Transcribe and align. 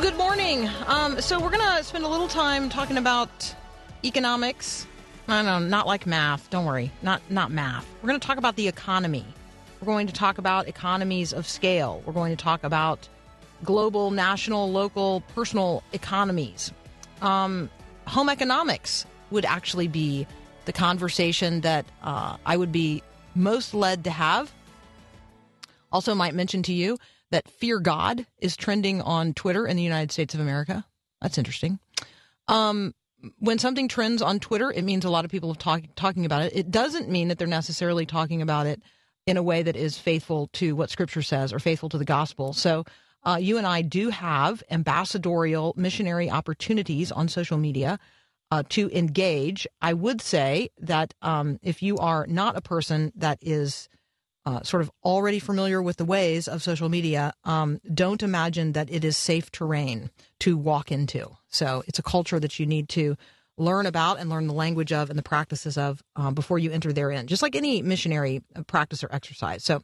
Well, 0.00 0.08
good 0.08 0.18
morning. 0.18 0.66
Um, 0.86 1.20
so 1.20 1.38
we're 1.38 1.50
going 1.50 1.76
to 1.76 1.84
spend 1.84 2.04
a 2.04 2.08
little 2.08 2.26
time 2.26 2.70
talking 2.70 2.96
about 2.96 3.54
economics. 4.02 4.86
I 5.28 5.42
know, 5.42 5.58
not 5.58 5.86
like 5.86 6.06
math. 6.06 6.48
Don't 6.48 6.64
worry, 6.64 6.90
not 7.02 7.20
not 7.28 7.50
math. 7.50 7.86
We're 8.00 8.08
going 8.08 8.18
to 8.18 8.26
talk 8.26 8.38
about 8.38 8.56
the 8.56 8.66
economy. 8.66 9.26
We're 9.78 9.84
going 9.84 10.06
to 10.06 10.14
talk 10.14 10.38
about 10.38 10.68
economies 10.68 11.34
of 11.34 11.46
scale. 11.46 12.02
We're 12.06 12.14
going 12.14 12.34
to 12.34 12.42
talk 12.42 12.64
about 12.64 13.10
global, 13.62 14.10
national, 14.10 14.72
local, 14.72 15.20
personal 15.34 15.82
economies. 15.92 16.72
Um, 17.20 17.68
home 18.06 18.30
economics 18.30 19.04
would 19.30 19.44
actually 19.44 19.88
be 19.88 20.26
the 20.64 20.72
conversation 20.72 21.60
that 21.60 21.84
uh, 22.02 22.38
I 22.46 22.56
would 22.56 22.72
be 22.72 23.02
most 23.34 23.74
led 23.74 24.04
to 24.04 24.10
have. 24.10 24.50
Also, 25.92 26.14
might 26.14 26.34
mention 26.34 26.62
to 26.62 26.72
you 26.72 26.96
that 27.30 27.48
Fear 27.48 27.80
God 27.80 28.26
is 28.38 28.56
trending 28.56 29.00
on 29.02 29.34
Twitter 29.34 29.66
in 29.66 29.76
the 29.76 29.82
United 29.82 30.12
States 30.12 30.34
of 30.34 30.40
America. 30.40 30.84
That's 31.20 31.38
interesting. 31.38 31.78
Um, 32.48 32.94
when 33.38 33.58
something 33.58 33.88
trends 33.88 34.22
on 34.22 34.40
Twitter, 34.40 34.72
it 34.72 34.82
means 34.82 35.04
a 35.04 35.10
lot 35.10 35.24
of 35.24 35.30
people 35.30 35.50
are 35.50 35.54
talk, 35.54 35.82
talking 35.94 36.24
about 36.24 36.42
it. 36.42 36.52
It 36.54 36.70
doesn't 36.70 37.08
mean 37.08 37.28
that 37.28 37.38
they're 37.38 37.46
necessarily 37.46 38.06
talking 38.06 38.42
about 38.42 38.66
it 38.66 38.82
in 39.26 39.36
a 39.36 39.42
way 39.42 39.62
that 39.62 39.76
is 39.76 39.98
faithful 39.98 40.48
to 40.54 40.74
what 40.74 40.90
Scripture 40.90 41.22
says 41.22 41.52
or 41.52 41.58
faithful 41.58 41.88
to 41.90 41.98
the 41.98 42.04
gospel. 42.04 42.52
So, 42.52 42.84
uh, 43.22 43.36
you 43.38 43.58
and 43.58 43.66
I 43.66 43.82
do 43.82 44.08
have 44.08 44.62
ambassadorial 44.70 45.74
missionary 45.76 46.30
opportunities 46.30 47.12
on 47.12 47.28
social 47.28 47.58
media 47.58 47.98
uh, 48.50 48.62
to 48.70 48.90
engage. 48.96 49.66
I 49.82 49.92
would 49.92 50.22
say 50.22 50.70
that 50.78 51.12
um, 51.20 51.58
if 51.62 51.82
you 51.82 51.98
are 51.98 52.26
not 52.26 52.56
a 52.56 52.62
person 52.62 53.12
that 53.16 53.38
is 53.42 53.88
uh, 54.46 54.62
sort 54.62 54.82
of 54.82 54.90
already 55.04 55.38
familiar 55.38 55.82
with 55.82 55.96
the 55.96 56.04
ways 56.04 56.48
of 56.48 56.62
social 56.62 56.88
media, 56.88 57.32
um, 57.44 57.80
don't 57.92 58.22
imagine 58.22 58.72
that 58.72 58.90
it 58.90 59.04
is 59.04 59.16
safe 59.16 59.50
terrain 59.52 60.10
to 60.40 60.56
walk 60.56 60.90
into. 60.90 61.36
So 61.48 61.82
it's 61.86 61.98
a 61.98 62.02
culture 62.02 62.40
that 62.40 62.58
you 62.58 62.66
need 62.66 62.88
to 62.90 63.16
learn 63.60 63.84
about 63.84 64.18
and 64.18 64.30
learn 64.30 64.46
the 64.46 64.54
language 64.54 64.92
of 64.92 65.10
and 65.10 65.18
the 65.18 65.22
practices 65.22 65.76
of 65.76 66.02
um, 66.16 66.34
before 66.34 66.58
you 66.58 66.70
enter 66.70 66.92
therein, 66.92 67.26
just 67.26 67.42
like 67.42 67.54
any 67.54 67.82
missionary 67.82 68.42
uh, 68.56 68.62
practice 68.62 69.04
or 69.04 69.08
exercise. 69.12 69.62
So 69.62 69.82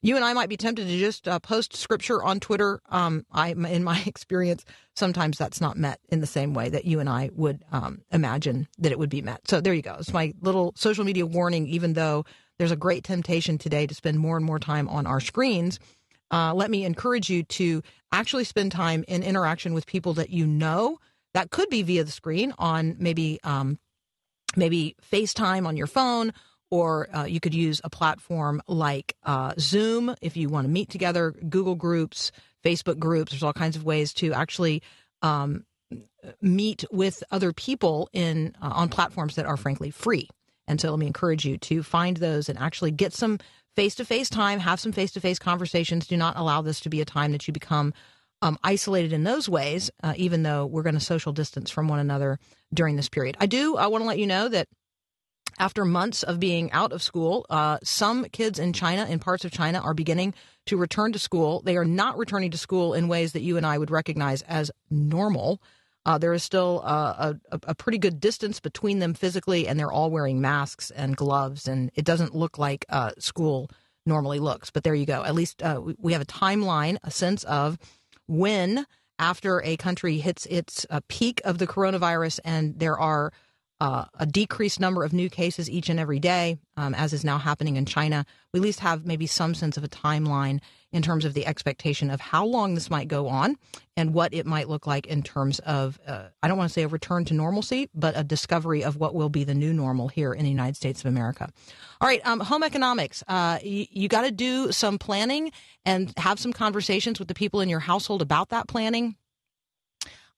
you 0.00 0.16
and 0.16 0.24
I 0.24 0.32
might 0.32 0.48
be 0.48 0.56
tempted 0.56 0.86
to 0.86 0.98
just 0.98 1.28
uh, 1.28 1.38
post 1.38 1.76
scripture 1.76 2.22
on 2.22 2.40
Twitter. 2.40 2.80
Um, 2.88 3.26
I, 3.30 3.50
in 3.50 3.84
my 3.84 4.02
experience, 4.06 4.64
sometimes 4.96 5.36
that's 5.36 5.60
not 5.60 5.76
met 5.76 6.00
in 6.08 6.20
the 6.20 6.26
same 6.26 6.54
way 6.54 6.70
that 6.70 6.86
you 6.86 7.00
and 7.00 7.08
I 7.08 7.30
would 7.34 7.62
um, 7.70 8.00
imagine 8.10 8.66
that 8.78 8.92
it 8.92 8.98
would 8.98 9.10
be 9.10 9.22
met. 9.22 9.46
So 9.46 9.60
there 9.60 9.74
you 9.74 9.82
go. 9.82 9.96
It's 9.98 10.12
my 10.12 10.32
little 10.40 10.72
social 10.76 11.04
media 11.04 11.26
warning, 11.26 11.66
even 11.66 11.92
though 11.92 12.24
there's 12.58 12.70
a 12.70 12.76
great 12.76 13.04
temptation 13.04 13.58
today 13.58 13.86
to 13.86 13.94
spend 13.94 14.18
more 14.18 14.36
and 14.36 14.44
more 14.44 14.58
time 14.58 14.88
on 14.88 15.06
our 15.06 15.20
screens. 15.20 15.78
Uh, 16.30 16.52
let 16.54 16.70
me 16.70 16.84
encourage 16.84 17.30
you 17.30 17.42
to 17.44 17.82
actually 18.12 18.44
spend 18.44 18.72
time 18.72 19.04
in 19.08 19.22
interaction 19.22 19.74
with 19.74 19.86
people 19.86 20.14
that 20.14 20.30
you 20.30 20.46
know. 20.46 20.98
That 21.34 21.50
could 21.50 21.68
be 21.70 21.82
via 21.82 22.04
the 22.04 22.10
screen 22.10 22.52
on 22.58 22.96
maybe 22.98 23.38
um, 23.44 23.78
maybe 24.56 24.96
FaceTime 25.12 25.66
on 25.66 25.76
your 25.76 25.86
phone, 25.86 26.32
or 26.70 27.08
uh, 27.14 27.24
you 27.24 27.40
could 27.40 27.54
use 27.54 27.80
a 27.84 27.90
platform 27.90 28.60
like 28.66 29.14
uh, 29.22 29.52
Zoom 29.58 30.14
if 30.20 30.36
you 30.36 30.48
want 30.48 30.66
to 30.66 30.70
meet 30.70 30.90
together. 30.90 31.32
Google 31.48 31.76
Groups, 31.76 32.32
Facebook 32.64 32.98
groups. 32.98 33.32
There's 33.32 33.42
all 33.42 33.52
kinds 33.52 33.76
of 33.76 33.84
ways 33.84 34.12
to 34.14 34.32
actually 34.32 34.82
um, 35.22 35.64
meet 36.42 36.84
with 36.90 37.22
other 37.30 37.52
people 37.52 38.08
in 38.12 38.54
uh, 38.60 38.70
on 38.74 38.88
platforms 38.88 39.36
that 39.36 39.46
are 39.46 39.56
frankly 39.56 39.90
free. 39.90 40.28
And 40.68 40.80
so 40.80 40.90
let 40.90 40.98
me 41.00 41.06
encourage 41.06 41.44
you 41.44 41.58
to 41.58 41.82
find 41.82 42.18
those 42.18 42.48
and 42.48 42.58
actually 42.58 42.92
get 42.92 43.12
some 43.12 43.38
face 43.74 43.94
to 43.96 44.04
face 44.04 44.28
time, 44.28 44.60
have 44.60 44.78
some 44.78 44.92
face 44.92 45.10
to 45.12 45.20
face 45.20 45.38
conversations. 45.38 46.06
Do 46.06 46.16
not 46.16 46.36
allow 46.36 46.62
this 46.62 46.80
to 46.80 46.88
be 46.88 47.00
a 47.00 47.04
time 47.04 47.32
that 47.32 47.48
you 47.48 47.52
become 47.52 47.94
um, 48.42 48.58
isolated 48.62 49.12
in 49.12 49.24
those 49.24 49.48
ways, 49.48 49.90
uh, 50.02 50.14
even 50.16 50.42
though 50.42 50.66
we're 50.66 50.82
going 50.82 50.94
to 50.94 51.00
social 51.00 51.32
distance 51.32 51.70
from 51.70 51.88
one 51.88 51.98
another 51.98 52.38
during 52.72 52.96
this 52.96 53.08
period. 53.08 53.36
I 53.40 53.46
do, 53.46 53.76
I 53.76 53.88
want 53.88 54.02
to 54.02 54.08
let 54.08 54.18
you 54.18 54.26
know 54.26 54.48
that 54.48 54.68
after 55.58 55.84
months 55.84 56.22
of 56.22 56.38
being 56.38 56.70
out 56.72 56.92
of 56.92 57.02
school, 57.02 57.46
uh, 57.50 57.78
some 57.82 58.24
kids 58.26 58.58
in 58.58 58.72
China, 58.72 59.06
in 59.06 59.18
parts 59.18 59.44
of 59.44 59.50
China, 59.50 59.80
are 59.80 59.94
beginning 59.94 60.34
to 60.66 60.76
return 60.76 61.12
to 61.12 61.18
school. 61.18 61.62
They 61.62 61.76
are 61.76 61.84
not 61.84 62.18
returning 62.18 62.50
to 62.52 62.58
school 62.58 62.94
in 62.94 63.08
ways 63.08 63.32
that 63.32 63.42
you 63.42 63.56
and 63.56 63.66
I 63.66 63.78
would 63.78 63.90
recognize 63.90 64.42
as 64.42 64.70
normal. 64.90 65.60
Uh, 66.08 66.16
there 66.16 66.32
is 66.32 66.42
still 66.42 66.80
uh, 66.86 67.34
a, 67.52 67.60
a, 67.64 67.74
pretty 67.74 67.98
good 67.98 68.18
distance 68.18 68.60
between 68.60 68.98
them 68.98 69.12
physically, 69.12 69.68
and 69.68 69.78
they're 69.78 69.92
all 69.92 70.10
wearing 70.10 70.40
masks 70.40 70.90
and 70.92 71.18
gloves, 71.18 71.68
and 71.68 71.90
it 71.94 72.06
doesn't 72.06 72.34
look 72.34 72.56
like 72.56 72.86
uh, 72.88 73.10
school 73.18 73.70
normally 74.06 74.38
looks. 74.38 74.70
But 74.70 74.84
there 74.84 74.94
you 74.94 75.04
go. 75.04 75.22
At 75.22 75.34
least 75.34 75.62
uh, 75.62 75.82
we, 75.98 76.14
have 76.14 76.22
a 76.22 76.24
timeline, 76.24 76.96
a 77.04 77.10
sense 77.10 77.44
of 77.44 77.76
when, 78.26 78.86
after 79.18 79.60
a 79.62 79.76
country 79.76 80.16
hits 80.16 80.46
its 80.46 80.86
uh, 80.88 81.00
peak 81.08 81.42
of 81.44 81.58
the 81.58 81.66
coronavirus, 81.66 82.40
and 82.42 82.78
there 82.78 82.98
are 82.98 83.30
uh, 83.80 84.06
a 84.18 84.26
decreased 84.26 84.80
number 84.80 85.04
of 85.04 85.12
new 85.12 85.30
cases 85.30 85.70
each 85.70 85.88
and 85.88 86.00
every 86.00 86.18
day, 86.18 86.58
um, 86.76 86.94
as 86.94 87.12
is 87.12 87.24
now 87.24 87.38
happening 87.38 87.76
in 87.76 87.86
China. 87.86 88.24
We 88.52 88.58
at 88.58 88.62
least 88.62 88.80
have 88.80 89.06
maybe 89.06 89.26
some 89.26 89.54
sense 89.54 89.76
of 89.76 89.84
a 89.84 89.88
timeline 89.88 90.60
in 90.90 91.02
terms 91.02 91.24
of 91.24 91.34
the 91.34 91.46
expectation 91.46 92.10
of 92.10 92.20
how 92.20 92.44
long 92.44 92.74
this 92.74 92.90
might 92.90 93.08
go 93.08 93.28
on 93.28 93.56
and 93.96 94.14
what 94.14 94.32
it 94.32 94.46
might 94.46 94.68
look 94.68 94.86
like 94.86 95.06
in 95.06 95.22
terms 95.22 95.58
of, 95.60 96.00
uh, 96.06 96.28
I 96.42 96.48
don't 96.48 96.56
want 96.56 96.70
to 96.70 96.72
say 96.72 96.82
a 96.82 96.88
return 96.88 97.24
to 97.26 97.34
normalcy, 97.34 97.88
but 97.94 98.16
a 98.16 98.24
discovery 98.24 98.82
of 98.82 98.96
what 98.96 99.14
will 99.14 99.28
be 99.28 99.44
the 99.44 99.54
new 99.54 99.72
normal 99.72 100.08
here 100.08 100.32
in 100.32 100.44
the 100.44 100.50
United 100.50 100.76
States 100.76 101.00
of 101.00 101.06
America. 101.06 101.48
All 102.00 102.08
right, 102.08 102.26
um, 102.26 102.40
home 102.40 102.62
economics. 102.62 103.22
Uh, 103.28 103.58
you, 103.62 103.86
you 103.90 104.08
got 104.08 104.22
to 104.22 104.30
do 104.32 104.72
some 104.72 104.98
planning 104.98 105.52
and 105.84 106.12
have 106.16 106.40
some 106.40 106.52
conversations 106.52 107.18
with 107.18 107.28
the 107.28 107.34
people 107.34 107.60
in 107.60 107.68
your 107.68 107.80
household 107.80 108.22
about 108.22 108.48
that 108.48 108.66
planning. 108.66 109.16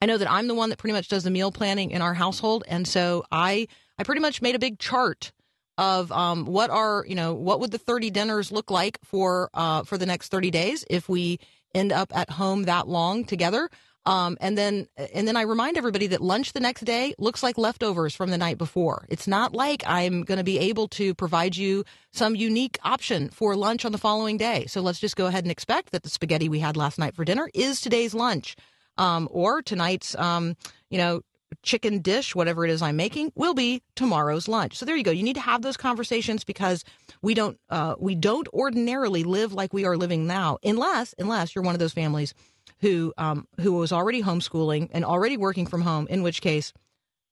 I 0.02 0.06
know 0.06 0.16
that 0.16 0.30
I'm 0.30 0.48
the 0.48 0.54
one 0.54 0.70
that 0.70 0.78
pretty 0.78 0.94
much 0.94 1.08
does 1.08 1.24
the 1.24 1.30
meal 1.30 1.52
planning 1.52 1.90
in 1.90 2.00
our 2.00 2.14
household, 2.14 2.64
and 2.66 2.88
so 2.88 3.24
I 3.30 3.68
I 3.98 4.02
pretty 4.02 4.20
much 4.20 4.40
made 4.40 4.54
a 4.54 4.58
big 4.58 4.78
chart 4.78 5.32
of 5.76 6.10
um, 6.12 6.46
what 6.46 6.70
are 6.70 7.04
you 7.06 7.14
know 7.14 7.34
what 7.34 7.60
would 7.60 7.70
the 7.70 7.78
30 7.78 8.10
dinners 8.10 8.50
look 8.50 8.70
like 8.70 8.98
for 9.04 9.50
uh, 9.54 9.82
for 9.84 9.98
the 9.98 10.06
next 10.06 10.28
30 10.28 10.50
days 10.50 10.84
if 10.88 11.08
we 11.08 11.38
end 11.74 11.92
up 11.92 12.16
at 12.16 12.30
home 12.30 12.64
that 12.64 12.88
long 12.88 13.24
together. 13.24 13.68
Um, 14.06 14.38
and 14.40 14.56
then 14.56 14.86
and 15.14 15.28
then 15.28 15.36
I 15.36 15.42
remind 15.42 15.76
everybody 15.76 16.06
that 16.08 16.22
lunch 16.22 16.54
the 16.54 16.60
next 16.60 16.82
day 16.86 17.14
looks 17.18 17.42
like 17.42 17.58
leftovers 17.58 18.14
from 18.14 18.30
the 18.30 18.38
night 18.38 18.56
before. 18.56 19.06
It's 19.10 19.28
not 19.28 19.52
like 19.52 19.82
I'm 19.86 20.22
going 20.22 20.38
to 20.38 20.44
be 20.44 20.58
able 20.58 20.88
to 20.88 21.14
provide 21.14 21.56
you 21.56 21.84
some 22.10 22.34
unique 22.34 22.78
option 22.82 23.28
for 23.28 23.54
lunch 23.54 23.84
on 23.84 23.92
the 23.92 23.98
following 23.98 24.38
day. 24.38 24.64
So 24.66 24.80
let's 24.80 25.00
just 25.00 25.16
go 25.16 25.26
ahead 25.26 25.44
and 25.44 25.52
expect 25.52 25.92
that 25.92 26.02
the 26.02 26.08
spaghetti 26.08 26.48
we 26.48 26.60
had 26.60 26.78
last 26.78 26.98
night 26.98 27.14
for 27.14 27.26
dinner 27.26 27.50
is 27.52 27.82
today's 27.82 28.14
lunch 28.14 28.56
um, 29.00 29.28
or 29.30 29.62
tonight's, 29.62 30.14
um, 30.16 30.56
you 30.90 30.98
know, 30.98 31.22
chicken 31.62 32.00
dish, 32.00 32.34
whatever 32.34 32.64
it 32.64 32.70
is 32.70 32.82
I'm 32.82 32.96
making, 32.96 33.32
will 33.34 33.54
be 33.54 33.82
tomorrow's 33.96 34.46
lunch. 34.46 34.76
So 34.76 34.86
there 34.86 34.96
you 34.96 35.02
go. 35.02 35.10
You 35.10 35.22
need 35.22 35.34
to 35.34 35.40
have 35.40 35.62
those 35.62 35.76
conversations 35.76 36.44
because 36.44 36.84
we 37.22 37.34
don't 37.34 37.58
uh, 37.70 37.96
we 37.98 38.14
don't 38.14 38.46
ordinarily 38.48 39.24
live 39.24 39.52
like 39.52 39.72
we 39.72 39.84
are 39.84 39.96
living 39.96 40.26
now, 40.26 40.58
unless 40.62 41.14
unless 41.18 41.54
you're 41.54 41.64
one 41.64 41.74
of 41.74 41.80
those 41.80 41.92
families 41.92 42.34
who 42.80 43.12
um, 43.18 43.48
who 43.60 43.72
was 43.72 43.90
already 43.90 44.22
homeschooling 44.22 44.90
and 44.92 45.04
already 45.04 45.36
working 45.36 45.66
from 45.66 45.80
home. 45.80 46.06
In 46.08 46.22
which 46.22 46.40
case, 46.40 46.72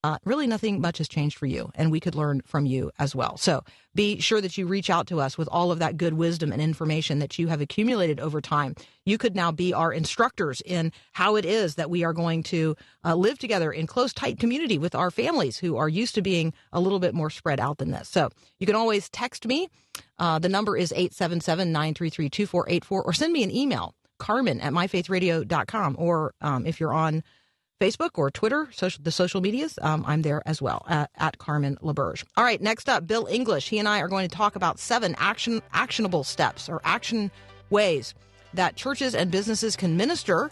uh, 0.04 0.18
really 0.24 0.46
nothing 0.46 0.80
much 0.80 0.98
has 0.98 1.08
changed 1.08 1.36
for 1.36 1.46
you, 1.46 1.70
and 1.74 1.90
we 1.90 1.98
could 1.98 2.14
learn 2.14 2.40
from 2.46 2.66
you 2.66 2.90
as 2.98 3.16
well. 3.16 3.36
So 3.36 3.64
be 3.94 4.20
sure 4.20 4.40
that 4.40 4.56
you 4.56 4.66
reach 4.66 4.90
out 4.90 5.08
to 5.08 5.20
us 5.20 5.36
with 5.36 5.48
all 5.50 5.72
of 5.72 5.80
that 5.80 5.96
good 5.96 6.14
wisdom 6.14 6.52
and 6.52 6.62
information 6.62 7.18
that 7.18 7.38
you 7.38 7.48
have 7.48 7.60
accumulated 7.60 8.20
over 8.20 8.40
time. 8.40 8.76
You 9.04 9.18
could 9.18 9.34
now 9.34 9.50
be 9.50 9.74
our 9.74 9.92
instructors 9.92 10.60
in 10.64 10.92
how 11.12 11.34
it 11.34 11.44
is 11.44 11.74
that 11.74 11.90
we 11.90 12.04
are 12.04 12.12
going 12.12 12.44
to 12.44 12.76
uh, 13.04 13.16
live 13.16 13.38
together 13.38 13.72
in 13.72 13.88
close, 13.88 14.12
tight 14.12 14.38
community 14.38 14.78
with 14.78 14.94
our 14.94 15.10
families 15.10 15.58
who 15.58 15.76
are 15.76 15.88
used 15.88 16.14
to 16.14 16.22
being 16.22 16.52
a 16.72 16.80
little 16.80 17.00
bit 17.00 17.14
more 17.14 17.30
spread 17.30 17.58
out 17.58 17.78
than 17.78 17.90
this. 17.90 18.08
So 18.08 18.30
you 18.60 18.66
can 18.66 18.76
always 18.76 19.08
text 19.08 19.46
me. 19.46 19.68
Uh, 20.18 20.38
the 20.38 20.48
number 20.48 20.76
is 20.76 20.92
877 20.92 21.72
933 21.72 22.30
2484, 22.30 23.02
or 23.02 23.12
send 23.12 23.32
me 23.32 23.42
an 23.42 23.50
email, 23.50 23.94
carmen 24.18 24.60
at 24.60 24.72
myfaithradio.com. 24.72 25.96
Or 25.98 26.34
um, 26.40 26.66
if 26.66 26.78
you're 26.78 26.94
on 26.94 27.24
Facebook 27.80 28.10
or 28.14 28.30
Twitter, 28.30 28.68
social, 28.72 29.02
the 29.02 29.12
social 29.12 29.40
medias. 29.40 29.78
Um, 29.82 30.04
I'm 30.06 30.22
there 30.22 30.42
as 30.46 30.60
well 30.60 30.84
at, 30.88 31.10
at 31.16 31.38
Carmen 31.38 31.76
LaBerge. 31.82 32.24
All 32.36 32.44
right, 32.44 32.60
next 32.60 32.88
up, 32.88 33.06
Bill 33.06 33.26
English. 33.30 33.68
He 33.68 33.78
and 33.78 33.88
I 33.88 34.00
are 34.00 34.08
going 34.08 34.28
to 34.28 34.34
talk 34.34 34.56
about 34.56 34.78
seven 34.78 35.14
action 35.18 35.62
actionable 35.72 36.24
steps 36.24 36.68
or 36.68 36.80
action 36.84 37.30
ways 37.70 38.14
that 38.54 38.76
churches 38.76 39.14
and 39.14 39.30
businesses 39.30 39.76
can 39.76 39.96
minister 39.96 40.50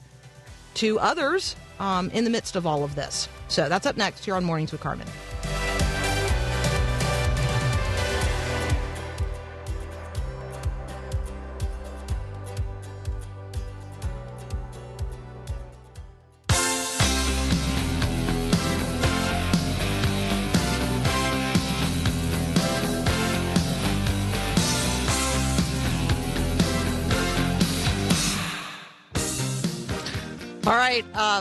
to 0.75 0.99
others 0.99 1.57
um, 1.81 2.11
in 2.11 2.25
the 2.25 2.31
midst 2.31 2.57
of 2.57 2.67
all 2.67 2.85
of 2.85 2.95
this. 2.95 3.29
So 3.49 3.69
that's 3.69 3.87
up 3.87 3.97
next 3.97 4.25
here 4.25 4.35
on 4.35 4.45
Mornings 4.45 4.73
with 4.73 4.81
Carmen. 4.81 5.07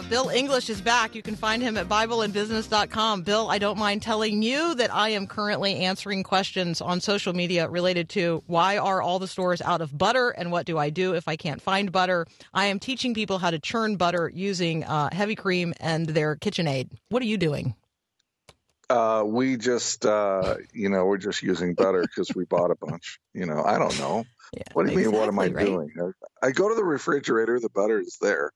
Bill 0.07 0.29
English 0.29 0.69
is 0.69 0.81
back. 0.81 1.15
You 1.15 1.23
can 1.23 1.35
find 1.35 1.63
him 1.63 1.77
at 1.77 1.89
BibleandBusiness.com. 1.89 3.23
Bill, 3.23 3.49
I 3.49 3.57
don't 3.57 3.79
mind 3.79 4.03
telling 4.03 4.43
you 4.43 4.75
that 4.75 4.93
I 4.93 5.09
am 5.09 5.25
currently 5.25 5.77
answering 5.77 6.21
questions 6.21 6.79
on 6.79 7.01
social 7.01 7.33
media 7.33 7.67
related 7.67 8.09
to 8.09 8.43
why 8.45 8.77
are 8.77 9.01
all 9.01 9.17
the 9.17 9.27
stores 9.27 9.63
out 9.63 9.81
of 9.81 9.97
butter 9.97 10.29
and 10.29 10.51
what 10.51 10.67
do 10.67 10.77
I 10.77 10.91
do 10.91 11.15
if 11.15 11.27
I 11.27 11.35
can't 11.35 11.59
find 11.59 11.91
butter. 11.91 12.27
I 12.53 12.67
am 12.67 12.77
teaching 12.77 13.15
people 13.15 13.39
how 13.39 13.49
to 13.49 13.57
churn 13.57 13.95
butter 13.95 14.31
using 14.33 14.83
uh, 14.83 15.09
heavy 15.11 15.33
cream 15.35 15.73
and 15.79 16.05
their 16.05 16.35
KitchenAid. 16.35 16.91
What 17.09 17.23
are 17.23 17.27
you 17.27 17.37
doing? 17.37 17.73
Uh, 18.91 19.23
we 19.25 19.57
just, 19.57 20.05
uh, 20.05 20.57
you 20.71 20.87
know, 20.89 21.05
we're 21.05 21.17
just 21.17 21.41
using 21.41 21.73
butter 21.73 22.03
because 22.03 22.29
we 22.35 22.45
bought 22.45 22.69
a 22.69 22.75
bunch. 22.75 23.17
You 23.33 23.47
know, 23.47 23.63
I 23.65 23.79
don't 23.79 23.97
know. 23.97 24.23
Yeah, 24.55 24.61
What 24.73 24.85
do 24.85 24.91
you 24.91 24.99
mean? 24.99 25.11
What 25.11 25.27
am 25.27 25.39
I 25.39 25.47
right? 25.47 25.65
doing? 25.65 25.89
I 26.43 26.51
go 26.51 26.69
to 26.69 26.75
the 26.75 26.83
refrigerator. 26.83 27.59
The 27.59 27.69
butter 27.69 27.99
is 27.99 28.17
there. 28.21 28.51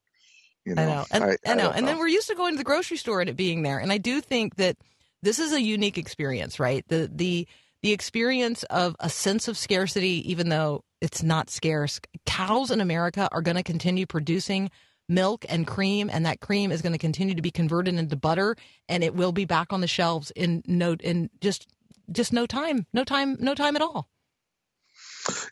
You 0.69 0.75
know, 0.75 0.81
I 0.81 0.85
know. 0.85 1.05
And, 1.11 1.23
I, 1.23 1.37
I, 1.45 1.55
know. 1.55 1.63
don't 1.63 1.75
And 1.75 1.87
then 1.87 1.97
we're 1.97 2.07
used 2.07 2.27
to 2.29 2.35
going 2.35 2.53
to 2.53 2.57
the 2.57 2.63
grocery 2.63 2.97
store 2.97 3.21
and 3.21 3.29
it 3.29 3.35
being 3.35 3.63
there. 3.63 3.79
And 3.79 3.91
I 3.91 3.97
do 3.97 4.21
think 4.21 4.55
that 4.55 4.77
this 5.21 5.39
is 5.39 5.51
a 5.51 5.61
unique 5.61 5.97
experience, 5.97 6.59
right? 6.59 6.85
The 6.87 7.09
the 7.13 7.47
the 7.81 7.91
experience 7.91 8.63
of 8.63 8.95
a 8.99 9.09
sense 9.09 9.47
of 9.47 9.57
scarcity, 9.57 10.29
even 10.29 10.49
though 10.49 10.83
it's 11.01 11.23
not 11.23 11.49
scarce. 11.49 11.99
Cows 12.25 12.71
in 12.71 12.81
America 12.81 13.29
are 13.31 13.41
going 13.41 13.57
to 13.57 13.63
continue 13.63 14.05
producing 14.05 14.69
milk 15.07 15.45
and 15.49 15.65
cream, 15.65 16.09
and 16.11 16.25
that 16.25 16.39
cream 16.39 16.71
is 16.71 16.81
going 16.81 16.93
to 16.93 16.99
continue 16.99 17.33
to 17.35 17.41
be 17.41 17.51
converted 17.51 17.95
into 17.95 18.15
butter, 18.15 18.55
and 18.87 19.03
it 19.03 19.15
will 19.15 19.31
be 19.31 19.45
back 19.45 19.73
on 19.73 19.81
the 19.81 19.87
shelves 19.87 20.31
in 20.35 20.61
no 20.67 20.93
in 21.01 21.29
just 21.41 21.67
just 22.11 22.33
no 22.33 22.45
time, 22.45 22.85
no 22.93 23.03
time, 23.03 23.37
no 23.39 23.55
time 23.55 23.75
at 23.75 23.81
all. 23.81 24.07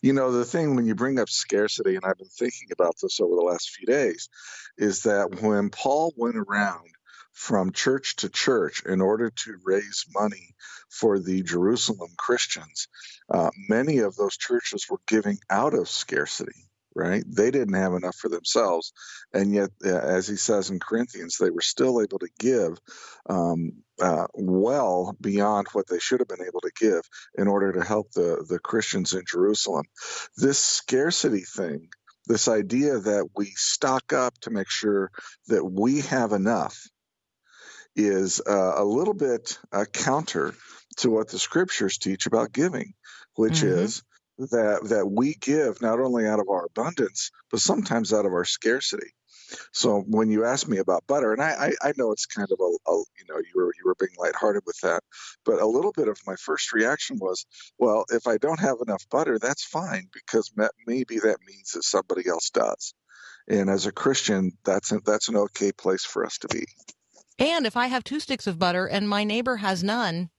You 0.01 0.13
know, 0.13 0.31
the 0.31 0.45
thing 0.45 0.75
when 0.75 0.85
you 0.85 0.95
bring 0.95 1.19
up 1.19 1.29
scarcity, 1.29 1.95
and 1.95 2.05
I've 2.05 2.17
been 2.17 2.27
thinking 2.27 2.69
about 2.71 2.95
this 3.01 3.19
over 3.19 3.35
the 3.35 3.41
last 3.41 3.71
few 3.71 3.85
days, 3.85 4.29
is 4.77 5.03
that 5.03 5.41
when 5.41 5.69
Paul 5.69 6.13
went 6.15 6.37
around 6.37 6.89
from 7.33 7.71
church 7.71 8.15
to 8.17 8.29
church 8.29 8.83
in 8.85 9.01
order 9.01 9.29
to 9.29 9.57
raise 9.63 10.05
money 10.13 10.55
for 10.89 11.19
the 11.19 11.43
Jerusalem 11.43 12.09
Christians, 12.17 12.87
uh, 13.29 13.51
many 13.69 13.99
of 13.99 14.15
those 14.15 14.37
churches 14.37 14.87
were 14.89 15.01
giving 15.07 15.37
out 15.49 15.73
of 15.73 15.89
scarcity. 15.89 16.67
Right? 16.95 17.23
They 17.27 17.51
didn't 17.51 17.75
have 17.75 17.93
enough 17.93 18.15
for 18.15 18.27
themselves. 18.27 18.91
And 19.31 19.53
yet, 19.53 19.69
uh, 19.85 19.89
as 19.89 20.27
he 20.27 20.35
says 20.35 20.71
in 20.71 20.79
Corinthians, 20.79 21.37
they 21.37 21.51
were 21.51 21.61
still 21.61 22.01
able 22.01 22.17
to 22.17 22.29
give 22.39 22.79
um, 23.29 23.83
uh, 24.01 24.27
well 24.33 25.15
beyond 25.19 25.67
what 25.73 25.87
they 25.87 25.99
should 25.99 26.19
have 26.19 26.27
been 26.27 26.45
able 26.45 26.61
to 26.61 26.71
give 26.79 27.01
in 27.37 27.47
order 27.47 27.73
to 27.73 27.83
help 27.83 28.11
the, 28.11 28.45
the 28.47 28.59
Christians 28.59 29.13
in 29.13 29.23
Jerusalem. 29.27 29.85
This 30.35 30.59
scarcity 30.59 31.41
thing, 31.41 31.89
this 32.27 32.47
idea 32.47 32.99
that 32.99 33.29
we 33.35 33.47
stock 33.55 34.13
up 34.13 34.33
to 34.41 34.51
make 34.51 34.69
sure 34.69 35.11
that 35.47 35.63
we 35.65 36.01
have 36.01 36.31
enough, 36.31 36.87
is 37.95 38.41
uh, 38.47 38.73
a 38.77 38.83
little 38.83 39.13
bit 39.13 39.57
uh, 39.71 39.85
counter 39.91 40.53
to 40.97 41.09
what 41.09 41.29
the 41.29 41.39
scriptures 41.39 41.97
teach 41.97 42.27
about 42.27 42.53
giving, 42.53 42.93
which 43.35 43.61
Mhm. 43.61 43.85
is 43.85 44.03
that 44.37 44.87
that 44.89 45.07
we 45.07 45.33
give 45.35 45.81
not 45.81 45.99
only 45.99 46.27
out 46.27 46.39
of 46.39 46.49
our 46.49 46.65
abundance, 46.65 47.31
but 47.49 47.59
sometimes 47.59 48.13
out 48.13 48.25
of 48.25 48.33
our 48.33 48.45
scarcity. 48.45 49.11
So 49.71 50.01
when 50.01 50.29
you 50.29 50.45
ask 50.45 50.67
me 50.67 50.77
about 50.77 51.07
butter, 51.07 51.33
and 51.33 51.41
I, 51.41 51.71
I, 51.81 51.89
I 51.89 51.93
know 51.97 52.11
it's 52.11 52.25
kind 52.25 52.47
of 52.51 52.59
a, 52.59 52.91
a 52.91 52.95
you 52.95 53.25
know 53.29 53.37
you 53.37 53.51
were 53.55 53.71
you 53.77 53.83
were 53.85 53.95
being 53.99 54.15
lighthearted 54.17 54.63
with 54.65 54.79
that, 54.81 55.03
but 55.45 55.61
a 55.61 55.67
little 55.67 55.91
bit 55.91 56.07
of 56.07 56.17
my 56.25 56.35
first 56.35 56.73
reaction 56.73 57.17
was, 57.19 57.45
well, 57.77 58.05
if 58.09 58.27
I 58.27 58.37
don't 58.37 58.59
have 58.59 58.77
enough 58.85 59.03
butter, 59.09 59.39
that's 59.39 59.63
fine 59.63 60.09
because 60.13 60.51
maybe 60.85 61.19
that 61.19 61.37
means 61.45 61.71
that 61.71 61.83
somebody 61.83 62.27
else 62.27 62.49
does, 62.49 62.93
and 63.47 63.69
as 63.69 63.85
a 63.85 63.91
Christian, 63.91 64.51
that's 64.63 64.91
a, 64.91 64.99
that's 64.99 65.29
an 65.29 65.37
okay 65.37 65.71
place 65.71 66.03
for 66.03 66.25
us 66.25 66.37
to 66.39 66.47
be. 66.47 66.65
And 67.39 67.65
if 67.65 67.77
I 67.77 67.87
have 67.87 68.03
two 68.03 68.19
sticks 68.19 68.47
of 68.47 68.57
butter 68.57 68.87
and 68.87 69.07
my 69.07 69.23
neighbor 69.23 69.57
has 69.57 69.83
none, 69.83 70.29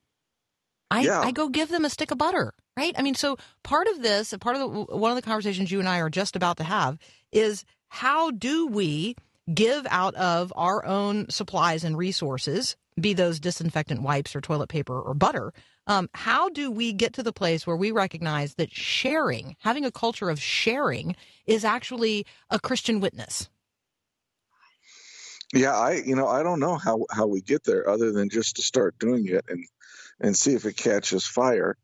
I, 0.91 1.03
Yeah. 1.03 1.21
I 1.21 1.31
go 1.31 1.49
give 1.49 1.69
them 1.69 1.85
a 1.85 1.91
stick 1.91 2.11
of 2.11 2.19
butter, 2.19 2.55
right? 2.77 2.95
I 2.99 3.03
mean, 3.03 3.15
so 3.15 3.37
part 3.63 3.87
of 3.89 4.03
this, 4.03 4.35
part 4.41 4.57
of 4.57 4.63
the, 4.63 4.97
one 4.97 5.11
of 5.11 5.17
the 5.17 5.23
conversations 5.23 5.71
you 5.71 5.81
and 5.81 5.89
I 5.89 5.99
are 5.99 6.11
just 6.11 6.35
about 6.35 6.57
to 6.57 6.65
have 6.65 6.99
is 7.31 7.65
how 7.89 8.31
do 8.31 8.67
we 8.67 9.17
give 9.53 9.87
out 9.91 10.15
of 10.15 10.53
our 10.57 10.85
own 10.85 11.29
supplies 11.31 11.85
and 11.85 11.97
resources, 11.97 12.77
be 13.01 13.15
those 13.15 13.41
disinfectant 13.41 14.03
wipes 14.03 14.37
or 14.37 14.41
toilet 14.41 14.69
paper 14.69 15.01
or 15.01 15.15
butter? 15.15 15.53
Um, 15.87 16.11
how 16.13 16.51
do 16.51 16.71
we 16.71 16.93
get 16.93 17.15
to 17.15 17.23
the 17.23 17.33
place 17.33 17.67
where 17.67 17.77
we 17.77 17.91
recognize 17.91 18.55
that 18.55 18.71
sharing, 18.71 19.57
having 19.61 19.87
a 19.87 19.91
culture 19.91 20.29
of 20.29 20.41
sharing, 20.41 21.17
is 21.47 21.65
actually 21.65 22.27
a 22.51 22.61
Christian 22.61 23.01
witness? 23.01 23.49
Yeah, 25.55 25.75
I 25.75 26.03
you 26.05 26.15
know 26.15 26.29
I 26.29 26.43
don't 26.43 26.61
know 26.61 26.77
how 26.77 27.07
how 27.11 27.27
we 27.27 27.41
get 27.41 27.65
there 27.65 27.89
other 27.89 28.13
than 28.13 28.29
just 28.29 28.57
to 28.57 28.63
start 28.63 28.99
doing 28.99 29.27
it 29.29 29.47
and 29.49 29.65
and 30.21 30.37
see 30.37 30.55
if 30.55 30.67
it 30.67 30.77
catches 30.77 31.27
fire. 31.27 31.77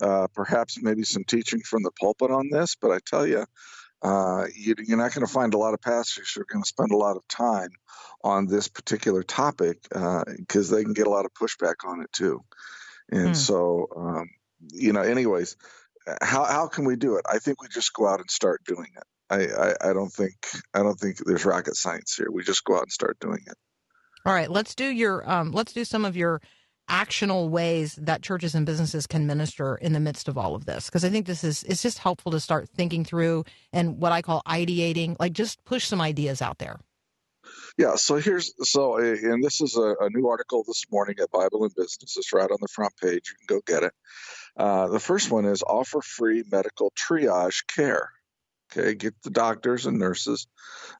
Uh, 0.00 0.26
perhaps 0.34 0.82
maybe 0.82 1.04
some 1.04 1.22
teaching 1.22 1.60
from 1.60 1.84
the 1.84 1.92
pulpit 2.00 2.32
on 2.32 2.48
this, 2.50 2.74
but 2.74 2.90
I 2.90 2.98
tell 3.06 3.24
you, 3.24 3.46
uh, 4.04 4.46
you, 4.54 4.74
you're 4.86 4.98
not 4.98 5.14
going 5.14 5.26
to 5.26 5.32
find 5.32 5.54
a 5.54 5.58
lot 5.58 5.74
of 5.74 5.80
pastors 5.80 6.32
who 6.32 6.42
are 6.42 6.46
going 6.52 6.62
to 6.62 6.68
spend 6.68 6.92
a 6.92 6.96
lot 6.96 7.16
of 7.16 7.26
time 7.28 7.70
on 8.22 8.46
this 8.46 8.68
particular 8.68 9.22
topic 9.22 9.78
because 10.36 10.70
they 10.70 10.84
can 10.84 10.92
get 10.92 11.06
a 11.06 11.10
lot 11.10 11.24
of 11.26 11.32
pushback 11.34 11.76
on 11.86 12.02
it 12.02 12.12
too. 12.12 12.40
And 13.10 13.34
Hmm. 13.34 13.34
so, 13.36 13.88
um, 13.96 14.30
you 14.72 14.92
know, 14.92 15.02
anyways, 15.02 15.56
how 16.22 16.44
how 16.44 16.68
can 16.68 16.84
we 16.84 16.96
do 16.96 17.16
it? 17.16 17.24
I 17.28 17.38
think 17.38 17.62
we 17.62 17.68
just 17.68 17.92
go 17.94 18.06
out 18.06 18.20
and 18.20 18.30
start 18.30 18.62
doing 18.66 18.88
it. 18.96 19.04
I, 19.30 19.46
I, 19.46 19.90
I 19.90 19.92
don't 19.94 20.12
think 20.12 20.34
I 20.74 20.80
don't 20.82 20.98
think 21.00 21.18
there's 21.24 21.44
rocket 21.46 21.76
science 21.76 22.14
here. 22.16 22.28
We 22.30 22.44
just 22.44 22.64
go 22.64 22.76
out 22.76 22.82
and 22.82 22.92
start 22.92 23.18
doing 23.20 23.40
it. 23.46 23.56
All 24.26 24.32
right, 24.34 24.50
let's 24.50 24.74
do 24.74 24.86
your 24.86 25.28
um, 25.30 25.52
let's 25.52 25.72
do 25.72 25.84
some 25.84 26.04
of 26.04 26.16
your 26.16 26.40
actional 26.88 27.48
ways 27.48 27.94
that 27.96 28.22
churches 28.22 28.54
and 28.54 28.66
businesses 28.66 29.06
can 29.06 29.26
minister 29.26 29.76
in 29.76 29.92
the 29.92 30.00
midst 30.00 30.28
of 30.28 30.36
all 30.36 30.54
of 30.54 30.66
this 30.66 30.86
because 30.86 31.04
I 31.04 31.08
think 31.08 31.26
this 31.26 31.44
is 31.44 31.62
it's 31.64 31.82
just 31.82 31.98
helpful 31.98 32.32
to 32.32 32.40
start 32.40 32.68
thinking 32.68 33.04
through 33.04 33.44
and 33.72 33.98
what 33.98 34.12
I 34.12 34.22
call 34.22 34.42
ideating, 34.46 35.16
like 35.18 35.32
just 35.32 35.64
push 35.64 35.86
some 35.86 36.00
ideas 36.00 36.42
out 36.42 36.58
there. 36.58 36.78
Yeah, 37.76 37.96
so 37.96 38.16
here's 38.16 38.52
so, 38.62 38.98
uh, 38.98 39.16
and 39.22 39.42
this 39.42 39.60
is 39.60 39.76
a, 39.76 39.94
a 40.00 40.08
new 40.10 40.28
article 40.28 40.64
this 40.66 40.84
morning 40.90 41.16
at 41.20 41.30
Bible 41.30 41.64
and 41.64 41.74
Business. 41.74 42.16
It's 42.16 42.32
right 42.32 42.50
on 42.50 42.58
the 42.60 42.68
front 42.68 42.96
page. 42.96 43.30
You 43.30 43.46
can 43.46 43.56
go 43.56 43.60
get 43.66 43.82
it. 43.82 43.92
Uh, 44.56 44.88
the 44.88 45.00
first 45.00 45.30
one 45.30 45.44
is 45.44 45.62
offer 45.62 46.00
free 46.00 46.44
medical 46.50 46.92
triage 46.92 47.66
care. 47.66 48.10
Okay, 48.72 48.94
get 48.94 49.14
the 49.22 49.30
doctors 49.30 49.86
and 49.86 49.98
nurses, 49.98 50.46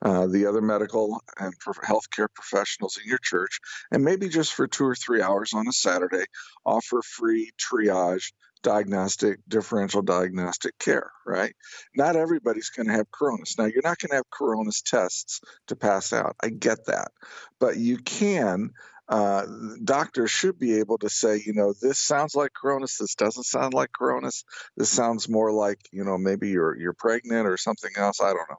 uh, 0.02 0.26
the 0.26 0.46
other 0.46 0.60
medical 0.60 1.20
and 1.38 1.54
healthcare 1.58 2.28
professionals 2.32 2.98
in 3.02 3.08
your 3.08 3.18
church, 3.22 3.58
and 3.90 4.04
maybe 4.04 4.28
just 4.28 4.52
for 4.52 4.66
two 4.66 4.84
or 4.84 4.94
three 4.94 5.22
hours 5.22 5.52
on 5.54 5.66
a 5.66 5.72
Saturday, 5.72 6.24
offer 6.64 7.00
free 7.02 7.50
triage, 7.58 8.32
diagnostic, 8.62 9.40
differential 9.48 10.02
diagnostic 10.02 10.78
care. 10.78 11.10
Right? 11.26 11.54
Not 11.96 12.16
everybody's 12.16 12.70
going 12.70 12.86
to 12.86 12.94
have 12.94 13.10
coronas. 13.10 13.56
Now, 13.58 13.64
you're 13.64 13.82
not 13.82 13.98
going 13.98 14.10
to 14.10 14.16
have 14.16 14.30
coronas 14.30 14.82
tests 14.82 15.40
to 15.68 15.76
pass 15.76 16.12
out. 16.12 16.36
I 16.42 16.50
get 16.50 16.86
that, 16.86 17.12
but 17.58 17.76
you 17.76 17.98
can. 17.98 18.70
Uh, 19.06 19.44
doctors 19.82 20.30
should 20.30 20.58
be 20.58 20.78
able 20.78 20.96
to 20.96 21.10
say, 21.10 21.42
you 21.44 21.52
know, 21.52 21.74
this 21.80 21.98
sounds 21.98 22.34
like 22.34 22.52
coronas. 22.54 22.96
This 22.98 23.14
doesn't 23.14 23.44
sound 23.44 23.74
like 23.74 23.90
coronas. 23.92 24.44
This 24.76 24.88
sounds 24.88 25.28
more 25.28 25.52
like, 25.52 25.78
you 25.92 26.04
know, 26.04 26.16
maybe 26.16 26.48
you're 26.48 26.76
you're 26.76 26.94
pregnant 26.94 27.46
or 27.46 27.58
something 27.58 27.90
else. 27.96 28.20
I 28.20 28.32
don't 28.32 28.48
know. 28.48 28.56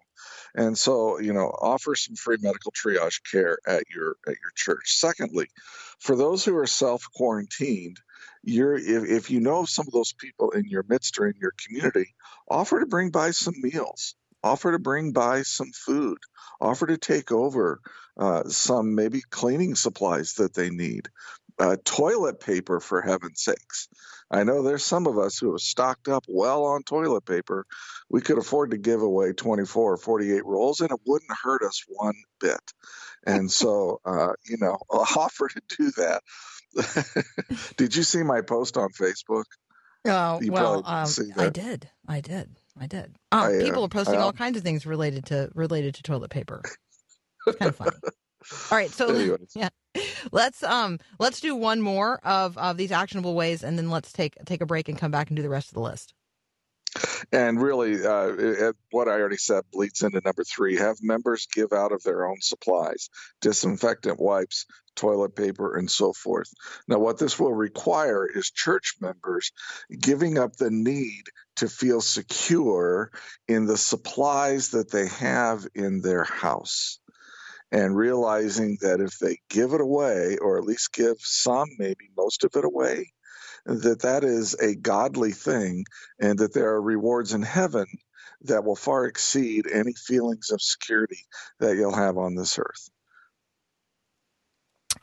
And 0.54 0.78
so, 0.78 1.20
you 1.20 1.34
know, 1.34 1.48
offer 1.48 1.96
some 1.96 2.16
free 2.16 2.38
medical 2.40 2.72
triage 2.72 3.22
care 3.30 3.58
at 3.68 3.84
your 3.90 4.18
at 4.28 4.36
your 4.36 4.52
church. 4.56 4.98
Secondly, 4.98 5.48
for 6.00 6.16
those 6.16 6.46
who 6.46 6.56
are 6.58 6.68
self 6.68 7.08
quarantined, 7.16 8.00
you're 8.44 8.76
if, 8.76 9.10
if 9.10 9.32
you 9.32 9.40
know 9.40 9.66
some 9.66 9.88
of 9.88 9.94
those 9.94 10.14
people 10.14 10.52
in 10.52 10.66
your 10.66 10.86
midst 10.88 11.20
or 11.20 11.26
in 11.26 11.34
your 11.42 11.54
community, 11.66 12.14
offer 12.50 12.80
to 12.80 12.86
bring 12.86 13.10
by 13.10 13.32
some 13.32 13.56
meals 13.58 14.16
offer 14.46 14.72
to 14.74 14.80
bring 14.80 15.12
by 15.12 15.42
some 15.42 15.72
food, 15.72 16.20
offer 16.62 16.86
to 16.86 16.98
take 16.98 17.32
over 17.32 17.82
uh, 18.18 18.44
some 18.48 18.94
maybe 18.94 19.22
cleaning 19.32 19.74
supplies 19.74 20.34
that 20.34 20.54
they 20.54 20.70
need, 20.70 21.10
uh, 21.58 21.76
toilet 21.84 22.40
paper 22.40 22.80
for 22.80 23.02
heaven's 23.02 23.44
sakes. 23.44 23.88
I 24.30 24.44
know 24.44 24.62
there's 24.62 24.86
some 24.86 25.08
of 25.08 25.18
us 25.18 25.40
who 25.40 25.52
have 25.52 25.62
stocked 25.62 26.08
up 26.08 26.26
well 26.28 26.66
on 26.66 26.84
toilet 26.84 27.26
paper. 27.26 27.66
We 28.10 28.22
could 28.22 28.38
afford 28.38 28.72
to 28.72 28.78
give 28.78 29.02
away 29.02 29.34
24 29.34 29.94
or 29.94 29.98
48 29.98 30.46
rolls, 30.46 30.80
and 30.80 30.92
it 30.92 31.00
wouldn't 31.06 31.32
hurt 31.44 31.64
us 31.64 31.84
one 31.88 32.16
bit. 32.40 32.62
And 33.26 33.52
so, 33.52 34.00
uh, 34.06 34.34
you 34.46 34.58
know, 34.60 34.78
offer 34.90 35.50
to 35.50 35.62
do 35.78 35.92
that. 35.98 36.22
Did 37.78 37.96
you 37.96 38.04
see 38.04 38.22
my 38.22 38.42
post 38.42 38.78
on 38.78 38.90
Facebook? 38.90 39.46
Oh 40.06 40.40
You 40.40 40.52
well, 40.52 40.84
um, 40.86 41.08
I 41.36 41.50
did, 41.50 41.90
I 42.08 42.22
did, 42.22 42.50
I 42.80 42.88
did. 42.88 43.16
Um, 43.32 43.40
I, 43.42 43.54
uh, 43.56 43.62
people 43.62 43.84
are 43.84 43.90
posting 43.90 44.20
I- 44.20 44.22
all 44.22 44.34
kinds 44.34 44.58
of 44.58 44.64
things 44.64 44.86
related 44.86 45.26
to 45.28 45.50
related 45.54 45.96
to 45.96 46.04
toilet 46.04 46.32
paper. 46.32 46.62
It's 47.48 47.58
kind 47.58 47.70
of 47.70 47.76
funny. 47.76 47.92
All 48.72 48.78
right, 48.78 48.90
so 48.92 49.10
Anyways. 49.16 49.52
yeah, 49.56 49.70
let's 50.32 50.64
um 50.64 51.00
let's 51.20 51.40
do 51.40 51.56
one 51.56 51.80
more 51.82 52.20
of 52.26 52.58
of 52.58 52.78
these 52.78 52.92
actionable 52.92 53.36
ways, 53.36 53.64
and 53.64 53.78
then 53.78 53.90
let's 53.90 54.12
take 54.12 54.36
take 54.46 54.62
a 54.62 54.66
break 54.66 54.90
and 54.90 54.98
come 54.98 55.12
back 55.12 55.30
and 55.30 55.38
do 55.38 55.44
the 55.44 55.50
rest 55.50 55.70
of 55.70 55.76
the 55.76 55.82
list. 55.82 56.14
And 57.32 57.62
really, 57.62 58.06
uh, 58.06 58.28
it, 58.38 58.76
what 58.92 59.08
I 59.08 59.12
already 59.12 59.38
said 59.38 59.64
bleeds 59.72 60.02
into 60.02 60.22
number 60.24 60.44
three. 60.44 60.78
Have 60.78 60.98
members 61.02 61.48
give 61.52 61.74
out 61.74 61.92
of 61.92 62.04
their 62.04 62.26
own 62.26 62.38
supplies, 62.42 63.10
disinfectant 63.42 64.20
wipes, 64.20 64.66
toilet 64.96 65.36
paper, 65.36 65.76
and 65.76 65.90
so 65.90 66.14
forth. 66.14 66.50
Now, 66.88 67.00
what 67.00 67.18
this 67.18 67.40
will 67.40 67.54
require 67.54 68.26
is 68.26 68.52
church 68.52 68.96
members 69.02 69.52
giving 70.00 70.38
up 70.38 70.56
the 70.56 70.72
need 70.72 71.24
to 71.58 71.68
feel 71.68 72.02
secure 72.02 73.12
in 73.48 73.66
the 73.66 73.78
supplies 73.78 74.70
that 74.70 74.92
they 74.92 75.08
have 75.08 75.66
in 75.76 76.02
their 76.02 76.24
house. 76.24 77.00
And 77.72 77.98
realizing 77.98 78.78
that 78.82 79.02
if 79.02 79.18
they 79.20 79.40
give 79.50 79.74
it 79.74 79.82
away, 79.82 80.38
or 80.38 80.58
at 80.58 80.64
least 80.64 80.94
give 80.94 81.18
some, 81.20 81.68
maybe 81.78 82.10
most 82.16 82.46
of 82.46 82.52
it 82.56 82.64
away, 82.64 83.12
that 83.66 84.02
that 84.02 84.24
is 84.24 84.54
a 84.56 84.76
godly 84.76 85.32
thing 85.32 85.86
and 86.20 86.40
that 86.40 86.54
there 86.54 86.70
are 86.70 86.82
rewards 86.82 87.34
in 87.34 87.42
heaven 87.42 87.86
that 88.42 88.64
will 88.64 88.76
far 88.76 89.06
exceed 89.06 89.66
any 89.72 89.94
feelings 89.94 90.52
of 90.52 90.62
security 90.62 91.26
that 91.60 91.76
you'll 91.76 91.96
have 91.96 92.18
on 92.18 92.36
this 92.36 92.60
earth. 92.60 92.90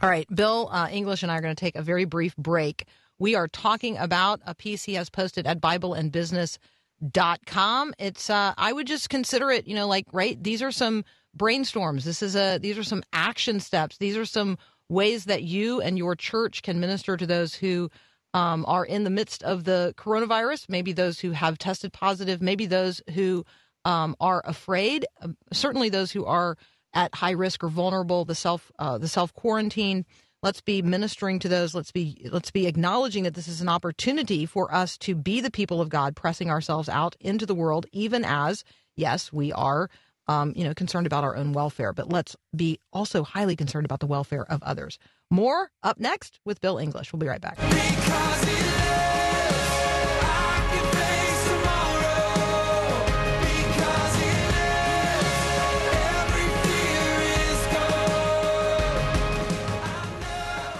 All 0.00 0.08
right, 0.08 0.26
Bill 0.34 0.70
uh, 0.72 0.88
English 0.90 1.22
and 1.22 1.30
I 1.30 1.36
are 1.36 1.42
going 1.42 1.54
to 1.54 1.60
take 1.60 1.76
a 1.76 1.82
very 1.82 2.04
brief 2.04 2.36
break. 2.36 2.86
We 3.18 3.34
are 3.34 3.48
talking 3.48 3.98
about 3.98 4.40
a 4.46 4.54
piece 4.54 4.84
he 4.84 4.94
has 4.94 5.10
posted 5.10 5.46
at 5.46 5.60
BibleandBusiness.com. 5.60 7.94
It's 7.98 8.30
uh, 8.30 8.54
I 8.56 8.72
would 8.72 8.86
just 8.86 9.10
consider 9.10 9.50
it, 9.50 9.68
you 9.68 9.74
know, 9.74 9.86
like 9.86 10.06
right. 10.12 10.42
These 10.42 10.62
are 10.62 10.72
some 10.72 11.04
brainstorms. 11.36 12.04
This 12.04 12.22
is 12.22 12.34
a 12.34 12.58
these 12.58 12.78
are 12.78 12.84
some 12.84 13.02
action 13.12 13.60
steps. 13.60 13.98
These 13.98 14.16
are 14.16 14.24
some 14.24 14.56
ways 14.88 15.26
that 15.26 15.42
you 15.42 15.80
and 15.80 15.96
your 15.96 16.16
church 16.16 16.62
can 16.62 16.80
minister 16.80 17.16
to 17.16 17.26
those 17.26 17.54
who 17.54 17.90
um, 18.34 18.64
are 18.66 18.84
in 18.84 19.04
the 19.04 19.10
midst 19.10 19.42
of 19.42 19.64
the 19.64 19.94
coronavirus. 19.96 20.68
Maybe 20.68 20.92
those 20.92 21.20
who 21.20 21.32
have 21.32 21.58
tested 21.58 21.92
positive. 21.92 22.40
Maybe 22.40 22.66
those 22.66 23.02
who 23.14 23.44
um, 23.84 24.16
are 24.20 24.42
afraid. 24.44 25.06
Um, 25.20 25.36
certainly, 25.52 25.88
those 25.88 26.12
who 26.12 26.24
are 26.24 26.56
at 26.94 27.14
high 27.14 27.32
risk 27.32 27.62
or 27.64 27.68
vulnerable. 27.68 28.24
The 28.24 28.34
self 28.34 28.70
uh, 28.78 28.98
the 28.98 29.08
self 29.08 29.34
quarantine. 29.34 30.04
Let's 30.42 30.60
be 30.60 30.82
ministering 30.82 31.38
to 31.40 31.48
those. 31.48 31.74
Let's 31.74 31.92
be 31.92 32.28
let's 32.30 32.50
be 32.50 32.66
acknowledging 32.66 33.24
that 33.24 33.34
this 33.34 33.48
is 33.48 33.60
an 33.60 33.68
opportunity 33.68 34.46
for 34.46 34.74
us 34.74 34.98
to 34.98 35.14
be 35.14 35.40
the 35.40 35.50
people 35.50 35.80
of 35.80 35.88
God, 35.88 36.16
pressing 36.16 36.50
ourselves 36.50 36.88
out 36.88 37.16
into 37.20 37.46
the 37.46 37.54
world, 37.54 37.86
even 37.92 38.24
as 38.24 38.64
yes, 38.96 39.32
we 39.32 39.52
are. 39.52 39.88
Um, 40.28 40.52
you 40.54 40.62
know, 40.62 40.72
concerned 40.72 41.08
about 41.08 41.24
our 41.24 41.34
own 41.34 41.52
welfare, 41.52 41.92
but 41.92 42.08
let's 42.08 42.36
be 42.54 42.78
also 42.92 43.24
highly 43.24 43.56
concerned 43.56 43.84
about 43.84 43.98
the 43.98 44.06
welfare 44.06 44.44
of 44.48 44.62
others. 44.62 44.96
More 45.32 45.70
up 45.82 45.98
next 45.98 46.40
with 46.44 46.60
Bill 46.60 46.76
English. 46.76 47.10
We'll 47.10 47.20
be 47.20 47.26
right 47.26 47.40
back. 47.40 47.56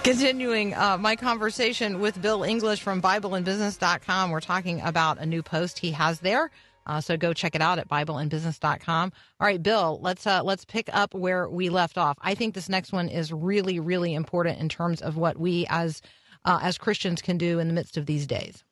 Continuing 0.03 0.75
uh, 0.75 0.99
my 0.99 1.15
conversation 1.15 1.99
with 1.99 2.21
Bill 2.21 2.43
English 2.43 2.83
from 2.83 3.01
BibleandBusiness.com, 3.01 4.29
we're 4.29 4.39
talking 4.39 4.81
about 4.81 5.17
a 5.17 5.25
new 5.25 5.41
post 5.41 5.79
he 5.79 5.91
has 5.93 6.19
there. 6.19 6.51
Uh, 6.85 7.01
so 7.01 7.17
go 7.17 7.33
check 7.33 7.55
it 7.55 7.61
out 7.61 7.79
at 7.79 7.87
BibleandBusiness.com. 7.89 9.11
All 9.39 9.47
right, 9.47 9.61
Bill, 9.61 9.99
let's 10.01 10.27
uh, 10.27 10.43
let's 10.43 10.65
pick 10.65 10.89
up 10.93 11.13
where 11.13 11.49
we 11.49 11.69
left 11.69 11.97
off. 11.97 12.17
I 12.21 12.35
think 12.35 12.53
this 12.53 12.69
next 12.69 12.91
one 12.91 13.09
is 13.09 13.31
really, 13.31 13.79
really 13.79 14.13
important 14.13 14.59
in 14.59 14.69
terms 14.69 15.01
of 15.01 15.17
what 15.17 15.37
we 15.37 15.65
as 15.69 16.01
uh, 16.45 16.59
as 16.61 16.77
Christians 16.77 17.21
can 17.21 17.37
do 17.37 17.59
in 17.59 17.67
the 17.67 17.73
midst 17.73 17.97
of 17.97 18.05
these 18.05 18.27
days. 18.27 18.63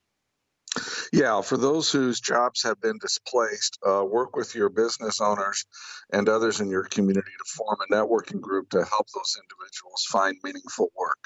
Yeah, 1.12 1.42
for 1.42 1.58
those 1.58 1.92
whose 1.92 2.22
jobs 2.22 2.64
have 2.64 2.80
been 2.82 2.98
displaced, 3.00 3.78
uh, 3.86 4.06
work 4.06 4.36
with 4.36 4.56
your 4.56 4.70
business 4.70 5.20
owners 5.20 5.66
and 6.12 6.30
others 6.30 6.62
in 6.62 6.70
your 6.70 6.86
community 6.86 7.32
to 7.38 7.52
form 7.58 7.78
a 7.82 7.94
networking 7.94 8.40
group 8.40 8.70
to 8.70 8.84
help 8.86 9.08
those 9.14 9.36
individuals 9.38 10.06
find 10.10 10.38
meaningful 10.44 10.90
work. 10.98 11.20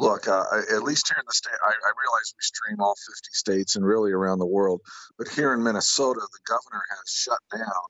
Look, 0.00 0.26
uh, 0.28 0.44
I- 0.50 0.74
at 0.74 0.82
least 0.82 1.08
here 1.08 1.18
in 1.18 1.24
the 1.26 1.32
state, 1.34 1.54
I, 1.62 1.68
I 1.70 1.92
realize 2.02 2.34
we 2.36 2.42
stream 2.42 2.80
all 2.80 2.94
50 2.96 3.30
states 3.32 3.76
and 3.76 3.84
really 3.86 4.12
around 4.12 4.40
the 4.40 4.46
world, 4.46 4.80
but 5.16 5.28
here 5.28 5.52
in 5.52 5.62
Minnesota, 5.62 6.20
the 6.20 6.40
governor 6.46 6.82
has 6.90 7.08
shut 7.08 7.40
down 7.52 7.84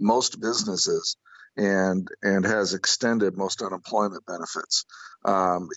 most 0.00 0.40
businesses 0.40 1.16
and 1.56 2.08
and 2.22 2.44
has 2.44 2.74
extended 2.74 3.36
most 3.36 3.62
unemployment 3.62 4.24
benefits. 4.26 4.84
Um, 5.24 5.68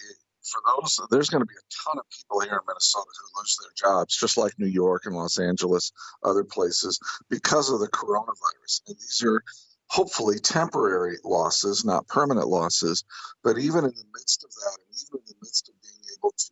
for 0.51 0.61
those, 0.67 0.99
there's 1.09 1.29
going 1.29 1.41
to 1.41 1.45
be 1.45 1.55
a 1.55 1.67
ton 1.85 1.99
of 1.99 2.05
people 2.09 2.41
here 2.41 2.53
in 2.53 2.65
Minnesota 2.67 3.05
who 3.05 3.39
lose 3.39 3.57
their 3.61 3.89
jobs, 3.89 4.17
just 4.17 4.37
like 4.37 4.53
New 4.57 4.67
York 4.67 5.03
and 5.05 5.15
Los 5.15 5.39
Angeles, 5.39 5.91
other 6.23 6.43
places, 6.43 6.99
because 7.29 7.71
of 7.71 7.79
the 7.79 7.87
coronavirus. 7.87 8.81
And 8.87 8.95
these 8.97 9.23
are 9.25 9.43
hopefully 9.87 10.39
temporary 10.39 11.17
losses, 11.23 11.85
not 11.85 12.07
permanent 12.07 12.47
losses. 12.47 13.03
But 13.43 13.57
even 13.57 13.85
in 13.85 13.91
the 13.91 14.05
midst 14.13 14.43
of 14.43 14.51
that, 14.51 14.77
and 14.77 14.97
even 15.01 15.19
in 15.19 15.25
the 15.27 15.35
midst 15.41 15.69
of 15.69 15.75
being 15.81 16.17
able 16.17 16.33
to 16.37 16.51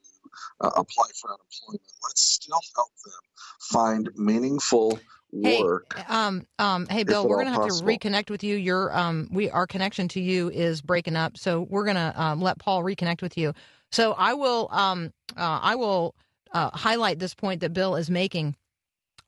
uh, 0.61 0.81
apply 0.81 1.07
for 1.21 1.29
unemployment, 1.29 1.91
let's 2.03 2.21
still 2.21 2.59
help 2.75 2.91
them 3.05 3.21
find 3.59 4.09
meaningful 4.15 4.99
Hey, 5.31 5.61
work. 5.61 6.09
um, 6.09 6.47
um, 6.57 6.87
hey, 6.87 7.03
Bill, 7.03 7.27
we're 7.27 7.37
gonna 7.37 7.51
have 7.51 7.61
possible. 7.61 7.87
to 7.87 7.97
reconnect 7.97 8.31
with 8.31 8.43
you. 8.43 8.55
Your, 8.55 8.95
um, 8.97 9.29
we, 9.31 9.49
our 9.51 9.67
connection 9.67 10.07
to 10.09 10.19
you 10.19 10.49
is 10.49 10.81
breaking 10.81 11.15
up, 11.15 11.37
so 11.37 11.61
we're 11.69 11.85
gonna 11.85 12.13
um, 12.15 12.41
let 12.41 12.57
Paul 12.57 12.83
reconnect 12.83 13.21
with 13.21 13.37
you. 13.37 13.53
So 13.91 14.13
I 14.13 14.33
will, 14.33 14.67
um, 14.71 15.11
uh, 15.35 15.59
I 15.61 15.75
will 15.75 16.15
uh, 16.51 16.69
highlight 16.73 17.19
this 17.19 17.33
point 17.33 17.61
that 17.61 17.73
Bill 17.73 17.95
is 17.95 18.09
making. 18.09 18.55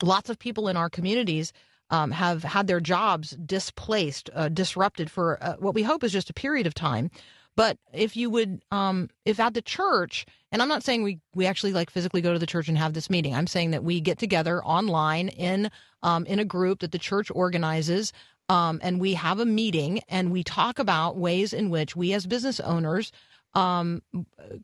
Lots 0.02 0.30
of 0.30 0.38
people 0.38 0.68
in 0.68 0.76
our 0.76 0.90
communities 0.90 1.52
um, 1.90 2.10
have 2.10 2.42
had 2.42 2.66
their 2.66 2.80
jobs 2.80 3.30
displaced, 3.44 4.30
uh, 4.34 4.48
disrupted 4.48 5.10
for 5.10 5.42
uh, 5.42 5.56
what 5.58 5.74
we 5.74 5.82
hope 5.82 6.02
is 6.02 6.12
just 6.12 6.30
a 6.30 6.34
period 6.34 6.66
of 6.66 6.74
time. 6.74 7.10
But 7.54 7.76
if 7.92 8.16
you 8.16 8.30
would, 8.30 8.62
um, 8.70 9.10
if 9.26 9.38
at 9.38 9.52
the 9.52 9.60
church, 9.60 10.24
and 10.50 10.62
I'm 10.62 10.68
not 10.68 10.82
saying 10.82 11.02
we 11.02 11.20
we 11.34 11.44
actually 11.46 11.74
like 11.74 11.90
physically 11.90 12.22
go 12.22 12.32
to 12.32 12.38
the 12.38 12.46
church 12.46 12.68
and 12.68 12.78
have 12.78 12.94
this 12.94 13.10
meeting. 13.10 13.34
I'm 13.34 13.46
saying 13.46 13.72
that 13.72 13.84
we 13.84 14.00
get 14.00 14.18
together 14.18 14.64
online 14.64 15.28
in 15.28 15.70
um, 16.02 16.24
in 16.24 16.38
a 16.38 16.46
group 16.46 16.80
that 16.80 16.92
the 16.92 16.98
church 16.98 17.30
organizes, 17.34 18.12
um, 18.48 18.80
and 18.82 19.00
we 19.00 19.14
have 19.14 19.38
a 19.38 19.44
meeting 19.44 20.00
and 20.08 20.32
we 20.32 20.42
talk 20.42 20.78
about 20.78 21.18
ways 21.18 21.52
in 21.52 21.68
which 21.68 21.94
we 21.94 22.14
as 22.14 22.26
business 22.26 22.58
owners 22.60 23.12
um, 23.54 24.02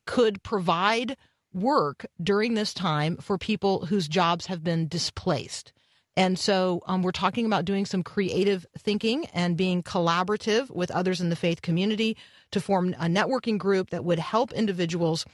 could 0.07 0.43
provide 0.43 1.17
work 1.53 2.07
during 2.23 2.55
this 2.55 2.75
time 2.75 3.17
for 3.17 3.39
people 3.39 3.87
whose 3.87 4.09
jobs 4.09 4.47
have 4.47 4.63
been 4.63 4.89
displaced. 4.89 5.73
And 6.17 6.39
so 6.39 6.83
um, 6.87 7.03
we're 7.03 7.13
talking 7.13 7.47
about 7.47 7.65
doing 7.65 7.87
some 7.87 8.03
creative 8.03 8.67
thinking 8.77 9.27
and 9.27 9.57
being 9.57 9.83
collaborative 9.85 10.69
with 10.69 10.91
others 10.91 11.21
in 11.21 11.31
the 11.31 11.37
faith 11.37 11.63
community 11.63 12.17
to 12.51 12.61
form 12.61 12.95
a 12.99 13.07
networking 13.07 13.57
group 13.57 13.91
that 13.91 14.05
would 14.05 14.19
help 14.19 14.53
individuals 14.53 15.25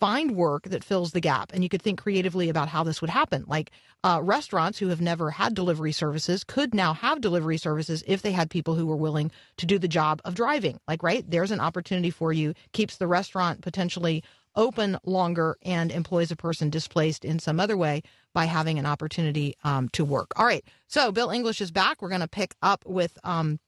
find 0.00 0.32
work 0.32 0.64
that 0.64 0.82
fills 0.82 1.12
the 1.12 1.20
gap. 1.20 1.52
And 1.52 1.62
you 1.62 1.68
could 1.68 1.82
think 1.82 2.00
creatively 2.00 2.48
about 2.48 2.68
how 2.68 2.82
this 2.82 3.00
would 3.00 3.10
happen. 3.10 3.44
Like 3.46 3.70
uh, 4.02 4.20
restaurants 4.22 4.78
who 4.78 4.88
have 4.88 5.00
never 5.00 5.30
had 5.30 5.54
delivery 5.54 5.92
services 5.92 6.42
could 6.42 6.74
now 6.74 6.94
have 6.94 7.20
delivery 7.20 7.58
services 7.58 8.02
if 8.06 8.22
they 8.22 8.32
had 8.32 8.50
people 8.50 8.74
who 8.74 8.86
were 8.86 8.96
willing 8.96 9.30
to 9.58 9.66
do 9.66 9.78
the 9.78 9.86
job 9.86 10.20
of 10.24 10.34
driving. 10.34 10.80
Like, 10.88 11.02
right, 11.02 11.24
there's 11.30 11.50
an 11.50 11.60
opportunity 11.60 12.10
for 12.10 12.32
you, 12.32 12.54
keeps 12.72 12.96
the 12.96 13.06
restaurant 13.06 13.60
potentially 13.60 14.24
open 14.56 14.98
longer 15.04 15.56
and 15.62 15.92
employs 15.92 16.30
a 16.30 16.36
person 16.36 16.70
displaced 16.70 17.24
in 17.24 17.38
some 17.38 17.60
other 17.60 17.76
way 17.76 18.02
by 18.32 18.46
having 18.46 18.78
an 18.78 18.86
opportunity 18.86 19.54
um, 19.64 19.88
to 19.90 20.04
work. 20.04 20.32
All 20.36 20.46
right. 20.46 20.64
So 20.88 21.12
Bill 21.12 21.30
English 21.30 21.60
is 21.60 21.70
back. 21.70 22.02
We're 22.02 22.08
going 22.08 22.20
to 22.20 22.28
pick 22.28 22.54
up 22.62 22.84
with 22.86 23.16
um, 23.22 23.60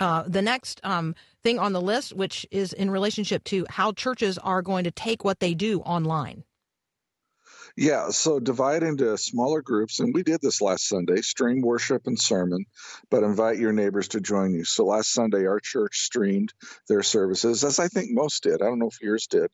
uh, 0.00 0.24
the 0.26 0.42
next 0.42 0.80
um, 0.84 1.14
thing 1.42 1.58
on 1.58 1.72
the 1.72 1.80
list, 1.80 2.14
which 2.14 2.46
is 2.50 2.72
in 2.72 2.90
relationship 2.90 3.44
to 3.44 3.66
how 3.70 3.92
churches 3.92 4.38
are 4.38 4.62
going 4.62 4.84
to 4.84 4.90
take 4.90 5.24
what 5.24 5.40
they 5.40 5.54
do 5.54 5.80
online. 5.80 6.44
Yeah, 7.78 8.08
so 8.08 8.40
divide 8.40 8.82
into 8.82 9.18
smaller 9.18 9.60
groups, 9.60 10.00
and 10.00 10.14
we 10.14 10.22
did 10.22 10.40
this 10.40 10.62
last 10.62 10.88
Sunday 10.88 11.20
stream 11.20 11.60
worship 11.60 12.06
and 12.06 12.18
sermon, 12.18 12.64
but 13.10 13.22
invite 13.22 13.58
your 13.58 13.72
neighbors 13.72 14.08
to 14.08 14.20
join 14.20 14.54
you. 14.54 14.64
So 14.64 14.86
last 14.86 15.12
Sunday, 15.12 15.46
our 15.46 15.60
church 15.60 15.98
streamed 15.98 16.54
their 16.88 17.02
services, 17.02 17.64
as 17.64 17.78
I 17.78 17.88
think 17.88 18.10
most 18.10 18.44
did. 18.44 18.62
I 18.62 18.64
don't 18.64 18.78
know 18.78 18.88
if 18.88 19.02
yours 19.02 19.26
did, 19.26 19.50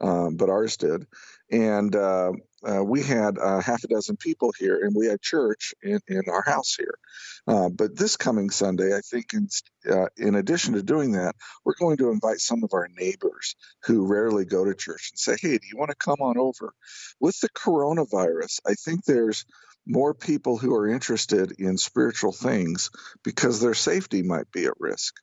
um, 0.00 0.36
but 0.36 0.48
ours 0.50 0.76
did. 0.76 1.06
And 1.50 1.94
uh, 1.94 2.32
uh, 2.66 2.82
we 2.82 3.02
had 3.02 3.38
uh, 3.38 3.60
half 3.60 3.84
a 3.84 3.88
dozen 3.88 4.16
people 4.16 4.52
here, 4.58 4.80
and 4.82 4.94
we 4.96 5.06
had 5.06 5.20
church 5.20 5.74
in, 5.82 6.00
in 6.08 6.22
our 6.28 6.42
house 6.42 6.74
here. 6.74 6.98
Uh, 7.46 7.68
but 7.68 7.96
this 7.96 8.16
coming 8.16 8.50
Sunday, 8.50 8.96
I 8.96 9.00
think, 9.00 9.34
in, 9.34 9.48
uh, 9.90 10.06
in 10.16 10.34
addition 10.34 10.74
to 10.74 10.82
doing 10.82 11.12
that, 11.12 11.36
we're 11.64 11.74
going 11.78 11.98
to 11.98 12.10
invite 12.10 12.38
some 12.40 12.64
of 12.64 12.70
our 12.72 12.88
neighbors 12.96 13.54
who 13.84 14.06
rarely 14.06 14.46
go 14.46 14.64
to 14.64 14.74
church 14.74 15.10
and 15.12 15.18
say, 15.18 15.36
hey, 15.40 15.58
do 15.58 15.66
you 15.70 15.76
want 15.76 15.90
to 15.90 15.96
come 15.96 16.20
on 16.20 16.38
over? 16.38 16.72
With 17.20 17.38
the 17.40 17.50
coronavirus, 17.50 18.60
I 18.66 18.74
think 18.74 19.04
there's 19.04 19.44
more 19.86 20.14
people 20.14 20.56
who 20.56 20.74
are 20.74 20.88
interested 20.88 21.52
in 21.58 21.76
spiritual 21.76 22.32
things 22.32 22.90
because 23.22 23.60
their 23.60 23.74
safety 23.74 24.22
might 24.22 24.50
be 24.50 24.64
at 24.64 24.80
risk. 24.80 25.14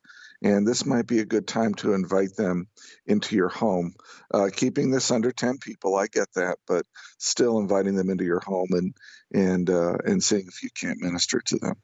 And 0.43 0.67
this 0.67 0.86
might 0.86 1.05
be 1.05 1.19
a 1.19 1.25
good 1.25 1.48
time 1.48 1.75
to 1.75 1.93
invite 1.93 2.36
them 2.36 2.67
into 3.05 3.36
your 3.36 3.50
home. 3.50 3.93
Uh, 4.33 4.50
keeping 4.51 4.89
this 4.89 5.12
under 5.12 5.31
10 5.31 5.60
people, 5.60 5.95
I 5.95 6.07
get 6.07 6.27
that, 6.36 6.57
but 6.67 6.86
still 7.19 7.60
inviting 7.60 7.95
them 7.95 8.10
into 8.10 8.24
your 8.24 8.39
home 8.39 8.69
and 8.71 8.93
and 9.33 9.69
uh, 9.69 9.98
and 10.03 10.24
seeing 10.24 10.48
if 10.48 10.63
you 10.63 10.69
can't 10.75 11.00
minister 11.00 11.41
to 11.45 11.57
them. 11.60 11.75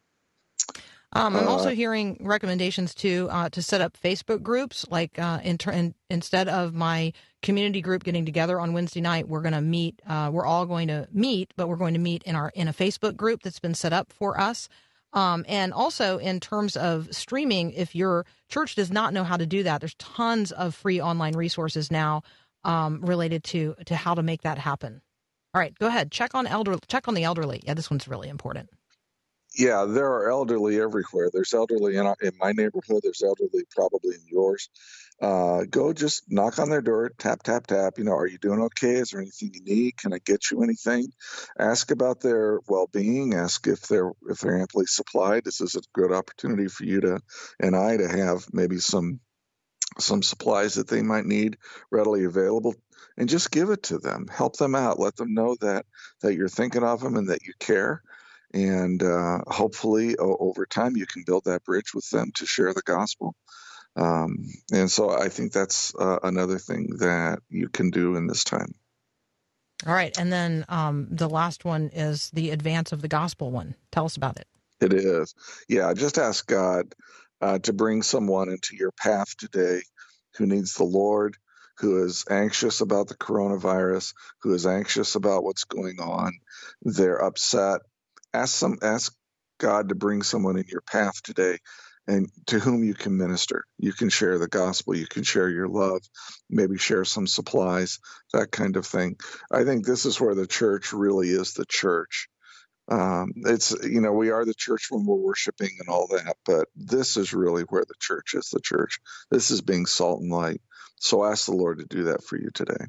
Um, 1.13 1.35
I'm 1.37 1.47
Uh, 1.47 1.51
also 1.51 1.69
hearing 1.69 2.17
recommendations 2.19 2.93
to 2.95 3.29
uh, 3.31 3.49
to 3.49 3.61
set 3.61 3.79
up 3.79 3.97
Facebook 3.97 4.43
groups. 4.43 4.85
Like 4.89 5.17
uh, 5.17 5.39
in, 5.43 5.57
ter- 5.57 5.71
in, 5.71 5.95
instead 6.09 6.49
of 6.49 6.73
my 6.73 7.13
community 7.41 7.81
group 7.81 8.03
getting 8.03 8.25
together 8.25 8.59
on 8.59 8.73
Wednesday 8.73 9.01
night, 9.01 9.27
we're 9.27 9.41
going 9.41 9.53
to 9.53 9.61
meet. 9.61 10.01
Uh, 10.05 10.29
we're 10.33 10.45
all 10.45 10.65
going 10.65 10.89
to 10.89 11.07
meet, 11.11 11.53
but 11.55 11.69
we're 11.69 11.77
going 11.77 11.93
to 11.93 11.99
meet 11.99 12.23
in 12.23 12.35
our 12.35 12.51
in 12.55 12.67
a 12.67 12.73
Facebook 12.73 13.15
group 13.15 13.41
that's 13.41 13.59
been 13.59 13.73
set 13.73 13.93
up 13.93 14.11
for 14.11 14.39
us. 14.39 14.67
Um, 15.13 15.45
and 15.47 15.73
also 15.73 16.17
in 16.17 16.39
terms 16.39 16.75
of 16.75 17.13
streaming, 17.15 17.71
if 17.71 17.95
your 17.95 18.25
church 18.49 18.75
does 18.75 18.91
not 18.91 19.13
know 19.13 19.23
how 19.23 19.37
to 19.37 19.45
do 19.45 19.63
that, 19.63 19.79
there's 19.81 19.95
tons 19.95 20.51
of 20.51 20.75
free 20.75 21.01
online 21.01 21.35
resources 21.35 21.89
now 21.91 22.23
um, 22.63 23.01
related 23.01 23.43
to 23.45 23.75
to 23.85 23.95
how 23.95 24.13
to 24.13 24.21
make 24.21 24.41
that 24.41 24.57
happen. 24.57 25.01
All 25.53 25.61
right, 25.61 25.77
go 25.79 25.87
ahead. 25.87 26.11
Check 26.11 26.35
on 26.35 26.45
elder. 26.45 26.75
Check 26.87 27.07
on 27.07 27.13
the 27.13 27.23
elderly. 27.23 27.61
Yeah, 27.65 27.73
this 27.73 27.89
one's 27.89 28.07
really 28.07 28.29
important. 28.29 28.69
Yeah, 29.57 29.85
there 29.85 30.11
are 30.11 30.29
elderly 30.29 30.79
everywhere. 30.79 31.29
There's 31.33 31.53
elderly 31.53 31.95
in, 31.95 32.05
in 32.21 32.31
my 32.37 32.51
neighborhood. 32.51 32.99
There's 33.01 33.23
elderly 33.23 33.63
probably 33.71 34.15
in 34.15 34.21
yours. 34.27 34.69
Uh, 35.19 35.63
go 35.69 35.93
just 35.93 36.23
knock 36.29 36.59
on 36.59 36.69
their 36.69 36.81
door, 36.81 37.11
tap, 37.17 37.41
tap, 37.43 37.65
tap. 37.67 37.97
You 37.97 38.03
know, 38.03 38.13
are 38.13 38.27
you 38.27 38.37
doing 38.37 38.61
okay? 38.61 38.95
Is 38.95 39.09
there 39.09 39.21
anything 39.21 39.51
you 39.53 39.63
need? 39.63 39.97
Can 39.97 40.13
I 40.13 40.19
get 40.23 40.51
you 40.51 40.61
anything? 40.61 41.11
Ask 41.57 41.91
about 41.91 42.21
their 42.21 42.59
well-being. 42.67 43.33
Ask 43.33 43.67
if 43.67 43.81
they're 43.87 44.11
if 44.29 44.39
they're 44.39 44.59
amply 44.59 44.85
supplied. 44.85 45.43
This 45.43 45.59
is 45.61 45.75
a 45.75 45.81
good 45.93 46.11
opportunity 46.11 46.67
for 46.67 46.83
you 46.83 47.01
to 47.01 47.19
and 47.59 47.75
I 47.75 47.97
to 47.97 48.07
have 48.07 48.45
maybe 48.53 48.77
some 48.77 49.19
some 49.99 50.21
supplies 50.23 50.75
that 50.75 50.87
they 50.87 51.01
might 51.01 51.25
need 51.25 51.57
readily 51.91 52.25
available 52.25 52.75
and 53.17 53.29
just 53.29 53.51
give 53.51 53.69
it 53.69 53.83
to 53.83 53.97
them 53.97 54.27
help 54.31 54.57
them 54.57 54.75
out 54.75 54.99
let 54.99 55.15
them 55.15 55.33
know 55.33 55.55
that 55.61 55.85
that 56.21 56.35
you're 56.35 56.49
thinking 56.49 56.83
of 56.83 57.01
them 57.01 57.15
and 57.15 57.29
that 57.29 57.43
you 57.43 57.53
care 57.59 58.01
and 58.53 59.03
uh, 59.03 59.39
hopefully 59.47 60.15
o- 60.17 60.37
over 60.39 60.65
time 60.65 60.95
you 60.95 61.05
can 61.05 61.23
build 61.25 61.43
that 61.45 61.63
bridge 61.63 61.93
with 61.93 62.09
them 62.11 62.31
to 62.35 62.45
share 62.45 62.73
the 62.73 62.81
gospel 62.85 63.35
um, 63.97 64.37
and 64.73 64.91
so 64.91 65.11
i 65.11 65.29
think 65.29 65.53
that's 65.53 65.95
uh, 65.95 66.19
another 66.23 66.59
thing 66.59 66.97
that 66.99 67.39
you 67.49 67.69
can 67.69 67.91
do 67.91 68.15
in 68.17 68.27
this 68.27 68.45
time 68.45 68.73
All 69.87 69.93
right, 69.95 70.17
and 70.19 70.31
then 70.31 70.65
um, 70.69 71.07
the 71.11 71.29
last 71.29 71.65
one 71.65 71.89
is 71.93 72.29
the 72.31 72.51
advance 72.51 72.91
of 72.91 73.01
the 73.01 73.07
gospel 73.09 73.51
one. 73.51 73.75
Tell 73.91 74.05
us 74.05 74.17
about 74.17 74.37
it. 74.37 74.47
It 74.81 74.93
is. 74.93 75.33
Yeah, 75.69 75.93
just 75.95 76.19
ask 76.19 76.47
God 76.47 76.93
uh, 77.41 77.59
to 77.61 77.73
bring 77.73 78.03
someone 78.03 78.49
into 78.49 78.75
your 78.77 78.91
path 78.91 79.35
today 79.37 79.81
who 80.37 80.45
needs 80.47 80.75
the 80.75 80.85
Lord, 80.85 81.37
who 81.79 82.05
is 82.05 82.25
anxious 82.29 82.81
about 82.81 83.07
the 83.09 83.15
coronavirus, 83.15 84.13
who 84.43 84.53
is 84.53 84.67
anxious 84.67 85.15
about 85.15 85.43
what's 85.43 85.65
going 85.65 85.99
on. 85.99 86.33
They're 86.83 87.23
upset. 87.23 87.81
Ask 88.33 88.55
some 88.55 88.77
ask 88.83 89.15
God 89.59 89.89
to 89.89 89.95
bring 89.95 90.23
someone 90.23 90.57
in 90.57 90.65
your 90.69 90.81
path 90.83 91.23
today 91.23 91.57
and 92.07 92.29
to 92.47 92.59
whom 92.59 92.83
you 92.83 92.93
can 92.93 93.17
minister. 93.17 93.65
You 93.77 93.93
can 93.93 94.09
share 94.09 94.37
the 94.39 94.47
gospel, 94.47 94.95
you 94.95 95.07
can 95.07 95.23
share 95.23 95.49
your 95.49 95.67
love, 95.67 96.01
maybe 96.49 96.77
share 96.77 97.05
some 97.05 97.27
supplies, 97.27 97.99
that 98.33 98.51
kind 98.51 98.77
of 98.77 98.85
thing. 98.85 99.17
I 99.51 99.63
think 99.63 99.85
this 99.85 100.05
is 100.05 100.19
where 100.19 100.35
the 100.35 100.47
church 100.47 100.93
really 100.93 101.29
is 101.29 101.53
the 101.53 101.65
church. 101.65 102.29
Um, 102.89 103.33
it's 103.37 103.75
you 103.83 103.99
know 103.99 104.13
we 104.13 104.31
are 104.31 104.45
the 104.45 104.53
church 104.53 104.87
when 104.89 105.05
we're 105.05 105.15
worshiping 105.15 105.71
and 105.79 105.89
all 105.89 106.07
that 106.07 106.37
but 106.45 106.69
this 106.73 107.17
is 107.17 107.33
really 107.33 107.63
where 107.63 107.83
the 107.83 107.95
church 107.99 108.33
is 108.33 108.49
the 108.49 108.61
church. 108.61 108.99
This 109.29 109.51
is 109.51 109.61
being 109.61 109.85
salt 109.85 110.21
and 110.21 110.31
light. 110.31 110.61
So 110.95 111.25
ask 111.25 111.47
the 111.47 111.51
lord 111.53 111.79
to 111.79 111.85
do 111.85 112.05
that 112.05 112.23
for 112.23 112.37
you 112.37 112.49
today 112.53 112.85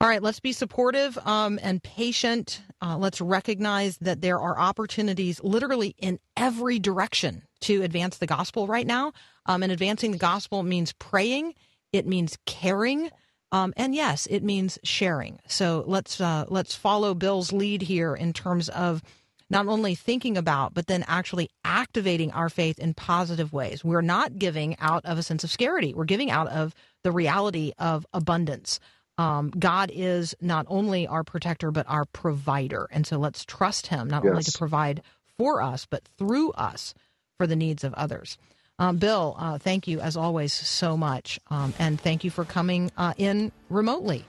All 0.00 0.08
right, 0.08 0.22
let's 0.22 0.38
be 0.38 0.52
supportive 0.52 1.18
um, 1.26 1.58
and 1.60 1.82
patient. 1.82 2.62
Uh, 2.80 2.96
let's 2.96 3.20
recognize 3.20 3.98
that 3.98 4.20
there 4.20 4.38
are 4.38 4.56
opportunities 4.56 5.42
literally 5.42 5.96
in 5.98 6.20
every 6.36 6.78
direction 6.78 7.42
to 7.62 7.82
advance 7.82 8.18
the 8.18 8.26
gospel 8.26 8.68
right 8.68 8.86
now. 8.86 9.12
Um, 9.46 9.64
and 9.64 9.72
advancing 9.72 10.12
the 10.12 10.18
gospel 10.18 10.62
means 10.62 10.92
praying, 10.92 11.54
it 11.92 12.06
means 12.06 12.38
caring, 12.46 13.10
um, 13.50 13.74
and 13.76 13.92
yes, 13.92 14.26
it 14.30 14.44
means 14.44 14.78
sharing. 14.84 15.40
So 15.48 15.82
let's 15.86 16.20
uh, 16.20 16.44
let's 16.48 16.76
follow 16.76 17.14
Bill's 17.14 17.52
lead 17.52 17.82
here 17.82 18.14
in 18.14 18.32
terms 18.32 18.68
of 18.68 19.02
not 19.50 19.66
only 19.66 19.96
thinking 19.96 20.36
about, 20.36 20.74
but 20.74 20.86
then 20.86 21.04
actually 21.08 21.48
activating 21.64 22.30
our 22.32 22.50
faith 22.50 22.78
in 22.78 22.94
positive 22.94 23.52
ways. 23.52 23.82
We're 23.82 24.02
not 24.02 24.38
giving 24.38 24.76
out 24.78 25.04
of 25.06 25.18
a 25.18 25.22
sense 25.22 25.42
of 25.42 25.50
scarcity. 25.50 25.94
We're 25.94 26.04
giving 26.04 26.30
out 26.30 26.48
of 26.48 26.74
the 27.02 27.10
reality 27.10 27.72
of 27.78 28.06
abundance. 28.12 28.78
Um, 29.18 29.50
God 29.50 29.90
is 29.92 30.34
not 30.40 30.64
only 30.68 31.06
our 31.06 31.24
protector, 31.24 31.70
but 31.70 31.86
our 31.88 32.04
provider. 32.06 32.88
And 32.90 33.06
so 33.06 33.18
let's 33.18 33.44
trust 33.44 33.88
Him 33.88 34.08
not 34.08 34.24
only 34.24 34.44
to 34.44 34.56
provide 34.56 35.02
for 35.36 35.60
us, 35.60 35.86
but 35.86 36.02
through 36.16 36.52
us 36.52 36.94
for 37.36 37.46
the 37.46 37.56
needs 37.56 37.84
of 37.84 37.92
others. 37.94 38.38
Um, 38.78 38.98
Bill, 38.98 39.34
uh, 39.38 39.58
thank 39.58 39.88
you 39.88 39.98
as 40.00 40.16
always 40.16 40.52
so 40.52 40.96
much. 40.96 41.40
Um, 41.50 41.74
and 41.78 42.00
thank 42.00 42.22
you 42.22 42.30
for 42.30 42.44
coming 42.44 42.92
uh, 42.96 43.12
in 43.16 43.50
remotely. 43.68 44.24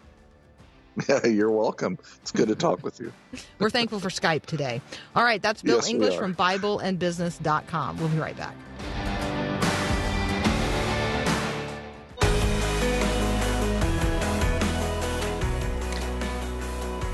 yeah 1.07 1.25
you're 1.27 1.51
welcome 1.51 1.97
it's 2.21 2.31
good 2.31 2.47
to 2.49 2.55
talk 2.55 2.83
with 2.83 2.99
you 2.99 3.13
We're 3.59 3.69
thankful 3.69 3.99
for 3.99 4.09
Skype 4.09 4.45
today. 4.45 4.81
All 5.15 5.23
right, 5.23 5.41
that's 5.41 5.61
Bill 5.61 5.77
Yes, 5.77 5.87
English 5.87 6.15
from 6.17 6.35
BibleandBusiness.com. 6.35 7.99
We'll 7.99 8.09
be 8.09 8.17
right 8.17 8.35
back. 8.35 8.55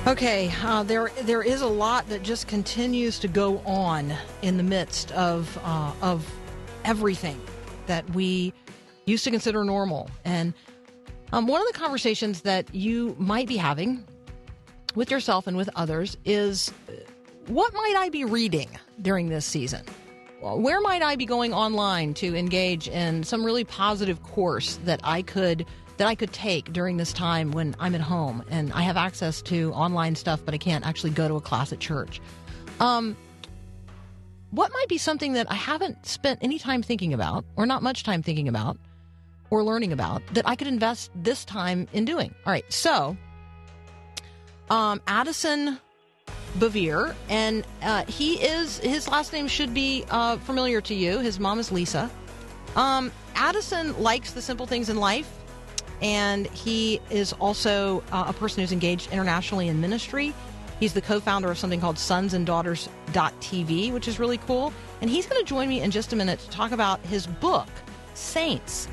Okay, 0.07 0.53
uh, 0.61 0.83
there 0.83 1.09
there 1.23 1.41
is 1.41 1.61
a 1.61 1.67
lot 1.67 2.07
that 2.09 2.21
just 2.21 2.47
continues 2.47 3.17
to 3.17 3.27
go 3.27 3.57
on 3.65 4.13
in 4.43 4.55
the 4.55 4.61
midst 4.61 5.11
of 5.13 5.57
uh, 5.63 5.93
of 5.99 6.31
everything 6.83 7.41
that 7.87 8.07
we 8.11 8.53
used 9.07 9.23
to 9.23 9.31
consider 9.31 9.63
normal, 9.63 10.11
and 10.23 10.53
um, 11.31 11.47
one 11.47 11.59
of 11.59 11.65
the 11.65 11.73
conversations 11.73 12.41
that 12.41 12.73
you 12.73 13.15
might 13.17 13.47
be 13.47 13.57
having 13.57 14.05
with 14.93 15.09
yourself 15.09 15.47
and 15.47 15.57
with 15.57 15.71
others 15.75 16.17
is 16.23 16.71
uh, 16.87 16.91
what 17.47 17.73
might 17.73 17.95
I 17.97 18.09
be 18.09 18.25
reading 18.25 18.69
during 19.01 19.29
this 19.29 19.43
season? 19.43 19.83
Where 20.39 20.81
might 20.81 21.01
I 21.01 21.15
be 21.15 21.25
going 21.25 21.51
online 21.51 22.13
to 22.15 22.35
engage 22.35 22.87
in 22.87 23.23
some 23.23 23.43
really 23.43 23.63
positive 23.63 24.21
course 24.21 24.77
that 24.83 24.99
I 25.03 25.23
could 25.23 25.65
that 25.97 26.07
I 26.07 26.15
could 26.15 26.33
take 26.33 26.73
during 26.73 26.97
this 26.97 27.13
time 27.13 27.51
when 27.51 27.75
I'm 27.79 27.95
at 27.95 28.01
home 28.01 28.43
and 28.49 28.71
I 28.73 28.81
have 28.81 28.97
access 28.97 29.41
to 29.43 29.71
online 29.73 30.15
stuff, 30.15 30.41
but 30.43 30.53
I 30.53 30.57
can't 30.57 30.85
actually 30.85 31.11
go 31.11 31.27
to 31.27 31.35
a 31.35 31.41
class 31.41 31.71
at 31.71 31.79
church? 31.79 32.21
Um, 32.79 33.15
what 34.51 34.71
might 34.71 34.87
be 34.87 34.97
something 34.97 35.33
that 35.33 35.51
I 35.51 35.55
haven't 35.55 36.05
spent 36.05 36.39
any 36.41 36.59
time 36.59 36.81
thinking 36.81 37.13
about, 37.13 37.45
or 37.55 37.65
not 37.65 37.83
much 37.83 38.03
time 38.03 38.23
thinking 38.23 38.47
about, 38.47 38.77
or 39.49 39.63
learning 39.63 39.91
about 39.91 40.21
that 40.33 40.47
I 40.47 40.55
could 40.55 40.67
invest 40.67 41.11
this 41.15 41.45
time 41.45 41.87
in 41.93 42.05
doing? 42.05 42.33
All 42.45 42.51
right, 42.51 42.65
so 42.71 43.17
um, 44.69 45.01
Addison 45.07 45.79
Bevere, 46.57 47.13
and 47.29 47.65
uh, 47.81 48.05
he 48.05 48.35
is 48.35 48.79
his 48.79 49.07
last 49.09 49.33
name 49.33 49.47
should 49.47 49.73
be 49.73 50.05
uh, 50.09 50.37
familiar 50.37 50.81
to 50.81 50.93
you. 50.93 51.19
His 51.19 51.39
mom 51.39 51.59
is 51.59 51.71
Lisa. 51.71 52.09
Um, 52.75 53.11
Addison 53.35 54.01
likes 54.01 54.31
the 54.31 54.41
simple 54.41 54.65
things 54.65 54.89
in 54.89 54.97
life, 54.97 55.29
and 56.01 56.47
he 56.47 57.01
is 57.09 57.33
also 57.33 58.03
uh, 58.11 58.25
a 58.27 58.33
person 58.33 58.61
who's 58.61 58.71
engaged 58.71 59.11
internationally 59.11 59.67
in 59.67 59.81
ministry. 59.81 60.33
He's 60.79 60.93
the 60.93 61.01
co-founder 61.01 61.49
of 61.49 61.57
something 61.57 61.79
called 61.79 61.97
Sons 61.97 62.33
and 62.33 62.45
Daughters.tv, 62.45 63.93
which 63.93 64.07
is 64.07 64.19
really 64.19 64.37
cool. 64.39 64.73
And 65.01 65.09
he's 65.09 65.25
going 65.25 65.41
to 65.41 65.47
join 65.47 65.69
me 65.69 65.81
in 65.81 65.91
just 65.91 66.11
a 66.11 66.15
minute 66.15 66.39
to 66.39 66.49
talk 66.49 66.71
about 66.71 66.99
his 67.01 67.27
book, 67.27 67.67
Saints, 68.13 68.87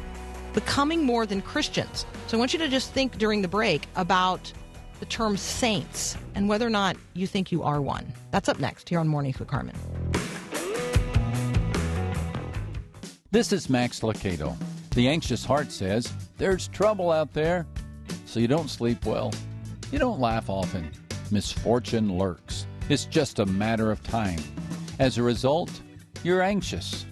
Becoming 0.52 1.04
More 1.04 1.26
Than 1.26 1.42
Christians. 1.42 2.06
So 2.28 2.36
I 2.36 2.38
want 2.38 2.52
you 2.52 2.58
to 2.60 2.68
just 2.68 2.92
think 2.92 3.18
during 3.18 3.42
the 3.42 3.48
break 3.48 3.86
about 3.96 4.52
the 5.00 5.06
term 5.06 5.36
saints 5.36 6.16
and 6.36 6.48
whether 6.48 6.64
or 6.64 6.70
not 6.70 6.96
you 7.14 7.26
think 7.26 7.50
you 7.50 7.64
are 7.64 7.80
one. 7.80 8.12
That's 8.30 8.48
up 8.48 8.60
next 8.60 8.88
here 8.88 9.00
on 9.00 9.08
Mornings 9.08 9.40
with 9.40 9.48
Carmen. 9.48 9.74
This 13.32 13.52
is 13.52 13.68
Max 13.68 14.00
Lucado. 14.00 14.56
The 14.94 15.08
anxious 15.08 15.42
heart 15.44 15.72
says, 15.72 16.12
There's 16.36 16.68
trouble 16.68 17.10
out 17.10 17.32
there. 17.32 17.66
So 18.26 18.40
you 18.40 18.48
don't 18.48 18.68
sleep 18.68 19.06
well. 19.06 19.32
You 19.90 19.98
don't 19.98 20.20
laugh 20.20 20.50
often. 20.50 20.90
Misfortune 21.30 22.18
lurks. 22.18 22.66
It's 22.90 23.06
just 23.06 23.38
a 23.38 23.46
matter 23.46 23.90
of 23.90 24.02
time. 24.02 24.38
As 24.98 25.16
a 25.16 25.22
result, 25.22 25.70
you're 26.22 26.42
anxious. 26.42 27.06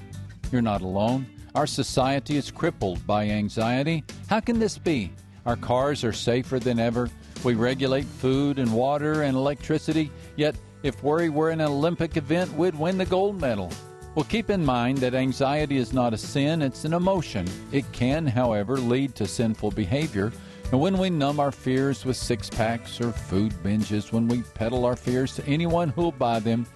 You're 0.53 0.61
not 0.61 0.83
alone. 0.83 1.27
Our 1.55 1.67
society 1.67 2.37
is 2.37 2.51
crippled 2.51 3.07
by 3.07 3.29
anxiety. 3.29 4.05
How 4.29 4.41
can 4.41 4.59
this 4.59 4.77
be? 4.77 5.13
Our 5.47 5.57
cars 5.57 6.05
are 6.05 6.13
safer 6.13 6.59
than 6.59 6.79
ever. 6.79 7.09
We 7.43 7.55
regulate 7.55 8.05
food 8.05 8.59
and 8.59 8.73
water 8.75 9.23
and 9.23 9.37
electricity. 9.37 10.11
Yet, 10.37 10.55
if 10.83 11.03
worry 11.03 11.31
were 11.31 11.51
an 11.51 11.63
Olympic 11.63 12.19
event, 12.19 12.53
we'd 12.53 12.79
win 12.79 12.99
the 12.99 13.07
gold 13.07 13.41
medal. 13.41 13.73
Well, 14.17 14.25
keep 14.25 14.51
in 14.51 14.65
mind 14.65 14.99
that 14.99 15.15
anxiety 15.15 15.77
is 15.77 15.93
not 15.93 16.13
a 16.13 16.19
sin, 16.19 16.63
it's 16.63 16.85
an 16.85 16.95
emotion. 16.95 17.47
It 17.71 17.91
can, 17.93 18.27
however, 18.27 18.77
lead 18.77 19.15
to 19.15 19.27
sinful 19.27 19.71
behavior. 19.71 20.33
And 20.73 20.81
when 20.81 20.99
we 20.99 21.11
numb 21.11 21.39
our 21.39 21.53
fears 21.53 22.05
with 22.05 22.17
six 22.17 22.51
packs 22.51 23.01
or 23.01 23.13
food 23.13 23.53
binges, 23.63 24.13
when 24.13 24.27
we 24.27 24.43
peddle 24.55 24.85
our 24.85 24.97
fears 24.97 25.37
to 25.37 25.47
anyone 25.47 25.91
who'll 25.91 26.11
buy 26.11 26.41
them, 26.41 26.67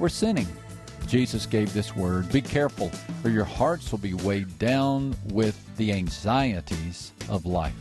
we're 0.00 0.08
sinning. 0.08 0.48
Jesus 1.06 1.46
gave 1.46 1.72
this 1.72 1.94
word 1.94 2.30
Be 2.32 2.40
careful, 2.40 2.90
or 3.22 3.30
your 3.30 3.44
hearts 3.44 3.92
will 3.92 3.98
be 3.98 4.14
weighed 4.14 4.58
down 4.58 5.14
with 5.26 5.58
the 5.76 5.92
anxieties 5.92 7.12
of 7.28 7.46
life. 7.46 7.74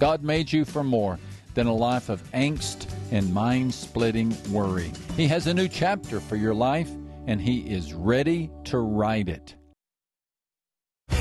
God 0.00 0.24
made 0.24 0.52
you 0.52 0.64
for 0.64 0.82
more 0.82 1.20
than 1.54 1.68
a 1.68 1.74
life 1.74 2.08
of 2.08 2.20
angst 2.32 2.92
and 3.12 3.32
mind 3.32 3.72
splitting 3.72 4.36
worry. 4.50 4.90
He 5.16 5.28
has 5.28 5.46
a 5.46 5.54
new 5.54 5.68
chapter 5.68 6.18
for 6.18 6.34
your 6.34 6.54
life, 6.54 6.90
and 7.26 7.40
He 7.40 7.58
is 7.60 7.94
ready 7.94 8.50
to 8.64 8.78
write 8.78 9.28
it. 9.28 9.54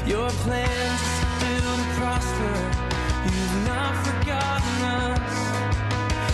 Your 0.06 0.30
plans 0.30 1.02
to 1.20 1.26
build 1.40 1.80
and 1.80 1.98
prosper. 1.98 2.54
You've 3.26 3.66
not 3.66 3.96
forgotten 4.06 4.84
us. 4.84 5.36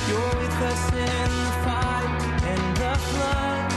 You're 0.09 0.35
with 0.41 0.61
us 0.61 0.91
in 0.93 1.29
the 1.37 1.51
fight 1.63 2.09
and 2.43 2.77
the 2.77 2.95
flood. 3.09 3.71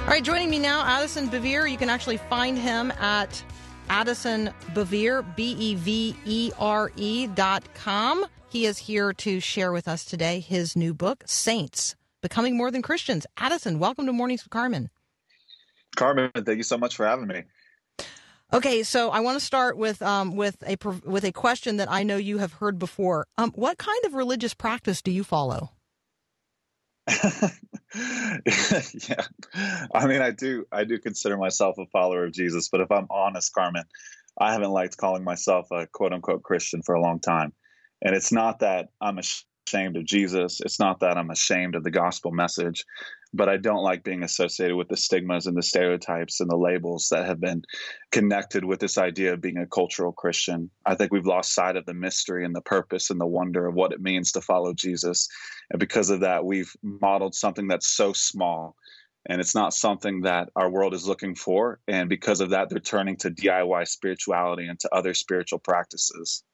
All 0.00 0.06
right, 0.08 0.24
joining 0.24 0.50
me 0.50 0.58
now, 0.58 0.84
Addison 0.86 1.28
Bevere. 1.28 1.70
You 1.70 1.76
can 1.76 1.90
actually 1.90 2.16
find 2.16 2.56
him 2.58 2.90
at 2.92 3.42
Addison 3.90 4.50
Bevere, 4.72 5.22
B 5.36 5.52
E 5.58 5.74
V 5.74 6.16
E 6.24 6.50
R 6.58 6.90
E 6.96 7.26
dot 7.26 7.62
com. 7.74 8.24
He 8.48 8.66
is 8.66 8.78
here 8.78 9.12
to 9.14 9.40
share 9.40 9.72
with 9.72 9.88
us 9.88 10.04
today 10.04 10.40
his 10.40 10.76
new 10.76 10.94
book, 10.94 11.24
Saints 11.26 11.96
Becoming 12.24 12.56
More 12.56 12.70
Than 12.70 12.80
Christians. 12.80 13.26
Addison, 13.36 13.78
welcome 13.78 14.06
to 14.06 14.12
Mornings 14.12 14.44
with 14.44 14.50
Carmen. 14.50 14.88
Carmen, 15.94 16.30
thank 16.34 16.56
you 16.56 16.62
so 16.62 16.78
much 16.78 16.96
for 16.96 17.06
having 17.06 17.26
me. 17.26 17.42
Okay, 18.50 18.82
so 18.82 19.10
I 19.10 19.20
want 19.20 19.38
to 19.38 19.44
start 19.44 19.76
with 19.76 20.00
um, 20.00 20.34
with 20.34 20.56
a 20.66 20.78
with 21.04 21.24
a 21.24 21.32
question 21.32 21.76
that 21.76 21.92
I 21.92 22.02
know 22.02 22.16
you 22.16 22.38
have 22.38 22.54
heard 22.54 22.78
before. 22.78 23.26
Um, 23.36 23.52
what 23.54 23.76
kind 23.76 24.06
of 24.06 24.14
religious 24.14 24.54
practice 24.54 25.02
do 25.02 25.10
you 25.10 25.22
follow? 25.22 25.72
yeah, 27.10 27.50
I 29.94 30.06
mean, 30.06 30.22
I 30.22 30.30
do, 30.30 30.64
I 30.72 30.84
do 30.84 30.98
consider 30.98 31.36
myself 31.36 31.76
a 31.76 31.84
follower 31.88 32.24
of 32.24 32.32
Jesus, 32.32 32.70
but 32.70 32.80
if 32.80 32.90
I'm 32.90 33.06
honest, 33.10 33.52
Carmen, 33.52 33.84
I 34.40 34.52
haven't 34.52 34.70
liked 34.70 34.96
calling 34.96 35.24
myself 35.24 35.66
a 35.72 35.86
quote 35.88 36.14
unquote 36.14 36.42
Christian 36.42 36.80
for 36.82 36.94
a 36.94 37.02
long 37.02 37.20
time. 37.20 37.52
And 38.00 38.16
it's 38.16 38.32
not 38.32 38.60
that 38.60 38.88
I'm 38.98 39.18
ashamed 39.18 39.44
of 39.74 40.04
Jesus. 40.04 40.60
It's 40.60 40.78
not 40.78 41.00
that 41.00 41.16
I'm 41.16 41.30
ashamed 41.30 41.74
of 41.74 41.84
the 41.84 41.90
gospel 41.90 42.30
message, 42.30 42.84
but 43.32 43.48
I 43.48 43.56
don't 43.56 43.82
like 43.82 44.04
being 44.04 44.22
associated 44.22 44.76
with 44.76 44.88
the 44.88 44.96
stigmas 44.96 45.46
and 45.46 45.56
the 45.56 45.62
stereotypes 45.62 46.40
and 46.40 46.48
the 46.48 46.56
labels 46.56 47.08
that 47.10 47.26
have 47.26 47.40
been 47.40 47.62
connected 48.12 48.64
with 48.64 48.78
this 48.78 48.96
idea 48.96 49.32
of 49.34 49.40
being 49.40 49.58
a 49.58 49.66
cultural 49.66 50.12
Christian. 50.12 50.70
I 50.86 50.94
think 50.94 51.12
we've 51.12 51.26
lost 51.26 51.54
sight 51.54 51.76
of 51.76 51.86
the 51.86 51.94
mystery 51.94 52.44
and 52.44 52.54
the 52.54 52.60
purpose 52.60 53.10
and 53.10 53.20
the 53.20 53.26
wonder 53.26 53.66
of 53.66 53.74
what 53.74 53.92
it 53.92 54.00
means 54.00 54.32
to 54.32 54.40
follow 54.40 54.72
Jesus. 54.72 55.28
And 55.70 55.80
because 55.80 56.10
of 56.10 56.20
that, 56.20 56.44
we've 56.44 56.72
modeled 56.82 57.34
something 57.34 57.66
that's 57.66 57.88
so 57.88 58.12
small 58.12 58.76
and 59.26 59.40
it's 59.40 59.54
not 59.54 59.72
something 59.72 60.22
that 60.22 60.50
our 60.54 60.70
world 60.70 60.92
is 60.92 61.08
looking 61.08 61.34
for. 61.34 61.80
And 61.88 62.08
because 62.08 62.40
of 62.40 62.50
that, 62.50 62.68
they're 62.68 62.78
turning 62.78 63.16
to 63.18 63.30
DIY 63.30 63.88
spirituality 63.88 64.66
and 64.66 64.78
to 64.80 64.94
other 64.94 65.14
spiritual 65.14 65.58
practices. 65.58 66.44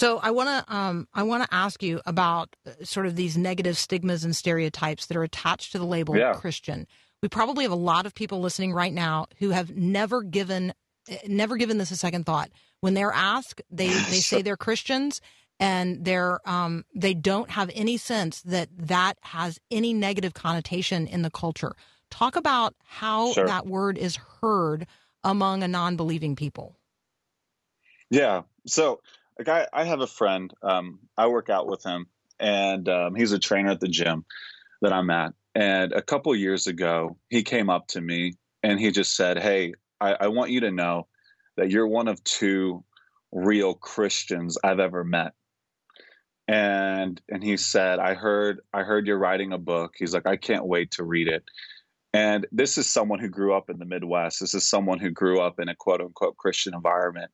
So 0.00 0.18
I 0.22 0.30
want 0.30 0.48
to 0.66 0.74
um, 0.74 1.08
I 1.12 1.24
want 1.24 1.42
to 1.44 1.54
ask 1.54 1.82
you 1.82 2.00
about 2.06 2.56
uh, 2.66 2.70
sort 2.84 3.04
of 3.04 3.16
these 3.16 3.36
negative 3.36 3.76
stigmas 3.76 4.24
and 4.24 4.34
stereotypes 4.34 5.04
that 5.06 5.16
are 5.18 5.22
attached 5.22 5.72
to 5.72 5.78
the 5.78 5.84
label 5.84 6.16
Yeah. 6.16 6.32
Christian. 6.32 6.86
We 7.22 7.28
probably 7.28 7.64
have 7.64 7.72
a 7.72 7.76
lot 7.92 8.06
of 8.06 8.14
people 8.14 8.40
listening 8.40 8.72
right 8.72 8.94
now 8.94 9.26
who 9.40 9.50
have 9.50 9.76
never 9.76 10.22
given 10.22 10.72
uh, 11.10 11.16
never 11.28 11.58
given 11.58 11.76
this 11.76 11.90
a 11.90 11.96
second 11.96 12.24
thought. 12.24 12.50
When 12.80 12.94
they're 12.94 13.12
asked, 13.12 13.60
they 13.70 13.88
they 14.12 14.20
say 14.20 14.40
they're 14.40 14.56
Christians 14.56 15.20
and 15.58 16.02
they're 16.02 16.40
um, 16.48 16.86
they 16.94 17.12
don't 17.12 17.50
have 17.50 17.70
any 17.74 17.98
sense 17.98 18.40
that 18.42 18.70
that 18.78 19.18
has 19.20 19.58
any 19.70 19.92
negative 19.92 20.32
connotation 20.32 21.06
in 21.08 21.20
the 21.20 21.30
culture. 21.30 21.74
Talk 22.10 22.36
about 22.36 22.74
how 22.84 23.32
Sure. 23.34 23.46
that 23.46 23.66
word 23.66 23.98
is 23.98 24.16
heard 24.40 24.86
among 25.22 25.62
a 25.62 25.68
non-believing 25.68 26.36
people. 26.36 26.74
Yeah. 28.10 28.42
So, 28.66 29.00
like, 29.40 29.68
I, 29.72 29.80
I 29.80 29.84
have 29.84 30.00
a 30.00 30.06
friend. 30.06 30.52
Um, 30.62 30.98
I 31.16 31.26
work 31.28 31.48
out 31.48 31.66
with 31.66 31.82
him, 31.82 32.06
and 32.38 32.88
um, 32.88 33.14
he's 33.14 33.32
a 33.32 33.38
trainer 33.38 33.70
at 33.70 33.80
the 33.80 33.88
gym 33.88 34.24
that 34.82 34.92
I'm 34.92 35.08
at. 35.10 35.32
And 35.54 35.92
a 35.92 36.02
couple 36.02 36.34
years 36.36 36.66
ago, 36.66 37.16
he 37.28 37.42
came 37.42 37.70
up 37.70 37.88
to 37.88 38.00
me 38.00 38.34
and 38.62 38.78
he 38.78 38.90
just 38.90 39.16
said, 39.16 39.38
"Hey, 39.38 39.72
I, 40.00 40.16
I 40.20 40.28
want 40.28 40.50
you 40.50 40.60
to 40.60 40.70
know 40.70 41.06
that 41.56 41.70
you're 41.70 41.86
one 41.86 42.06
of 42.06 42.22
two 42.22 42.84
real 43.32 43.74
Christians 43.74 44.58
I've 44.62 44.78
ever 44.78 45.04
met." 45.04 45.32
And 46.46 47.20
and 47.30 47.42
he 47.42 47.56
said, 47.56 47.98
"I 47.98 48.14
heard 48.14 48.60
I 48.74 48.82
heard 48.82 49.06
you're 49.06 49.18
writing 49.18 49.52
a 49.52 49.58
book." 49.58 49.94
He's 49.96 50.12
like, 50.12 50.26
"I 50.26 50.36
can't 50.36 50.66
wait 50.66 50.92
to 50.92 51.04
read 51.04 51.28
it." 51.28 51.44
And 52.12 52.46
this 52.52 52.76
is 52.76 52.92
someone 52.92 53.20
who 53.20 53.28
grew 53.28 53.54
up 53.54 53.70
in 53.70 53.78
the 53.78 53.84
Midwest. 53.86 54.40
This 54.40 54.52
is 54.54 54.68
someone 54.68 54.98
who 54.98 55.10
grew 55.10 55.40
up 55.40 55.58
in 55.58 55.68
a 55.68 55.74
quote 55.74 56.00
unquote 56.00 56.36
Christian 56.36 56.74
environment 56.74 57.30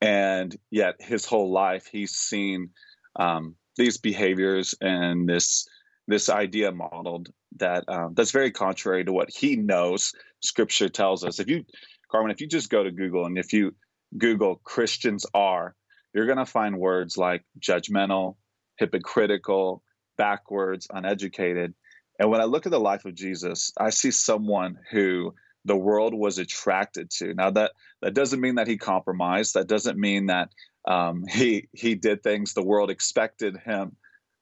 and 0.00 0.56
yet 0.70 0.96
his 1.00 1.24
whole 1.24 1.52
life 1.52 1.86
he's 1.90 2.12
seen 2.12 2.70
um, 3.16 3.54
these 3.76 3.98
behaviors 3.98 4.74
and 4.80 5.28
this 5.28 5.66
this 6.06 6.28
idea 6.28 6.70
modeled 6.70 7.28
that 7.56 7.84
um, 7.88 8.12
that's 8.14 8.30
very 8.30 8.50
contrary 8.50 9.04
to 9.04 9.12
what 9.12 9.30
he 9.30 9.56
knows 9.56 10.12
scripture 10.40 10.88
tells 10.88 11.24
us. 11.24 11.40
If 11.40 11.48
you 11.48 11.64
carmen 12.10 12.30
if 12.30 12.40
you 12.40 12.46
just 12.46 12.70
go 12.70 12.82
to 12.82 12.90
google 12.90 13.26
and 13.26 13.38
if 13.38 13.52
you 13.52 13.74
google 14.16 14.60
christians 14.62 15.26
are 15.34 15.74
you're 16.12 16.26
going 16.26 16.38
to 16.38 16.46
find 16.46 16.78
words 16.78 17.16
like 17.16 17.42
judgmental 17.58 18.36
hypocritical 18.78 19.82
backwards 20.16 20.86
uneducated. 20.90 21.74
And 22.18 22.30
when 22.30 22.40
i 22.40 22.44
look 22.44 22.66
at 22.66 22.72
the 22.72 22.80
life 22.80 23.04
of 23.04 23.14
jesus 23.14 23.72
i 23.78 23.90
see 23.90 24.10
someone 24.10 24.76
who 24.92 25.34
the 25.64 25.76
world 25.76 26.14
was 26.14 26.38
attracted 26.38 27.10
to 27.10 27.34
now 27.34 27.50
that 27.50 27.72
that 28.02 28.14
doesn't 28.14 28.40
mean 28.40 28.56
that 28.56 28.68
he 28.68 28.76
compromised. 28.76 29.54
That 29.54 29.66
doesn't 29.66 29.98
mean 29.98 30.26
that 30.26 30.50
um, 30.86 31.24
he 31.26 31.68
he 31.72 31.94
did 31.94 32.22
things 32.22 32.52
the 32.52 32.62
world 32.62 32.90
expected 32.90 33.56
him 33.56 33.96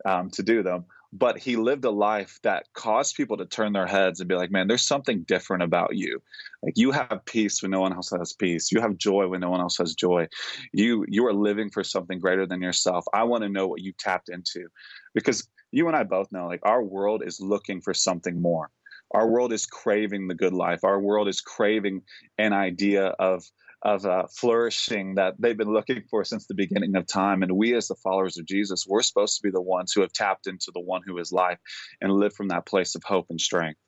um, 0.05 0.31
to 0.31 0.43
do 0.43 0.63
them. 0.63 0.85
But 1.15 1.37
he 1.37 1.57
lived 1.57 1.85
a 1.85 1.91
life 1.91 2.41
that 2.43 2.73
caused 2.73 3.17
people 3.17 3.37
to 3.37 3.45
turn 3.45 3.75
their 3.75 3.87
heads 3.87 4.19
and 4.19 4.29
be 4.29 4.35
like, 4.35 4.51
"Man, 4.51 4.67
there's 4.67 4.87
something 4.87 5.23
different 5.25 5.63
about 5.63 5.95
you. 5.95 6.21
Like 6.63 6.73
you 6.77 6.91
have 6.91 7.21
peace 7.27 7.63
when 7.63 7.71
no 7.71 7.81
one 7.81 7.93
else 7.93 8.11
has 8.11 8.33
peace. 8.33 8.73
You 8.73 8.81
have 8.81 8.97
joy 8.97 9.29
when 9.29 9.41
no 9.41 9.51
one 9.51 9.61
else 9.61 9.77
has 9.77 9.95
joy. 9.95 10.27
You 10.73 11.05
you 11.07 11.27
are 11.27 11.35
living 11.35 11.71
for 11.71 11.85
something 11.85 12.19
greater 12.19 12.47
than 12.47 12.63
yourself. 12.63 13.05
I 13.13 13.25
want 13.25 13.43
to 13.43 13.51
know 13.51 13.69
what 13.69 13.83
you 13.83 13.93
tapped 13.97 14.31
into, 14.31 14.69
because 15.15 15.47
you 15.71 15.87
and 15.87 15.97
I 15.97 16.03
both 16.03 16.33
know 16.33 16.47
like 16.47 16.65
our 16.65 16.83
world 16.83 17.23
is 17.25 17.41
looking 17.41 17.81
for 17.81 17.95
something 17.95 18.41
more 18.41 18.71
our 19.13 19.29
world 19.29 19.53
is 19.53 19.67
craving 19.67 20.29
the 20.29 20.35
good 20.35 20.53
life. 20.53 20.85
Our 20.85 21.01
world 21.01 21.29
is 21.29 21.41
craving 21.41 22.03
an 22.39 22.53
idea 22.53 23.07
of 23.07 23.45
of 23.85 24.07
uh, 24.07 24.27
flourishing 24.31 25.17
that 25.17 25.35
they've 25.41 25.57
been 25.57 25.73
looking 25.73 26.03
for 26.09 26.25
since 26.25 26.47
the 26.47 26.55
beginning 26.55 26.95
of 26.95 27.05
time. 27.05 27.43
And 27.43 27.57
we, 27.57 27.75
as 27.75 27.89
the 27.89 27.97
followers 27.97 28.39
of 28.39 28.47
Jesus, 28.47 28.87
we're 28.87 29.03
supposed 29.03 29.37
to 29.37 29.43
be 29.43 29.51
the 29.51 29.61
ones 29.61 29.93
who 29.93 30.03
have 30.03 30.13
tapped 30.13 30.47
into 30.47 30.71
the 30.73 30.81
one 30.81 31.03
who 31.05 31.19
is 31.19 31.33
life 31.33 31.59
and 32.01 32.13
live 32.13 32.33
from 32.33 32.49
that 32.49 32.65
place 32.65 32.95
of 32.95 33.03
hope 33.03 33.27
and 33.29 33.41
strength. 33.41 33.81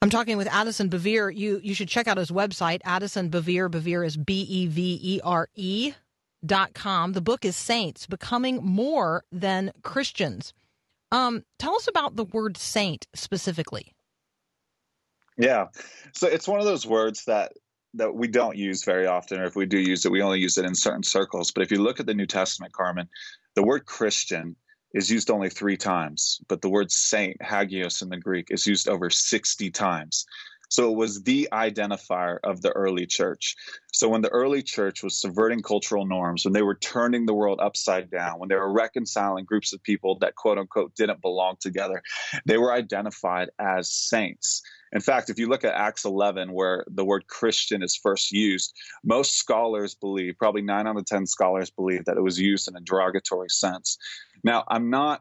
I'm 0.00 0.10
talking 0.10 0.36
with 0.38 0.48
Addison 0.48 0.88
Bevere. 0.88 1.34
You 1.34 1.60
you 1.62 1.74
should 1.74 1.88
check 1.88 2.08
out 2.08 2.16
his 2.16 2.30
website, 2.30 2.80
Addison 2.84 3.30
Bevere. 3.30 3.68
Bevere 3.68 4.06
is 4.06 4.16
B 4.16 4.42
E 4.42 4.66
V 4.66 4.98
E 5.02 5.20
R 5.22 5.48
E 5.54 5.92
dot 6.46 6.72
com. 6.72 7.12
The 7.12 7.20
book 7.20 7.44
is 7.44 7.56
Saints, 7.56 8.06
Becoming 8.06 8.64
More 8.64 9.24
Than 9.32 9.72
Christians. 9.82 10.54
Um, 11.10 11.44
tell 11.58 11.74
us 11.74 11.88
about 11.88 12.16
the 12.16 12.24
word 12.24 12.56
saint 12.56 13.06
specifically. 13.14 13.94
Yeah. 15.36 15.66
So 16.14 16.26
it's 16.26 16.48
one 16.48 16.60
of 16.60 16.66
those 16.66 16.86
words 16.86 17.24
that 17.26 17.52
that 17.94 18.14
we 18.14 18.28
don't 18.28 18.56
use 18.56 18.84
very 18.84 19.06
often, 19.06 19.40
or 19.40 19.44
if 19.44 19.56
we 19.56 19.64
do 19.64 19.78
use 19.78 20.04
it, 20.04 20.12
we 20.12 20.20
only 20.20 20.38
use 20.38 20.58
it 20.58 20.66
in 20.66 20.74
certain 20.74 21.02
circles. 21.02 21.50
But 21.50 21.62
if 21.62 21.70
you 21.70 21.82
look 21.82 22.00
at 22.00 22.06
the 22.06 22.14
New 22.14 22.26
Testament, 22.26 22.72
Carmen, 22.74 23.08
the 23.54 23.62
word 23.62 23.86
Christian 23.86 24.56
is 24.92 25.10
used 25.10 25.30
only 25.30 25.48
three 25.48 25.76
times, 25.76 26.40
but 26.48 26.60
the 26.60 26.68
word 26.68 26.90
saint, 26.90 27.40
hagios 27.42 28.02
in 28.02 28.10
the 28.10 28.18
Greek, 28.18 28.48
is 28.50 28.66
used 28.66 28.88
over 28.88 29.08
60 29.10 29.70
times. 29.70 30.26
So 30.68 30.90
it 30.90 30.96
was 30.96 31.22
the 31.22 31.48
identifier 31.52 32.38
of 32.44 32.62
the 32.62 32.72
early 32.72 33.06
church. 33.06 33.56
So 33.92 34.08
when 34.08 34.22
the 34.22 34.28
early 34.28 34.62
church 34.62 35.02
was 35.02 35.20
subverting 35.20 35.62
cultural 35.62 36.06
norms, 36.06 36.44
when 36.44 36.52
they 36.52 36.62
were 36.62 36.76
turning 36.76 37.26
the 37.26 37.34
world 37.34 37.58
upside 37.60 38.10
down, 38.10 38.38
when 38.38 38.48
they 38.48 38.54
were 38.54 38.72
reconciling 38.72 39.44
groups 39.44 39.72
of 39.72 39.82
people 39.82 40.18
that 40.20 40.36
quote 40.36 40.58
unquote 40.58 40.94
didn't 40.94 41.22
belong 41.22 41.56
together, 41.60 42.02
they 42.46 42.58
were 42.58 42.72
identified 42.72 43.50
as 43.58 43.90
saints. 43.90 44.62
In 44.92 45.00
fact, 45.00 45.28
if 45.28 45.38
you 45.38 45.48
look 45.48 45.64
at 45.64 45.74
Acts 45.74 46.04
11, 46.04 46.52
where 46.52 46.84
the 46.88 47.04
word 47.04 47.26
Christian 47.26 47.82
is 47.82 47.96
first 47.96 48.32
used, 48.32 48.74
most 49.04 49.36
scholars 49.36 49.94
believe, 49.94 50.38
probably 50.38 50.62
nine 50.62 50.86
out 50.86 50.96
of 50.96 51.04
10 51.04 51.26
scholars 51.26 51.70
believe, 51.70 52.04
that 52.06 52.16
it 52.16 52.22
was 52.22 52.40
used 52.40 52.68
in 52.68 52.76
a 52.76 52.80
derogatory 52.80 53.50
sense. 53.50 53.98
Now, 54.44 54.64
I'm 54.68 54.90
not. 54.90 55.20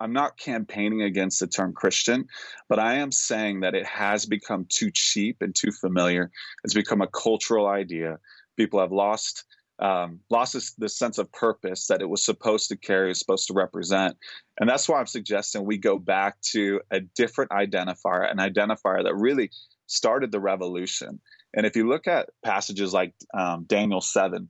I'm 0.00 0.12
not 0.12 0.38
campaigning 0.38 1.02
against 1.02 1.40
the 1.40 1.46
term 1.46 1.72
Christian, 1.74 2.26
but 2.68 2.78
I 2.78 2.94
am 2.96 3.12
saying 3.12 3.60
that 3.60 3.74
it 3.74 3.86
has 3.86 4.24
become 4.24 4.66
too 4.68 4.90
cheap 4.90 5.38
and 5.42 5.54
too 5.54 5.70
familiar. 5.72 6.30
It's 6.64 6.74
become 6.74 7.02
a 7.02 7.06
cultural 7.06 7.66
idea. 7.66 8.18
People 8.56 8.80
have 8.80 8.92
lost 8.92 9.44
um, 9.80 10.20
lost 10.28 10.76
this, 10.78 10.98
sense 10.98 11.16
of 11.16 11.32
purpose 11.32 11.86
that 11.86 12.02
it 12.02 12.08
was 12.08 12.22
supposed 12.22 12.68
to 12.68 12.76
carry, 12.76 13.08
was 13.08 13.18
supposed 13.18 13.46
to 13.46 13.54
represent. 13.54 14.16
And 14.60 14.68
that's 14.68 14.86
why 14.86 15.00
I'm 15.00 15.06
suggesting 15.06 15.64
we 15.64 15.78
go 15.78 15.98
back 15.98 16.38
to 16.52 16.82
a 16.90 17.00
different 17.00 17.50
identifier, 17.50 18.30
an 18.30 18.36
identifier 18.36 19.02
that 19.02 19.14
really 19.14 19.50
started 19.86 20.32
the 20.32 20.40
revolution. 20.40 21.18
And 21.54 21.64
if 21.64 21.76
you 21.76 21.88
look 21.88 22.06
at 22.06 22.28
passages 22.44 22.92
like 22.92 23.14
um, 23.32 23.64
Daniel 23.66 24.02
7, 24.02 24.48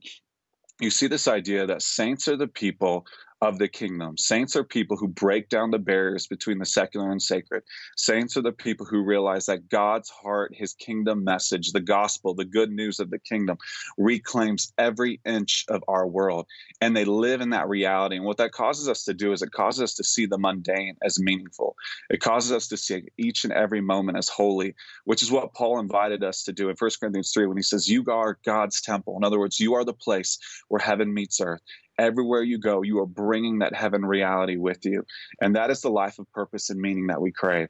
you 0.81 0.89
see 0.89 1.07
this 1.07 1.29
idea 1.29 1.65
that 1.67 1.81
saints 1.81 2.27
are 2.27 2.35
the 2.35 2.47
people 2.47 3.05
of 3.41 3.57
the 3.57 3.67
kingdom. 3.67 4.17
Saints 4.17 4.55
are 4.55 4.63
people 4.63 4.97
who 4.97 5.07
break 5.07 5.49
down 5.49 5.71
the 5.71 5.79
barriers 5.79 6.27
between 6.27 6.59
the 6.59 6.65
secular 6.65 7.11
and 7.11 7.21
sacred. 7.21 7.63
Saints 7.97 8.37
are 8.37 8.43
the 8.43 8.51
people 8.51 8.85
who 8.85 9.03
realize 9.03 9.47
that 9.47 9.67
God's 9.67 10.09
heart, 10.09 10.53
his 10.55 10.73
kingdom 10.73 11.23
message, 11.23 11.71
the 11.71 11.79
gospel, 11.79 12.35
the 12.35 12.45
good 12.45 12.71
news 12.71 12.99
of 12.99 13.09
the 13.09 13.17
kingdom 13.17 13.57
reclaims 13.97 14.71
every 14.77 15.19
inch 15.25 15.65
of 15.69 15.83
our 15.87 16.05
world. 16.05 16.45
And 16.81 16.95
they 16.95 17.03
live 17.03 17.41
in 17.41 17.49
that 17.49 17.67
reality. 17.67 18.17
And 18.17 18.25
what 18.25 18.37
that 18.37 18.51
causes 18.51 18.87
us 18.87 19.05
to 19.05 19.13
do 19.13 19.33
is 19.33 19.41
it 19.41 19.51
causes 19.51 19.81
us 19.81 19.95
to 19.95 20.03
see 20.03 20.27
the 20.27 20.37
mundane 20.37 20.97
as 21.03 21.19
meaningful. 21.19 21.75
It 22.11 22.21
causes 22.21 22.51
us 22.51 22.67
to 22.67 22.77
see 22.77 23.05
each 23.17 23.43
and 23.43 23.53
every 23.53 23.81
moment 23.81 24.19
as 24.19 24.29
holy, 24.29 24.75
which 25.05 25.23
is 25.23 25.31
what 25.31 25.55
Paul 25.55 25.79
invited 25.79 26.23
us 26.23 26.43
to 26.43 26.53
do 26.53 26.69
in 26.69 26.75
1 26.77 26.91
Corinthians 26.99 27.31
3 27.33 27.47
when 27.47 27.57
he 27.57 27.63
says, 27.63 27.89
You 27.89 28.05
are 28.07 28.37
God's 28.45 28.81
temple. 28.81 29.17
In 29.17 29.23
other 29.23 29.39
words, 29.39 29.59
you 29.59 29.73
are 29.73 29.83
the 29.83 29.93
place 29.93 30.37
where 30.67 30.79
heaven 30.79 31.11
meets 31.11 31.41
earth 31.41 31.61
everywhere 32.01 32.41
you 32.41 32.57
go, 32.57 32.81
you 32.81 32.99
are 32.99 33.05
bringing 33.05 33.59
that 33.59 33.75
heaven 33.75 34.03
reality 34.03 34.57
with 34.57 34.83
you. 34.85 35.03
And 35.39 35.55
that 35.55 35.69
is 35.69 35.81
the 35.81 35.89
life 35.89 36.17
of 36.19 36.29
purpose 36.31 36.69
and 36.69 36.81
meaning 36.81 37.07
that 37.07 37.21
we 37.21 37.31
crave. 37.31 37.69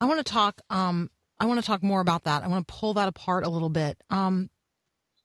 I 0.00 0.04
want 0.04 0.24
to 0.24 0.32
talk. 0.32 0.60
Um, 0.70 1.10
I 1.40 1.46
want 1.46 1.60
to 1.60 1.66
talk 1.66 1.82
more 1.82 2.00
about 2.00 2.24
that. 2.24 2.44
I 2.44 2.48
want 2.48 2.66
to 2.66 2.72
pull 2.72 2.94
that 2.94 3.08
apart 3.08 3.44
a 3.44 3.48
little 3.48 3.68
bit. 3.68 3.98
Um, 4.10 4.50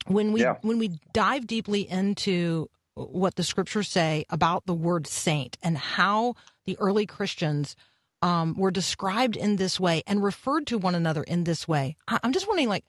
when 0.08 0.34
we 0.34 0.42
Yeah. 0.42 0.56
when 0.62 0.80
we 0.80 1.00
dive 1.14 1.46
deeply 1.46 1.90
into 1.90 2.70
what 2.96 3.36
the 3.36 3.44
scriptures 3.44 3.88
say 3.88 4.26
about 4.30 4.66
the 4.66 4.74
word 4.74 5.08
saint 5.08 5.58
and 5.62 5.78
how 5.78 6.34
the 6.66 6.78
early 6.80 7.06
Christians 7.06 7.76
um, 8.22 8.56
were 8.58 8.72
described 8.72 9.36
in 9.36 9.56
this 9.56 9.80
way 9.80 10.04
and 10.06 10.24
referred 10.24 10.68
to 10.68 10.78
one 10.78 10.96
another 10.96 11.24
in 11.24 11.44
this 11.44 11.68
way, 11.68 11.96
I'm 12.08 12.34
just 12.34 12.48
wondering, 12.48 12.70
like, 12.70 12.86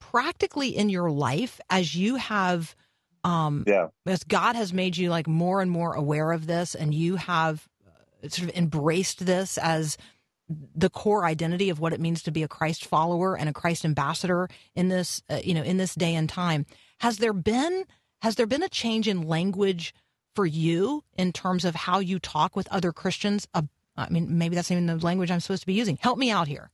practically 0.00 0.76
in 0.76 0.88
your 0.90 1.10
life, 1.10 1.60
as 1.70 1.94
you 1.94 2.16
have 2.16 2.74
um, 3.24 3.64
Yeah. 3.66 3.88
as 4.06 4.22
God 4.24 4.54
has 4.56 4.72
made 4.72 4.96
you 4.96 5.10
like 5.10 5.26
more 5.26 5.60
and 5.60 5.70
more 5.70 5.94
aware 5.94 6.32
of 6.32 6.46
this, 6.46 6.74
and 6.74 6.94
you 6.94 7.16
have 7.16 7.66
uh, 8.24 8.28
sort 8.28 8.50
of 8.50 8.56
embraced 8.56 9.24
this 9.26 9.58
as 9.58 9.96
the 10.74 10.90
core 10.90 11.24
identity 11.24 11.70
of 11.70 11.80
what 11.80 11.92
it 11.94 12.00
means 12.00 12.22
to 12.22 12.30
be 12.30 12.42
a 12.42 12.48
Christ 12.48 12.84
follower 12.84 13.36
and 13.36 13.48
a 13.48 13.52
Christ 13.52 13.84
ambassador 13.84 14.48
in 14.74 14.88
this, 14.88 15.22
uh, 15.30 15.40
you 15.42 15.54
know, 15.54 15.62
in 15.62 15.78
this 15.78 15.94
day 15.94 16.14
and 16.14 16.28
time. 16.28 16.66
Has 17.00 17.18
there 17.18 17.32
been 17.32 17.84
has 18.22 18.36
there 18.36 18.46
been 18.46 18.62
a 18.62 18.68
change 18.68 19.08
in 19.08 19.22
language 19.26 19.94
for 20.34 20.46
you 20.46 21.02
in 21.16 21.32
terms 21.32 21.64
of 21.64 21.74
how 21.74 21.98
you 21.98 22.18
talk 22.18 22.56
with 22.56 22.68
other 22.68 22.92
Christians? 22.92 23.46
Uh, 23.54 23.62
I 23.96 24.08
mean, 24.10 24.38
maybe 24.38 24.54
that's 24.54 24.70
even 24.70 24.86
the 24.86 24.96
language 24.96 25.30
I'm 25.30 25.40
supposed 25.40 25.62
to 25.62 25.66
be 25.66 25.74
using. 25.74 25.98
Help 26.00 26.18
me 26.18 26.30
out 26.30 26.48
here. 26.48 26.70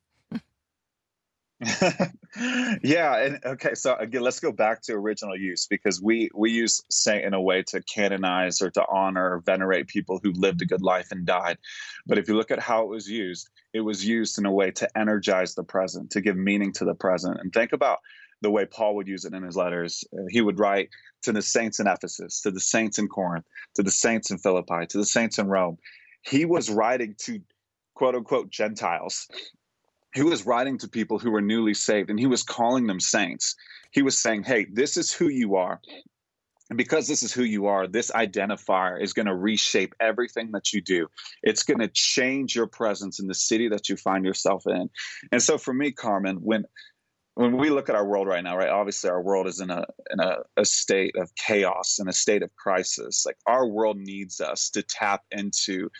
yeah 2.82 3.18
and 3.18 3.38
okay 3.44 3.74
so 3.74 3.94
again 3.96 4.22
let's 4.22 4.40
go 4.40 4.50
back 4.50 4.80
to 4.80 4.94
original 4.94 5.36
use 5.36 5.66
because 5.66 6.00
we 6.00 6.30
we 6.34 6.50
use 6.50 6.80
saint 6.88 7.22
in 7.22 7.34
a 7.34 7.40
way 7.40 7.62
to 7.62 7.82
canonize 7.82 8.62
or 8.62 8.70
to 8.70 8.82
honor 8.90 9.34
or 9.34 9.40
venerate 9.40 9.86
people 9.86 10.18
who 10.22 10.32
lived 10.32 10.62
a 10.62 10.64
good 10.64 10.80
life 10.80 11.08
and 11.10 11.26
died. 11.26 11.58
But 12.06 12.16
if 12.16 12.28
you 12.28 12.36
look 12.36 12.50
at 12.50 12.60
how 12.60 12.84
it 12.84 12.88
was 12.88 13.10
used 13.10 13.50
it 13.74 13.82
was 13.82 14.06
used 14.06 14.38
in 14.38 14.46
a 14.46 14.52
way 14.52 14.70
to 14.70 14.98
energize 14.98 15.54
the 15.54 15.62
present 15.62 16.10
to 16.12 16.22
give 16.22 16.36
meaning 16.36 16.72
to 16.72 16.84
the 16.86 16.94
present. 16.94 17.38
And 17.38 17.52
think 17.52 17.72
about 17.72 17.98
the 18.40 18.50
way 18.50 18.64
paul 18.64 18.96
would 18.96 19.06
use 19.06 19.26
it 19.26 19.34
in 19.34 19.42
his 19.42 19.56
letters. 19.56 20.02
Uh, 20.14 20.22
he 20.30 20.40
would 20.40 20.58
write 20.58 20.88
to 21.22 21.32
the 21.32 21.42
saints 21.42 21.78
in 21.78 21.86
ephesus 21.86 22.40
to 22.40 22.50
the 22.50 22.60
saints 22.60 22.98
in 22.98 23.06
corinth 23.06 23.44
to 23.74 23.82
the 23.82 23.90
saints 23.90 24.30
in 24.30 24.38
philippi 24.38 24.86
to 24.88 24.96
the 24.96 25.04
saints 25.04 25.38
in 25.38 25.46
rome. 25.46 25.76
He 26.22 26.46
was 26.46 26.70
writing 26.70 27.16
to 27.26 27.42
quote 27.94 28.14
unquote 28.14 28.48
gentiles 28.48 29.28
he 30.14 30.22
was 30.22 30.46
writing 30.46 30.78
to 30.78 30.88
people 30.88 31.18
who 31.18 31.30
were 31.30 31.40
newly 31.40 31.74
saved 31.74 32.10
and 32.10 32.18
he 32.18 32.26
was 32.26 32.42
calling 32.42 32.86
them 32.86 33.00
saints. 33.00 33.54
He 33.92 34.02
was 34.02 34.18
saying, 34.18 34.44
Hey, 34.44 34.66
this 34.72 34.96
is 34.96 35.12
who 35.12 35.28
you 35.28 35.56
are. 35.56 35.80
And 36.68 36.76
because 36.76 37.08
this 37.08 37.24
is 37.24 37.32
who 37.32 37.42
you 37.42 37.66
are, 37.66 37.88
this 37.88 38.12
identifier 38.12 39.02
is 39.02 39.12
going 39.12 39.26
to 39.26 39.34
reshape 39.34 39.92
everything 39.98 40.52
that 40.52 40.72
you 40.72 40.80
do. 40.80 41.08
It's 41.42 41.64
going 41.64 41.80
to 41.80 41.88
change 41.88 42.54
your 42.54 42.68
presence 42.68 43.18
in 43.18 43.26
the 43.26 43.34
city 43.34 43.68
that 43.68 43.88
you 43.88 43.96
find 43.96 44.24
yourself 44.24 44.62
in. 44.66 44.88
And 45.32 45.42
so 45.42 45.58
for 45.58 45.74
me, 45.74 45.90
Carmen, 45.90 46.36
when 46.36 46.64
when 47.34 47.56
we 47.56 47.70
look 47.70 47.88
at 47.88 47.94
our 47.94 48.06
world 48.06 48.26
right 48.26 48.44
now, 48.44 48.56
right, 48.56 48.68
obviously 48.68 49.08
our 49.08 49.22
world 49.22 49.46
is 49.46 49.60
in 49.60 49.70
a 49.70 49.84
in 50.12 50.20
a, 50.20 50.38
a 50.56 50.64
state 50.64 51.16
of 51.16 51.34
chaos, 51.34 51.98
in 51.98 52.08
a 52.08 52.12
state 52.12 52.42
of 52.42 52.54
crisis. 52.54 53.24
Like 53.26 53.38
our 53.46 53.66
world 53.66 53.96
needs 53.96 54.40
us 54.40 54.70
to 54.70 54.82
tap 54.82 55.22
into 55.30 55.90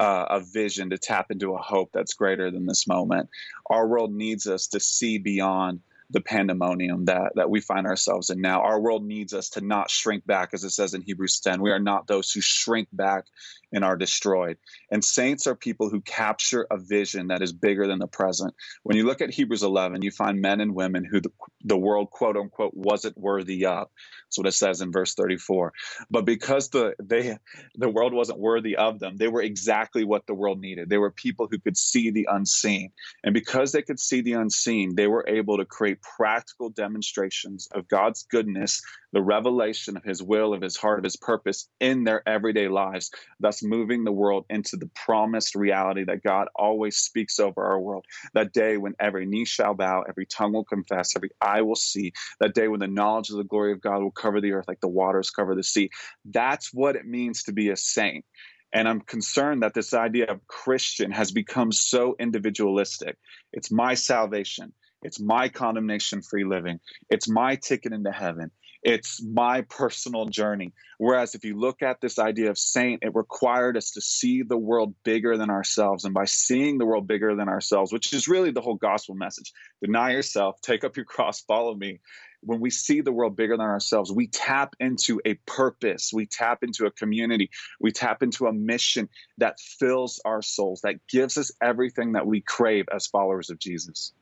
uh, 0.00 0.24
a 0.30 0.40
vision 0.40 0.90
to 0.90 0.98
tap 0.98 1.30
into 1.30 1.54
a 1.54 1.58
hope 1.58 1.90
that's 1.92 2.14
greater 2.14 2.50
than 2.50 2.66
this 2.66 2.88
moment. 2.88 3.28
Our 3.68 3.86
world 3.86 4.12
needs 4.12 4.46
us 4.46 4.66
to 4.68 4.80
see 4.80 5.18
beyond 5.18 5.80
the 6.10 6.20
pandemonium 6.20 7.04
that, 7.06 7.32
that 7.36 7.50
we 7.50 7.60
find 7.60 7.86
ourselves 7.86 8.30
in 8.30 8.40
now. 8.40 8.62
Our 8.62 8.80
world 8.80 9.04
needs 9.04 9.32
us 9.32 9.50
to 9.50 9.60
not 9.60 9.90
shrink 9.90 10.26
back, 10.26 10.50
as 10.52 10.64
it 10.64 10.70
says 10.70 10.94
in 10.94 11.02
Hebrews 11.02 11.40
10. 11.40 11.60
We 11.60 11.70
are 11.70 11.78
not 11.78 12.06
those 12.06 12.30
who 12.30 12.40
shrink 12.40 12.88
back 12.92 13.24
and 13.72 13.84
are 13.84 13.96
destroyed. 13.96 14.58
And 14.90 15.04
saints 15.04 15.46
are 15.46 15.54
people 15.54 15.88
who 15.88 16.00
capture 16.00 16.66
a 16.70 16.78
vision 16.78 17.28
that 17.28 17.42
is 17.42 17.52
bigger 17.52 17.86
than 17.86 18.00
the 18.00 18.08
present. 18.08 18.54
When 18.82 18.96
you 18.96 19.06
look 19.06 19.20
at 19.20 19.30
Hebrews 19.30 19.62
11, 19.62 20.02
you 20.02 20.10
find 20.10 20.40
men 20.40 20.60
and 20.60 20.74
women 20.74 21.04
who 21.04 21.20
the, 21.20 21.30
the 21.62 21.78
world, 21.78 22.10
quote 22.10 22.36
unquote, 22.36 22.74
wasn't 22.74 23.16
worthy 23.16 23.66
of. 23.66 23.88
That's 24.26 24.38
what 24.38 24.46
it 24.46 24.52
says 24.52 24.80
in 24.80 24.92
verse 24.92 25.14
34. 25.14 25.72
But 26.10 26.24
because 26.24 26.68
the 26.70 26.94
they 27.02 27.36
the 27.74 27.88
world 27.88 28.12
wasn't 28.12 28.38
worthy 28.38 28.76
of 28.76 28.98
them, 28.98 29.16
they 29.16 29.28
were 29.28 29.42
exactly 29.42 30.04
what 30.04 30.26
the 30.26 30.34
world 30.34 30.60
needed. 30.60 30.88
They 30.88 30.98
were 30.98 31.10
people 31.10 31.48
who 31.50 31.58
could 31.58 31.76
see 31.76 32.10
the 32.10 32.28
unseen. 32.30 32.92
And 33.24 33.34
because 33.34 33.72
they 33.72 33.82
could 33.82 34.00
see 34.00 34.20
the 34.20 34.34
unseen, 34.34 34.94
they 34.94 35.08
were 35.08 35.24
able 35.28 35.58
to 35.58 35.64
create 35.64 35.99
practical 36.16 36.70
demonstrations 36.70 37.68
of 37.72 37.88
God's 37.88 38.24
goodness, 38.30 38.82
the 39.12 39.22
revelation 39.22 39.96
of 39.96 40.04
his 40.04 40.22
will, 40.22 40.54
of 40.54 40.62
his 40.62 40.76
heart, 40.76 40.98
of 40.98 41.04
his 41.04 41.16
purpose 41.16 41.68
in 41.80 42.04
their 42.04 42.26
everyday 42.28 42.68
lives, 42.68 43.10
thus 43.40 43.62
moving 43.62 44.04
the 44.04 44.12
world 44.12 44.44
into 44.50 44.76
the 44.76 44.90
promised 44.94 45.54
reality 45.54 46.04
that 46.04 46.22
God 46.22 46.48
always 46.54 46.96
speaks 46.96 47.38
over 47.38 47.64
our 47.64 47.80
world. 47.80 48.04
That 48.34 48.52
day 48.52 48.76
when 48.76 48.94
every 49.00 49.26
knee 49.26 49.44
shall 49.44 49.74
bow, 49.74 50.04
every 50.08 50.26
tongue 50.26 50.52
will 50.52 50.64
confess, 50.64 51.16
every 51.16 51.30
eye 51.40 51.62
will 51.62 51.76
see, 51.76 52.12
that 52.40 52.54
day 52.54 52.68
when 52.68 52.80
the 52.80 52.86
knowledge 52.86 53.30
of 53.30 53.36
the 53.36 53.44
glory 53.44 53.72
of 53.72 53.80
God 53.80 54.02
will 54.02 54.10
cover 54.10 54.40
the 54.40 54.52
earth 54.52 54.68
like 54.68 54.80
the 54.80 54.88
waters 54.88 55.30
cover 55.30 55.54
the 55.54 55.62
sea. 55.62 55.90
That's 56.24 56.72
what 56.72 56.96
it 56.96 57.06
means 57.06 57.44
to 57.44 57.52
be 57.52 57.70
a 57.70 57.76
saint. 57.76 58.24
And 58.72 58.88
I'm 58.88 59.00
concerned 59.00 59.62
that 59.62 59.74
this 59.74 59.94
idea 59.94 60.26
of 60.26 60.46
Christian 60.46 61.10
has 61.10 61.32
become 61.32 61.72
so 61.72 62.14
individualistic. 62.18 63.16
It's 63.52 63.70
my 63.70 63.94
salvation. 63.94 64.72
It's 65.02 65.20
my 65.20 65.48
condemnation 65.48 66.22
free 66.22 66.44
living. 66.44 66.80
It's 67.08 67.28
my 67.28 67.56
ticket 67.56 67.92
into 67.92 68.12
heaven. 68.12 68.50
It's 68.82 69.22
my 69.22 69.62
personal 69.62 70.26
journey. 70.26 70.72
Whereas 70.98 71.34
if 71.34 71.44
you 71.44 71.58
look 71.58 71.82
at 71.82 72.00
this 72.00 72.18
idea 72.18 72.50
of 72.50 72.58
saint, 72.58 73.02
it 73.02 73.14
required 73.14 73.76
us 73.76 73.90
to 73.92 74.00
see 74.00 74.42
the 74.42 74.56
world 74.56 74.94
bigger 75.04 75.36
than 75.36 75.50
ourselves. 75.50 76.04
And 76.04 76.14
by 76.14 76.24
seeing 76.24 76.78
the 76.78 76.86
world 76.86 77.06
bigger 77.06 77.34
than 77.34 77.48
ourselves, 77.48 77.92
which 77.92 78.12
is 78.14 78.28
really 78.28 78.52
the 78.52 78.62
whole 78.62 78.76
gospel 78.76 79.14
message 79.14 79.52
deny 79.82 80.12
yourself, 80.12 80.60
take 80.62 80.84
up 80.84 80.96
your 80.96 81.04
cross, 81.04 81.42
follow 81.42 81.74
me. 81.74 82.00
When 82.42 82.60
we 82.60 82.70
see 82.70 83.02
the 83.02 83.12
world 83.12 83.36
bigger 83.36 83.58
than 83.58 83.66
ourselves, 83.66 84.10
we 84.10 84.26
tap 84.28 84.74
into 84.80 85.20
a 85.26 85.34
purpose, 85.46 86.10
we 86.12 86.24
tap 86.24 86.62
into 86.62 86.86
a 86.86 86.90
community, 86.90 87.50
we 87.80 87.92
tap 87.92 88.22
into 88.22 88.46
a 88.46 88.52
mission 88.52 89.10
that 89.36 89.60
fills 89.60 90.22
our 90.24 90.40
souls, 90.40 90.80
that 90.84 91.06
gives 91.06 91.36
us 91.36 91.52
everything 91.62 92.12
that 92.12 92.26
we 92.26 92.40
crave 92.40 92.86
as 92.94 93.06
followers 93.06 93.50
of 93.50 93.58
Jesus. 93.58 94.14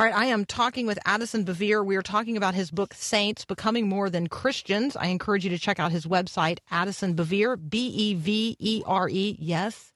All 0.00 0.06
right, 0.06 0.16
I 0.16 0.24
am 0.28 0.46
talking 0.46 0.86
with 0.86 0.98
Addison 1.04 1.44
Bevere. 1.44 1.84
We 1.84 1.94
are 1.94 2.02
talking 2.02 2.38
about 2.38 2.54
his 2.54 2.70
book, 2.70 2.94
Saints 2.94 3.44
Becoming 3.44 3.86
More 3.86 4.08
Than 4.08 4.28
Christians. 4.28 4.96
I 4.96 5.08
encourage 5.08 5.44
you 5.44 5.50
to 5.50 5.58
check 5.58 5.78
out 5.78 5.92
his 5.92 6.06
website, 6.06 6.60
Addison 6.70 7.14
Bevere, 7.14 7.58
B 7.68 7.88
E 7.88 8.14
V 8.14 8.56
E 8.58 8.82
R 8.86 9.10
E. 9.10 9.36
Yes, 9.38 9.92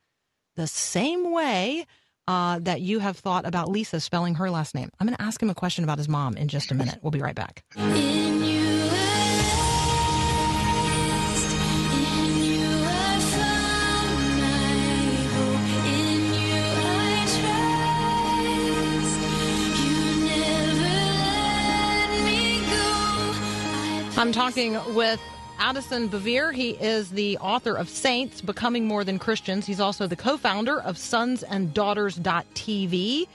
the 0.57 0.67
same 0.67 1.33
way 1.33 1.87
uh, 2.29 2.59
that 2.59 2.83
you 2.83 2.99
have 2.99 3.17
thought 3.17 3.47
about 3.47 3.71
Lisa 3.71 3.99
spelling 3.99 4.35
her 4.35 4.51
last 4.51 4.75
name. 4.75 4.91
I'm 5.01 5.07
going 5.07 5.17
to 5.17 5.23
ask 5.23 5.43
him 5.43 5.49
a 5.49 5.55
question 5.55 5.85
about 5.85 5.97
his 5.97 6.09
mom 6.11 6.37
in 6.37 6.49
just 6.49 6.71
a 6.71 6.75
minute. 6.75 6.99
We'll 7.01 7.11
be 7.11 7.23
right 7.23 7.35
back. 7.35 7.65
I'm 24.25 24.33
talking 24.33 24.79
with 24.95 25.21
Addison 25.59 26.09
Bevere. 26.09 26.55
He 26.55 26.71
is 26.71 27.11
the 27.11 27.37
author 27.37 27.77
of 27.77 27.91
Saints 27.91 28.41
Becoming 28.41 28.87
More 28.87 29.05
Than 29.05 29.19
Christians. 29.19 29.67
He's 29.67 29.81
also 29.81 30.07
the 30.07 30.17
co 30.17 30.39
founder 30.39 30.81
of 30.81 30.97
Sons 30.97 31.43
and 31.43 31.75
Daughters.tv. 31.75 33.29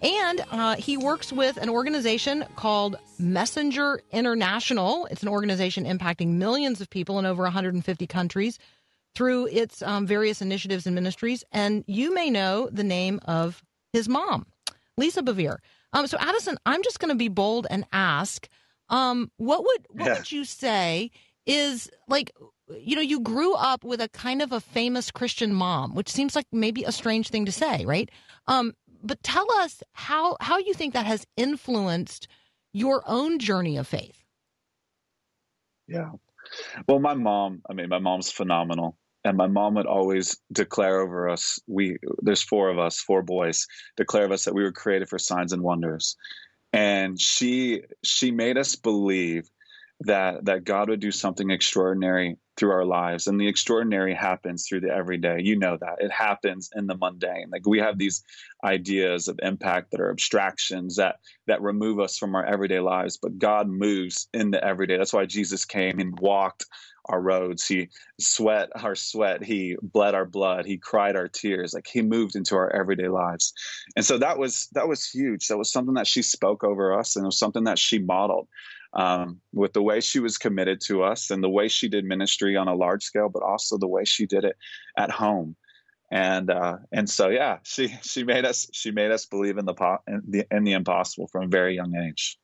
And 0.00 0.44
uh, 0.52 0.76
he 0.76 0.96
works 0.96 1.32
with 1.32 1.56
an 1.56 1.68
organization 1.68 2.44
called 2.54 2.96
Messenger 3.18 4.02
International. 4.12 5.06
It's 5.06 5.24
an 5.24 5.28
organization 5.28 5.84
impacting 5.84 6.34
millions 6.34 6.80
of 6.80 6.88
people 6.88 7.18
in 7.18 7.26
over 7.26 7.42
150 7.42 8.06
countries 8.06 8.56
through 9.16 9.48
its 9.48 9.82
um, 9.82 10.06
various 10.06 10.40
initiatives 10.40 10.86
and 10.86 10.94
ministries. 10.94 11.42
And 11.50 11.82
you 11.88 12.14
may 12.14 12.30
know 12.30 12.68
the 12.70 12.84
name 12.84 13.18
of 13.24 13.64
his 13.92 14.08
mom, 14.08 14.46
Lisa 14.96 15.24
Bevere. 15.24 15.56
Um, 15.92 16.06
so, 16.06 16.18
Addison, 16.20 16.56
I'm 16.64 16.84
just 16.84 17.00
going 17.00 17.08
to 17.08 17.16
be 17.16 17.26
bold 17.26 17.66
and 17.68 17.84
ask, 17.90 18.48
um, 18.90 19.30
what 19.38 19.64
would 19.64 19.86
what 19.90 20.06
Yeah. 20.06 20.14
would 20.14 20.32
you 20.32 20.44
say 20.44 21.10
is 21.46 21.90
like? 22.08 22.32
You 22.78 22.94
know, 22.94 23.02
you 23.02 23.18
grew 23.20 23.54
up 23.54 23.82
with 23.82 24.00
a 24.00 24.08
kind 24.10 24.40
of 24.42 24.52
a 24.52 24.60
famous 24.60 25.10
Christian 25.10 25.52
mom, 25.52 25.94
which 25.96 26.08
seems 26.08 26.36
like 26.36 26.46
maybe 26.52 26.84
a 26.84 26.92
strange 26.92 27.28
thing 27.28 27.44
to 27.46 27.52
say, 27.52 27.84
right? 27.84 28.08
Um, 28.46 28.74
but 29.02 29.22
tell 29.24 29.50
us 29.54 29.82
how 29.92 30.36
how 30.40 30.58
you 30.58 30.74
think 30.74 30.94
that 30.94 31.06
has 31.06 31.26
influenced 31.36 32.28
your 32.72 33.02
own 33.06 33.40
journey 33.40 33.76
of 33.76 33.88
faith. 33.88 34.22
Yeah. 35.88 36.12
Well, 36.88 37.00
my 37.00 37.14
mom, 37.14 37.62
I 37.68 37.74
mean, 37.74 37.88
my 37.88 37.98
mom's 37.98 38.30
phenomenal. 38.30 38.96
And 39.24 39.36
my 39.36 39.48
mom 39.48 39.74
would 39.74 39.86
always 39.86 40.38
declare 40.52 41.00
over 41.00 41.28
us, 41.28 41.58
we 41.66 41.98
there's 42.22 42.42
four 42.42 42.70
of 42.70 42.78
us, 42.78 43.00
four 43.00 43.22
boys, 43.22 43.66
declare 43.96 44.24
of 44.24 44.32
us 44.32 44.44
that 44.44 44.54
we 44.54 44.62
were 44.62 44.72
created 44.72 45.08
for 45.10 45.18
signs 45.18 45.52
and 45.52 45.62
wonders. 45.62 46.16
And 46.72 47.20
she 47.20 47.82
she 48.02 48.30
made 48.30 48.56
us 48.56 48.76
believe 48.76 49.48
that 50.00 50.44
that 50.46 50.64
God 50.64 50.88
would 50.88 51.00
do 51.00 51.10
something 51.10 51.50
extraordinary 51.50 52.36
through 52.56 52.70
our 52.72 52.84
lives. 52.84 53.26
And 53.26 53.40
the 53.40 53.48
extraordinary 53.48 54.14
happens 54.14 54.66
through 54.66 54.80
the 54.80 54.90
everyday. 54.90 55.40
You 55.40 55.58
know 55.58 55.78
that. 55.80 55.96
It 55.98 56.12
happens 56.12 56.70
in 56.74 56.86
the 56.86 56.96
mundane. 56.96 57.48
Like 57.50 57.66
we 57.66 57.78
have 57.78 57.98
these 57.98 58.22
ideas 58.64 59.28
of 59.28 59.38
impact 59.42 59.90
that 59.90 60.00
are 60.00 60.10
abstractions 60.10 60.96
that 60.96 61.16
that 61.46 61.62
remove 61.62 62.00
us 62.00 62.18
from 62.18 62.34
our 62.34 62.44
everyday 62.44 62.80
lives, 62.80 63.18
but 63.20 63.38
God 63.38 63.68
moves 63.68 64.28
in 64.32 64.50
the 64.50 64.62
everyday. 64.64 64.96
That's 64.96 65.12
why 65.12 65.26
Jesus 65.26 65.64
came 65.64 65.98
and 65.98 66.18
walked 66.20 66.66
our 67.06 67.20
roads. 67.20 67.66
He 67.66 67.88
sweat 68.18 68.70
our 68.74 68.94
sweat. 68.94 69.42
He 69.42 69.76
bled 69.82 70.14
our 70.14 70.26
blood. 70.26 70.66
He 70.66 70.78
cried 70.78 71.16
our 71.16 71.28
tears. 71.28 71.74
Like 71.74 71.86
he 71.86 72.02
moved 72.02 72.36
into 72.36 72.56
our 72.56 72.74
everyday 72.74 73.08
lives. 73.08 73.52
And 73.96 74.04
so 74.04 74.18
that 74.18 74.38
was 74.38 74.68
that 74.72 74.88
was 74.88 75.08
huge. 75.08 75.48
That 75.48 75.58
was 75.58 75.72
something 75.72 75.94
that 75.94 76.06
she 76.06 76.22
spoke 76.22 76.64
over 76.64 76.98
us 76.98 77.16
and 77.16 77.24
it 77.24 77.26
was 77.26 77.38
something 77.38 77.64
that 77.64 77.78
she 77.78 77.98
modeled 77.98 78.48
um, 78.92 79.40
with 79.52 79.72
the 79.72 79.82
way 79.82 80.00
she 80.00 80.20
was 80.20 80.38
committed 80.38 80.80
to 80.82 81.02
us 81.02 81.30
and 81.30 81.42
the 81.42 81.48
way 81.48 81.68
she 81.68 81.88
did 81.88 82.04
ministry 82.04 82.56
on 82.56 82.68
a 82.68 82.74
large 82.74 83.04
scale, 83.04 83.28
but 83.28 83.42
also 83.42 83.78
the 83.78 83.88
way 83.88 84.04
she 84.04 84.26
did 84.26 84.44
it 84.44 84.56
at 84.96 85.10
home. 85.10 85.56
And 86.12 86.50
uh, 86.50 86.78
and 86.90 87.08
so 87.08 87.28
yeah, 87.28 87.58
she 87.62 87.94
she 88.02 88.24
made 88.24 88.44
us 88.44 88.68
she 88.72 88.90
made 88.90 89.12
us 89.12 89.26
believe 89.26 89.58
in 89.58 89.64
the 89.64 89.98
in 90.08 90.22
the 90.28 90.46
in 90.50 90.64
the 90.64 90.72
impossible 90.72 91.28
from 91.28 91.44
a 91.44 91.48
very 91.48 91.76
young 91.76 91.94
age. 91.94 92.36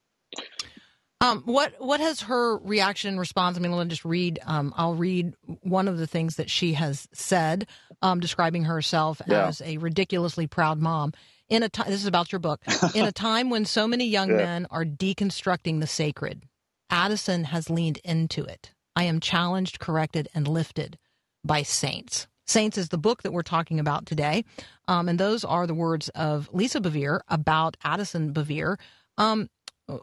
Um, 1.19 1.41
what 1.45 1.73
what 1.79 1.99
has 1.99 2.21
her 2.21 2.57
reaction 2.57 3.09
and 3.09 3.19
response? 3.19 3.57
I 3.57 3.59
mean, 3.59 3.71
let 3.71 3.85
me 3.85 3.89
just 3.89 4.05
read. 4.05 4.39
Um, 4.45 4.73
I'll 4.77 4.93
read 4.93 5.33
one 5.61 5.87
of 5.87 5.97
the 5.97 6.05
things 6.07 6.35
that 6.35 6.49
she 6.49 6.73
has 6.73 7.07
said, 7.11 7.67
um, 8.03 8.19
describing 8.19 8.65
herself 8.65 9.19
Yeah. 9.27 9.47
as 9.47 9.61
a 9.61 9.77
ridiculously 9.77 10.45
proud 10.45 10.79
mom. 10.79 11.13
In 11.49 11.63
a 11.63 11.69
time, 11.69 11.89
this 11.89 12.01
is 12.01 12.07
about 12.07 12.31
your 12.31 12.39
book. 12.39 12.61
In 12.93 13.05
a 13.05 13.11
time 13.11 13.49
when 13.49 13.65
so 13.65 13.87
many 13.87 14.05
young 14.05 14.29
Yeah. 14.29 14.37
men 14.37 14.67
are 14.69 14.85
deconstructing 14.85 15.79
the 15.79 15.87
sacred, 15.87 16.43
Addison 16.91 17.45
has 17.45 17.69
leaned 17.69 17.97
into 18.03 18.43
it. 18.43 18.73
I 18.95 19.03
am 19.03 19.19
challenged, 19.19 19.79
corrected, 19.79 20.27
and 20.35 20.47
lifted 20.47 20.99
by 21.43 21.63
saints. 21.63 22.27
Saints 22.45 22.77
is 22.77 22.89
the 22.89 22.97
book 22.97 23.23
that 23.23 23.33
we're 23.33 23.41
talking 23.41 23.79
about 23.79 24.05
today, 24.05 24.45
um, 24.87 25.09
and 25.09 25.19
those 25.19 25.43
are 25.43 25.65
the 25.67 25.73
words 25.73 26.09
of 26.09 26.47
Lisa 26.53 26.79
Bevere 26.79 27.21
about 27.27 27.75
Addison 27.83 28.33
Bevere. 28.33 28.77
Um, 29.17 29.49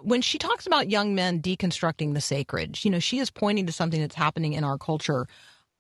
when 0.03 0.23
she 0.23 0.39
talks 0.39 0.67
about 0.67 0.91
young 0.91 1.15
men 1.15 1.41
deconstructing 1.43 2.15
the 2.15 2.21
sacred, 2.21 2.83
you 2.85 2.91
know, 2.91 2.99
she 2.99 3.19
is 3.19 3.31
pointing 3.31 3.67
to 3.67 3.73
something 3.73 4.01
that's 4.01 4.15
happening 4.15 4.55
in 4.55 4.65
our 4.65 4.79
culture 4.79 5.27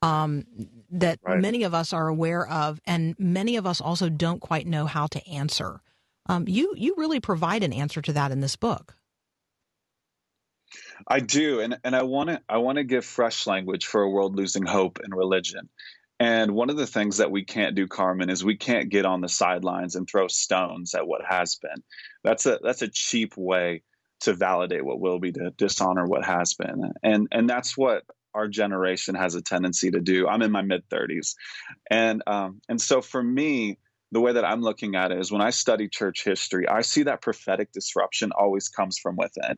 um, 0.02 0.44
that 0.90 1.18
Right. 1.22 1.40
many 1.40 1.62
of 1.62 1.72
us 1.74 1.92
are 1.92 2.08
aware 2.08 2.46
of, 2.46 2.80
and 2.86 3.18
many 3.18 3.56
of 3.56 3.66
us 3.66 3.80
also 3.80 4.08
don't 4.10 4.40
quite 4.40 4.66
know 4.66 4.86
how 4.86 5.06
to 5.06 5.26
answer. 5.28 5.80
Um, 6.26 6.44
you 6.48 6.74
you 6.76 6.94
really 6.96 7.20
provide 7.20 7.62
an 7.62 7.72
answer 7.72 8.02
to 8.02 8.12
that 8.12 8.30
in 8.30 8.40
this 8.40 8.56
book. 8.56 8.96
I 11.08 11.20
do, 11.20 11.60
and 11.60 11.78
and 11.84 11.96
I 11.96 12.02
want 12.02 12.30
to 12.30 12.42
I 12.48 12.58
want 12.58 12.76
to 12.76 12.84
give 12.84 13.04
fresh 13.04 13.46
language 13.46 13.86
for 13.86 14.02
a 14.02 14.10
world 14.10 14.36
losing 14.36 14.66
hope 14.66 15.00
in 15.04 15.14
religion. 15.14 15.68
And 16.20 16.52
one 16.54 16.70
of 16.70 16.76
the 16.76 16.86
things 16.86 17.16
that 17.18 17.30
we 17.30 17.44
can't 17.44 17.74
do, 17.74 17.86
Carmen, 17.88 18.30
is 18.30 18.44
we 18.44 18.56
can't 18.56 18.88
get 18.88 19.04
on 19.04 19.20
the 19.20 19.28
sidelines 19.28 19.96
and 19.96 20.08
throw 20.08 20.28
stones 20.28 20.94
at 20.94 21.06
what 21.06 21.22
has 21.28 21.56
been. 21.56 21.82
That's 22.22 22.46
a 22.46 22.58
that's 22.62 22.82
a 22.82 22.88
cheap 22.88 23.36
way 23.36 23.82
to 24.24 24.34
validate 24.34 24.84
what 24.84 25.00
will 25.00 25.18
be 25.18 25.32
to 25.32 25.50
dishonor 25.56 26.06
what 26.06 26.24
has 26.24 26.54
been. 26.54 26.92
And 27.02 27.28
and 27.30 27.48
that's 27.48 27.76
what 27.76 28.04
our 28.34 28.48
generation 28.48 29.14
has 29.14 29.34
a 29.34 29.42
tendency 29.42 29.92
to 29.92 30.00
do. 30.00 30.26
I'm 30.26 30.42
in 30.42 30.50
my 30.50 30.62
mid 30.62 30.88
30s, 30.88 31.34
and 31.90 32.22
um, 32.26 32.60
and 32.68 32.80
so 32.80 33.00
for 33.00 33.22
me, 33.22 33.78
the 34.12 34.20
way 34.20 34.32
that 34.32 34.44
I'm 34.44 34.62
looking 34.62 34.96
at 34.96 35.12
it 35.12 35.18
is 35.18 35.30
when 35.30 35.42
I 35.42 35.50
study 35.50 35.88
church 35.88 36.24
history, 36.24 36.68
I 36.68 36.82
see 36.82 37.04
that 37.04 37.22
prophetic 37.22 37.72
disruption 37.72 38.32
always 38.32 38.68
comes 38.68 38.98
from 38.98 39.16
within. 39.16 39.56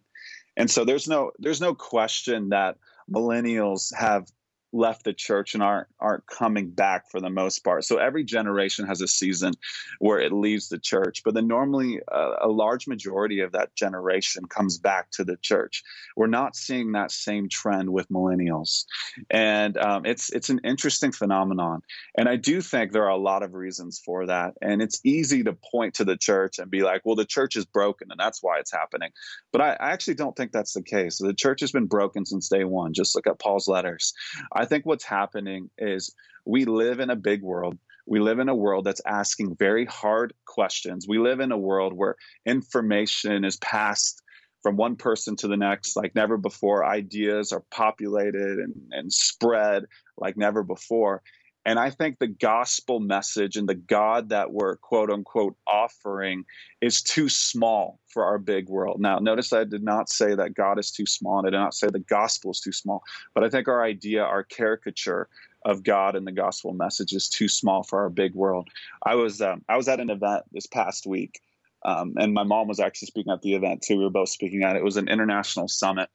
And 0.56 0.70
so 0.70 0.84
there's 0.84 1.08
no 1.08 1.32
there's 1.38 1.60
no 1.60 1.74
question 1.74 2.50
that 2.50 2.76
millennials 3.10 3.94
have 3.94 4.26
left 4.72 5.04
the 5.04 5.12
church 5.12 5.54
and 5.54 5.62
aren't 5.62 5.88
aren't 6.00 6.26
coming 6.26 6.70
back 6.70 7.10
for 7.10 7.20
the 7.20 7.30
most 7.30 7.64
part. 7.64 7.84
So 7.84 7.96
every 7.96 8.24
generation 8.24 8.86
has 8.86 9.00
a 9.00 9.08
season 9.08 9.54
where 9.98 10.20
it 10.20 10.32
leaves 10.32 10.68
the 10.68 10.78
church, 10.78 11.22
but 11.24 11.34
then 11.34 11.46
normally 11.46 12.00
uh, 12.10 12.36
a 12.42 12.48
large 12.48 12.86
majority 12.86 13.40
of 13.40 13.52
that 13.52 13.74
generation 13.74 14.44
comes 14.46 14.78
back 14.78 15.10
to 15.12 15.24
the 15.24 15.36
church. 15.40 15.82
We're 16.16 16.26
not 16.26 16.56
seeing 16.56 16.92
that 16.92 17.10
same 17.10 17.48
trend 17.48 17.90
with 17.90 18.08
millennials, 18.08 18.84
and 19.30 19.76
um, 19.78 20.04
it's 20.04 20.30
it's 20.30 20.50
an 20.50 20.60
interesting 20.64 21.12
phenomenon. 21.12 21.82
And 22.16 22.28
I 22.28 22.36
do 22.36 22.60
think 22.60 22.92
there 22.92 23.04
are 23.04 23.08
a 23.10 23.16
lot 23.16 23.42
of 23.42 23.54
reasons 23.54 24.00
for 24.04 24.26
that. 24.26 24.54
And 24.60 24.82
it's 24.82 25.00
easy 25.04 25.44
to 25.44 25.52
point 25.54 25.94
to 25.94 26.04
the 26.04 26.16
church 26.16 26.58
and 26.58 26.70
be 26.70 26.82
like, 26.82 27.02
well, 27.04 27.16
the 27.16 27.24
church 27.24 27.56
is 27.56 27.64
broken 27.64 28.08
and 28.10 28.20
that's 28.20 28.42
why 28.42 28.58
it's 28.58 28.72
happening. 28.72 29.10
But 29.52 29.60
I, 29.60 29.70
I 29.72 29.90
actually 29.92 30.14
don't 30.14 30.36
think 30.36 30.52
that's 30.52 30.74
the 30.74 30.82
case. 30.82 31.18
The 31.18 31.34
church 31.34 31.60
has 31.60 31.72
been 31.72 31.86
broken 31.86 32.26
since 32.26 32.48
day 32.48 32.64
one. 32.64 32.92
Just 32.92 33.14
look 33.14 33.26
at 33.26 33.38
Paul's 33.38 33.68
letters. 33.68 34.12
I 34.52 34.65
think 34.66 34.86
what's 34.86 35.04
happening 35.04 35.70
is 35.78 36.14
we 36.44 36.64
live 36.64 37.00
in 37.00 37.10
a 37.10 37.16
big 37.16 37.42
world. 37.42 37.78
We 38.06 38.20
live 38.20 38.38
in 38.38 38.48
a 38.48 38.54
world 38.54 38.84
that's 38.84 39.00
asking 39.06 39.56
very 39.56 39.84
hard 39.84 40.32
questions. 40.44 41.06
We 41.08 41.18
live 41.18 41.40
in 41.40 41.50
a 41.50 41.58
world 41.58 41.92
where 41.92 42.16
information 42.44 43.44
is 43.44 43.56
passed 43.56 44.22
from 44.62 44.76
one 44.76 44.96
person 44.96 45.36
to 45.36 45.48
the 45.48 45.56
next 45.56 45.96
like 45.96 46.14
never 46.14 46.36
before. 46.36 46.84
Ideas 46.84 47.52
are 47.52 47.64
populated 47.70 48.58
and, 48.58 48.74
and 48.90 49.12
spread 49.12 49.84
like 50.16 50.36
never 50.36 50.62
before. 50.62 51.22
And 51.66 51.80
I 51.80 51.90
think 51.90 52.20
the 52.20 52.28
gospel 52.28 53.00
message 53.00 53.56
and 53.56 53.68
the 53.68 53.74
God 53.74 54.28
that 54.28 54.52
we're 54.52 54.76
quote 54.76 55.10
unquote 55.10 55.56
offering 55.66 56.44
is 56.80 57.02
too 57.02 57.28
small 57.28 57.98
for 58.06 58.24
our 58.24 58.38
big 58.38 58.68
world. 58.68 59.00
Now, 59.00 59.18
notice 59.18 59.52
I 59.52 59.64
did 59.64 59.82
not 59.82 60.08
say 60.08 60.36
that 60.36 60.54
God 60.54 60.78
is 60.78 60.92
too 60.92 61.06
small, 61.06 61.38
and 61.38 61.48
I 61.48 61.50
did 61.50 61.56
not 61.56 61.74
say 61.74 61.88
the 61.88 61.98
gospel 61.98 62.52
is 62.52 62.60
too 62.60 62.70
small, 62.70 63.02
but 63.34 63.42
I 63.42 63.50
think 63.50 63.66
our 63.66 63.82
idea, 63.82 64.22
our 64.22 64.44
caricature 64.44 65.28
of 65.64 65.82
God 65.82 66.14
and 66.14 66.24
the 66.24 66.30
gospel 66.30 66.72
message 66.72 67.12
is 67.12 67.28
too 67.28 67.48
small 67.48 67.82
for 67.82 67.98
our 67.98 68.10
big 68.10 68.36
world. 68.36 68.68
I 69.04 69.16
was 69.16 69.42
um, 69.42 69.64
I 69.68 69.76
was 69.76 69.88
at 69.88 69.98
an 69.98 70.08
event 70.08 70.44
this 70.52 70.68
past 70.68 71.04
week, 71.04 71.40
um, 71.84 72.14
and 72.16 72.32
my 72.32 72.44
mom 72.44 72.68
was 72.68 72.78
actually 72.78 73.06
speaking 73.06 73.32
at 73.32 73.42
the 73.42 73.54
event 73.54 73.82
too. 73.82 73.98
We 73.98 74.04
were 74.04 74.10
both 74.10 74.28
speaking 74.28 74.62
at 74.62 74.76
it. 74.76 74.78
It 74.78 74.84
was 74.84 74.98
an 74.98 75.08
international 75.08 75.66
summit, 75.66 76.10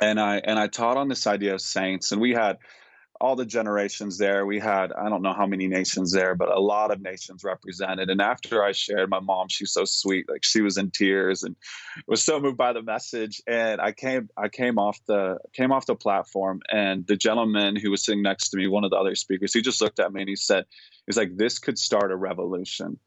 and 0.00 0.18
I 0.18 0.38
and 0.38 0.58
I 0.58 0.66
taught 0.66 0.96
on 0.96 1.08
this 1.08 1.28
idea 1.28 1.54
of 1.54 1.60
saints, 1.60 2.10
and 2.10 2.20
we 2.20 2.32
had 2.32 2.58
all 3.20 3.36
the 3.36 3.46
generations 3.46 4.18
there. 4.18 4.46
We 4.46 4.58
had, 4.58 4.92
I 4.92 5.08
don't 5.08 5.22
know 5.22 5.32
how 5.32 5.46
many 5.46 5.66
nations 5.66 6.12
there, 6.12 6.34
but 6.34 6.48
a 6.48 6.60
lot 6.60 6.90
of 6.90 7.00
nations 7.00 7.44
represented. 7.44 8.10
And 8.10 8.20
after 8.20 8.62
I 8.62 8.72
shared, 8.72 9.10
my 9.10 9.20
mom, 9.20 9.48
she's 9.48 9.72
so 9.72 9.84
sweet. 9.84 10.28
Like 10.28 10.44
she 10.44 10.60
was 10.60 10.76
in 10.76 10.90
tears 10.90 11.42
and 11.42 11.56
was 12.06 12.22
so 12.22 12.40
moved 12.40 12.56
by 12.56 12.72
the 12.72 12.82
message. 12.82 13.40
And 13.46 13.80
I 13.80 13.92
came, 13.92 14.28
I 14.36 14.48
came 14.48 14.78
off 14.78 14.98
the, 15.06 15.38
came 15.52 15.72
off 15.72 15.86
the 15.86 15.94
platform 15.94 16.60
and 16.70 17.06
the 17.06 17.16
gentleman 17.16 17.76
who 17.76 17.90
was 17.90 18.04
sitting 18.04 18.22
next 18.22 18.50
to 18.50 18.56
me, 18.56 18.68
one 18.68 18.84
of 18.84 18.90
the 18.90 18.96
other 18.96 19.14
speakers, 19.14 19.52
he 19.52 19.62
just 19.62 19.80
looked 19.80 19.98
at 19.98 20.12
me 20.12 20.22
and 20.22 20.28
he 20.28 20.36
said, 20.36 20.64
he's 21.06 21.16
like, 21.16 21.36
this 21.36 21.58
could 21.58 21.78
start 21.78 22.12
a 22.12 22.16
revolution. 22.16 22.98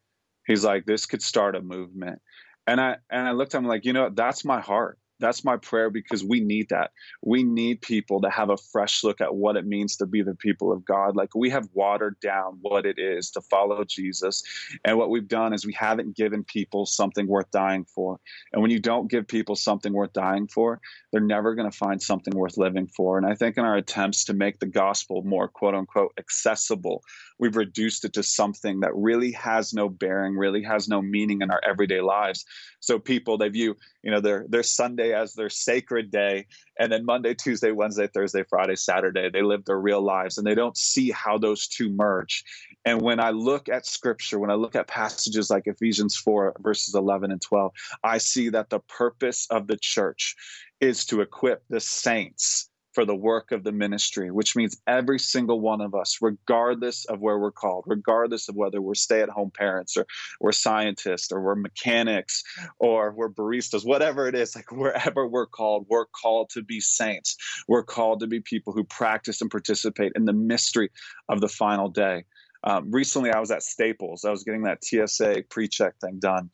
He's 0.46 0.64
like, 0.64 0.86
this 0.86 1.06
could 1.06 1.22
start 1.22 1.56
a 1.56 1.62
movement. 1.62 2.22
And 2.66 2.80
I, 2.82 2.98
and 3.10 3.28
I 3.28 3.32
looked 3.32 3.56
at 3.56 3.60
him 3.60 3.68
like, 3.68 3.86
you 3.86 3.94
know, 3.94 4.10
that's 4.10 4.46
my 4.46 4.60
heart 4.60 5.00
that's 5.20 5.44
my 5.44 5.58
prayer 5.58 5.90
because 5.90 6.24
we 6.24 6.40
need 6.40 6.70
that. 6.70 6.92
We 7.22 7.44
need 7.44 7.82
people 7.82 8.22
to 8.22 8.30
have 8.30 8.50
a 8.50 8.58
fresh 8.58 9.04
look 9.04 9.22
at 9.22 9.36
what 9.36 9.58
it 9.58 9.66
means 9.66 9.98
to 9.98 10.06
be 10.06 10.22
the 10.22 10.36
people 10.36 10.72
of 10.72 10.86
God. 10.86 11.16
Like 11.16 11.36
we 11.36 11.50
have 11.50 11.68
watered 11.74 12.20
down 12.22 12.60
what 12.62 12.86
it 12.86 12.98
is 12.98 13.32
to 13.32 13.42
follow 13.42 13.84
Jesus. 13.84 14.44
And 14.86 14.98
what 14.98 15.10
we've 15.10 15.28
done 15.28 15.54
is 15.54 15.66
we 15.66 15.74
haven't 15.74 16.16
given 16.16 16.44
people 16.44 16.86
something 16.86 17.28
worth 17.28 17.52
dying 17.52 17.86
for. 17.86 18.20
And 18.54 18.62
when 18.62 18.72
you 18.72 18.80
don't 18.80 19.10
give 19.10 19.28
people 19.28 19.56
something 19.56 19.94
worth 19.94 20.14
dying 20.14 20.48
for, 20.48 20.80
they're 21.12 21.22
never 21.22 21.56
going 21.56 21.70
to 21.70 21.78
find 21.78 22.02
something 22.02 22.36
worth 22.36 22.58
living 22.58 22.88
for. 22.88 23.18
And 23.18 23.26
I 23.26 23.36
think 23.36 23.58
in 23.58 23.66
our 23.66 23.76
attempts 23.76 24.26
to 24.26 24.34
make 24.34 24.60
the 24.60 24.68
gospel 24.68 25.24
more 25.24 25.48
quote 25.48 25.76
unquote 25.76 26.14
accessible, 26.18 27.04
we've 27.38 27.56
reduced 27.56 28.06
it 28.06 28.14
to 28.14 28.24
something 28.24 28.82
that 28.82 28.96
really 28.96 29.32
has 29.34 29.74
no 29.74 29.90
bearing, 29.90 30.36
really 30.36 30.64
has 30.64 30.88
no 30.88 31.02
meaning 31.02 31.42
in 31.42 31.52
our 31.52 31.62
everyday 31.68 32.02
lives. 32.02 32.46
So 32.80 33.00
people, 33.00 33.38
they 33.38 33.50
view, 33.50 33.76
you 34.04 34.12
know, 34.12 34.22
their 34.22 34.46
their 34.48 34.64
Sunday 34.64 35.09
as 35.14 35.34
their 35.34 35.50
sacred 35.50 36.12
day, 36.12 36.46
and 36.80 36.92
then 36.92 37.06
Monday, 37.06 37.34
Tuesday, 37.34 37.72
Wednesday, 37.72 38.08
Thursday, 38.08 38.44
Friday, 38.50 38.76
Saturday, 38.76 39.30
they 39.30 39.42
live 39.42 39.66
their 39.66 39.80
real 39.80 40.02
lives, 40.02 40.38
and 40.38 40.46
they 40.46 40.56
don't 40.56 40.78
see 40.78 41.12
how 41.12 41.38
those 41.38 41.68
two 41.68 41.90
merge. 41.90 42.44
And 42.86 43.02
when 43.02 43.20
I 43.20 43.32
look 43.32 43.70
at 43.70 43.86
Scripture, 43.86 44.40
when 44.40 44.52
I 44.52 44.56
look 44.56 44.76
at 44.76 44.88
passages 44.88 45.50
like 45.50 45.64
Ephesians 45.68 46.16
four 46.16 46.56
verses 46.60 46.96
eleven 46.96 47.32
and 47.32 47.42
twelve, 47.42 47.74
I 48.04 48.18
see 48.18 48.50
that 48.50 48.70
the 48.70 48.80
purpose 48.80 49.48
of 49.50 49.68
the 49.68 49.78
church 49.78 50.36
is 50.80 51.06
to 51.06 51.22
equip 51.22 51.64
the 51.70 51.80
saints 51.80 52.69
for 52.94 53.06
the 53.06 53.16
work 53.16 53.52
of 53.52 53.64
the 53.64 53.72
ministry, 53.72 54.32
which 54.32 54.56
means 54.56 54.82
every 54.88 55.20
single 55.20 55.62
one 55.62 55.82
of 55.82 55.94
us, 55.94 56.18
regardless 56.22 57.06
of 57.06 57.20
where 57.20 57.38
we're 57.38 57.52
called, 57.52 57.84
regardless 57.88 58.50
of 58.50 58.56
whether 58.56 58.82
we're 58.82 58.96
stay 58.96 59.22
at 59.22 59.30
home 59.30 59.52
parents 59.52 59.96
or 59.96 60.06
we're 60.40 60.52
scientists 60.52 61.32
or 61.32 61.42
we're 61.42 61.56
mechanics 61.56 62.44
or 62.80 63.14
we're 63.16 63.30
baristas, 63.30 63.86
whatever 63.86 64.28
it 64.28 64.36
is, 64.36 64.56
like 64.56 64.72
wherever 64.72 65.28
we're 65.28 65.46
called, 65.46 65.86
we're 65.90 66.08
called 66.08 66.50
to 66.50 66.64
be 66.64 66.80
saints. 66.80 67.36
We're 67.68 67.84
called 67.84 68.22
to 68.22 68.28
be 68.28 68.42
people 68.42 68.74
who 68.74 68.84
practice 68.84 69.42
and 69.42 69.52
participate 69.52 70.14
in 70.16 70.26
the 70.26 70.34
mystery 70.34 70.90
of 71.30 71.42
the 71.42 71.50
final 71.50 71.90
day. 71.90 72.24
Um, 72.64 72.92
recently, 72.92 73.32
I 73.32 73.40
was 73.40 73.52
at 73.52 73.64
Staples. 73.64 74.26
I 74.26 74.32
was 74.32 74.44
getting 74.44 74.64
that 74.64 74.84
TSA 74.84 75.44
pre-check 75.50 75.94
thing 76.02 76.20
done, 76.20 76.50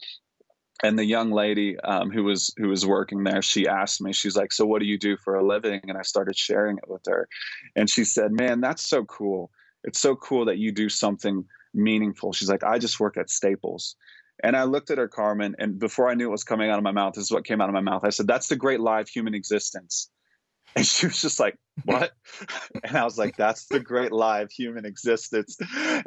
and 0.84 1.00
the 1.00 1.06
young 1.06 1.32
lady 1.32 1.80
um, 1.80 2.12
who 2.12 2.24
was 2.24 2.54
who 2.58 2.68
was 2.68 2.86
working 2.86 3.24
there 3.24 3.42
she 3.42 3.68
asked 3.68 4.02
me 4.02 4.12
she's 4.12 4.36
like 4.36 4.52
so 4.52 4.66
what 4.66 4.80
do 4.80 4.86
you 4.86 4.98
do 4.98 5.18
for 5.18 5.36
a 5.36 5.46
living? 5.46 5.82
And 5.84 5.98
i 5.98 6.02
started 6.02 6.38
sharing 6.38 6.78
it 6.78 6.90
with 6.90 7.04
her. 7.08 7.28
And 7.76 7.90
she 7.90 8.04
said 8.04 8.32
man 8.32 8.62
that's 8.62 8.88
so 8.88 9.06
cool. 9.06 9.52
It's 9.84 10.00
so 10.00 10.16
cool 10.16 10.46
that 10.46 10.58
you 10.58 10.72
do 10.72 10.90
something 10.90 11.46
meaningful. 11.74 12.34
She's 12.34 12.50
like 12.50 12.64
i 12.64 12.78
just 12.78 13.00
work 13.00 13.18
at 13.18 13.30
staples. 13.30 13.96
And 14.44 14.56
i 14.58 14.64
looked 14.64 14.92
at 14.92 14.98
her 14.98 15.08
carmen 15.08 15.56
and 15.60 15.80
before 15.80 16.10
i 16.10 16.14
knew 16.14 16.28
it 16.28 16.32
was 16.32 16.44
coming 16.44 16.70
out 16.70 16.78
of 16.78 16.84
my 16.84 16.92
mouth 16.92 17.14
this 17.14 17.26
is 17.26 17.32
what 17.32 17.46
came 17.46 17.62
out 17.62 17.70
of 17.70 17.74
my 17.74 17.82
mouth. 17.82 18.04
I 18.04 18.10
said 18.10 18.28
that's 18.28 18.48
the 18.48 18.56
great 18.56 18.80
live 18.80 19.08
human 19.08 19.34
existence 19.34 20.10
and 20.78 20.86
she 20.86 21.08
was 21.08 21.22
just 21.22 21.40
like, 21.40 21.58
What? 21.86 22.12
And 22.84 22.98
I 22.98 23.04
was 23.06 23.18
like, 23.18 23.38
That's 23.38 23.66
the 23.68 23.80
great 23.80 24.12
live 24.12 24.52
human 24.52 24.86
existence. 24.86 25.58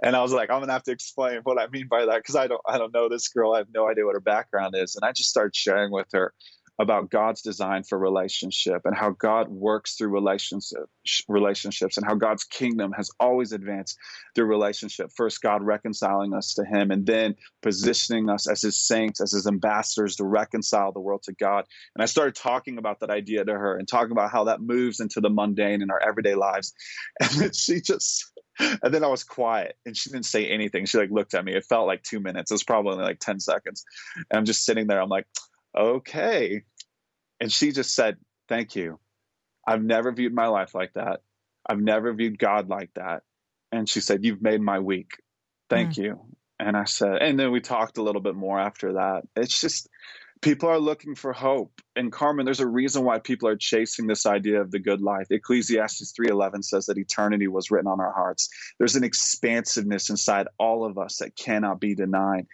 And 0.02 0.14
I 0.14 0.22
was 0.22 0.32
like, 0.32 0.50
I'm 0.50 0.60
gonna 0.60 0.72
have 0.72 0.82
to 0.84 0.92
explain 0.92 1.40
what 1.44 1.58
I 1.60 1.68
mean 1.68 1.88
by 1.88 2.04
that 2.04 2.16
because 2.16 2.36
I 2.36 2.46
don't 2.46 2.60
I 2.66 2.78
don't 2.78 2.92
know 2.92 3.08
this 3.08 3.28
girl. 3.28 3.54
I 3.54 3.58
have 3.58 3.68
no 3.74 3.88
idea 3.88 4.04
what 4.04 4.14
her 4.14 4.20
background 4.20 4.74
is. 4.76 4.94
And 4.96 5.08
I 5.08 5.12
just 5.12 5.30
started 5.30 5.56
sharing 5.56 5.90
with 5.90 6.08
her 6.12 6.34
about 6.78 7.10
God's 7.10 7.42
design 7.42 7.82
for 7.82 7.98
relationship 7.98 8.82
and 8.84 8.96
how 8.96 9.10
God 9.10 9.48
works 9.48 9.96
through 9.96 10.08
relationship, 10.08 10.88
relationships 11.28 11.96
and 11.96 12.06
how 12.06 12.14
God's 12.14 12.44
kingdom 12.44 12.92
has 12.92 13.10
always 13.18 13.52
advanced 13.52 13.98
through 14.34 14.46
relationship. 14.46 15.10
First, 15.16 15.42
God 15.42 15.62
reconciling 15.62 16.34
us 16.34 16.54
to 16.54 16.64
Him, 16.64 16.90
and 16.90 17.04
then 17.04 17.34
positioning 17.62 18.30
us 18.30 18.48
as 18.48 18.62
His 18.62 18.78
saints, 18.78 19.20
as 19.20 19.32
His 19.32 19.46
ambassadors 19.46 20.16
to 20.16 20.24
reconcile 20.24 20.92
the 20.92 21.00
world 21.00 21.22
to 21.24 21.32
God. 21.32 21.64
And 21.96 22.02
I 22.02 22.06
started 22.06 22.36
talking 22.36 22.78
about 22.78 23.00
that 23.00 23.10
idea 23.10 23.44
to 23.44 23.52
her 23.52 23.76
and 23.76 23.88
talking 23.88 24.12
about 24.12 24.30
how 24.30 24.44
that 24.44 24.60
moves 24.60 25.00
into 25.00 25.20
the 25.20 25.30
mundane 25.30 25.82
in 25.82 25.90
our 25.90 26.00
everyday 26.00 26.34
lives. 26.34 26.72
And 27.20 27.40
then 27.40 27.52
she 27.52 27.80
just 27.80 28.32
and 28.58 28.92
then 28.92 29.04
I 29.04 29.08
was 29.08 29.24
quiet 29.24 29.76
and 29.86 29.96
she 29.96 30.10
didn't 30.10 30.26
say 30.26 30.46
anything. 30.46 30.86
She 30.86 30.98
like 30.98 31.10
looked 31.10 31.34
at 31.34 31.44
me. 31.44 31.54
It 31.54 31.64
felt 31.64 31.86
like 31.86 32.02
two 32.02 32.20
minutes. 32.20 32.50
It 32.50 32.54
was 32.54 32.64
probably 32.64 32.96
like 32.96 33.20
10 33.20 33.40
seconds. 33.40 33.84
And 34.16 34.38
I'm 34.38 34.44
just 34.44 34.64
sitting 34.64 34.86
there. 34.86 35.00
I'm 35.00 35.08
like, 35.08 35.26
okay. 35.76 36.62
And 37.40 37.52
she 37.52 37.72
just 37.72 37.94
said, 37.94 38.16
thank 38.48 38.76
you. 38.76 38.98
I've 39.66 39.82
never 39.82 40.12
viewed 40.12 40.34
my 40.34 40.46
life 40.48 40.74
like 40.74 40.94
that. 40.94 41.20
I've 41.68 41.80
never 41.80 42.12
viewed 42.14 42.38
God 42.38 42.68
like 42.68 42.90
that. 42.94 43.22
And 43.70 43.88
she 43.88 44.00
said, 44.00 44.24
you've 44.24 44.42
made 44.42 44.60
my 44.60 44.78
week. 44.78 45.20
Thank 45.68 45.96
hmm. 45.96 46.02
you. 46.02 46.20
And 46.58 46.76
I 46.76 46.84
said, 46.84 47.18
and 47.20 47.38
then 47.38 47.52
we 47.52 47.60
talked 47.60 47.98
a 47.98 48.02
little 48.02 48.22
bit 48.22 48.34
more 48.34 48.58
after 48.58 48.94
that. 48.94 49.22
It's 49.36 49.60
just, 49.60 49.88
people 50.40 50.68
are 50.68 50.78
looking 50.78 51.14
for 51.14 51.32
hope 51.32 51.80
and 51.96 52.12
carmen 52.12 52.44
there's 52.44 52.60
a 52.60 52.66
reason 52.66 53.04
why 53.04 53.18
people 53.18 53.48
are 53.48 53.56
chasing 53.56 54.06
this 54.06 54.26
idea 54.26 54.60
of 54.60 54.70
the 54.70 54.78
good 54.78 55.00
life 55.00 55.26
ecclesiastes 55.30 56.12
3.11 56.18 56.64
says 56.64 56.86
that 56.86 56.98
eternity 56.98 57.48
was 57.48 57.70
written 57.70 57.90
on 57.90 58.00
our 58.00 58.12
hearts 58.12 58.48
there's 58.78 58.96
an 58.96 59.04
expansiveness 59.04 60.10
inside 60.10 60.46
all 60.58 60.84
of 60.84 60.98
us 60.98 61.18
that 61.18 61.36
cannot 61.36 61.80
be 61.80 61.94
denied 61.94 62.46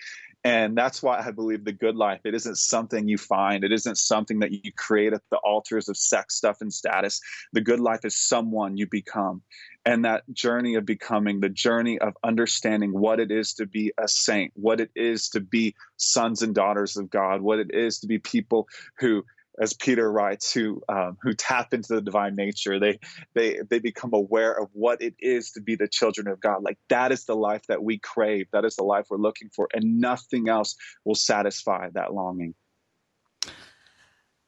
and 0.45 0.77
that's 0.77 1.03
why 1.03 1.19
I 1.19 1.31
believe 1.31 1.65
the 1.65 1.73
good 1.73 1.97
life, 1.97 2.21
it 2.25 2.35
isn't 2.35 2.59
something 2.59 3.09
you 3.09 3.17
find. 3.17 3.65
It 3.65 3.73
isn't 3.73 3.97
something 3.97 4.41
that 4.41 4.53
you 4.53 4.73
create 4.77 5.15
at 5.15 5.23
the 5.31 5.39
altars 5.39 5.89
of 5.89 5.97
sex 5.97 6.37
stuff 6.37 6.61
and 6.61 6.71
status. 6.71 7.19
The 7.55 7.63
good 7.63 7.81
life 7.81 8.05
is 8.05 8.15
someone 8.15 8.77
you 8.77 8.87
become. 8.87 9.41
And 9.87 10.05
that 10.05 10.23
journey 10.33 10.75
of 10.75 10.85
becoming, 10.85 11.41
the 11.41 11.49
journey 11.49 11.99
of 11.99 12.15
understanding 12.23 12.93
what 12.93 13.21
it 13.21 13.31
is 13.31 13.55
to 13.55 13.67
be 13.67 13.93
a 13.99 14.07
saint, 14.07 14.53
what 14.55 14.81
it 14.81 14.91
is 14.95 15.31
to 15.31 15.41
be 15.41 15.75
sons 15.97 16.43
and 16.43 16.55
daughters 16.55 16.99
of 16.99 17.09
God, 17.09 17.41
what 17.41 17.59
it 17.59 17.71
is 17.73 18.01
to 18.01 18.07
be 18.07 18.19
people 18.19 18.69
who 18.99 19.25
as 19.61 19.73
Peter 19.75 20.11
writes, 20.11 20.53
who 20.53 20.83
um, 20.89 21.17
who 21.23 21.35
tap 21.35 21.73
into 21.73 21.95
the 21.95 22.01
divine 22.01 22.35
nature. 22.35 22.81
They 22.81 22.99
they 23.35 23.61
they 23.69 23.79
become 23.79 24.13
aware 24.13 24.53
of 24.53 24.69
what 24.73 25.03
it 25.03 25.15
is 25.21 25.53
to 25.53 25.61
be 25.61 25.77
the 25.77 25.89
children 25.89 26.29
of 26.29 26.41
God. 26.41 26.63
Like 26.63 26.79
that 26.89 27.13
is 27.13 27.25
the 27.25 27.37
life 27.37 27.63
that 27.69 27.83
we 27.83 27.99
crave. 27.99 28.47
That 28.53 28.65
is 28.65 28.77
the 28.77 28.85
life 28.85 29.07
we're 29.11 29.19
looking 29.19 29.51
for, 29.55 29.69
and 29.73 30.01
nothing 30.01 30.49
else 30.49 30.77
will 31.05 31.15
satisfy 31.15 31.91
that 31.95 32.13
longing. 32.13 32.55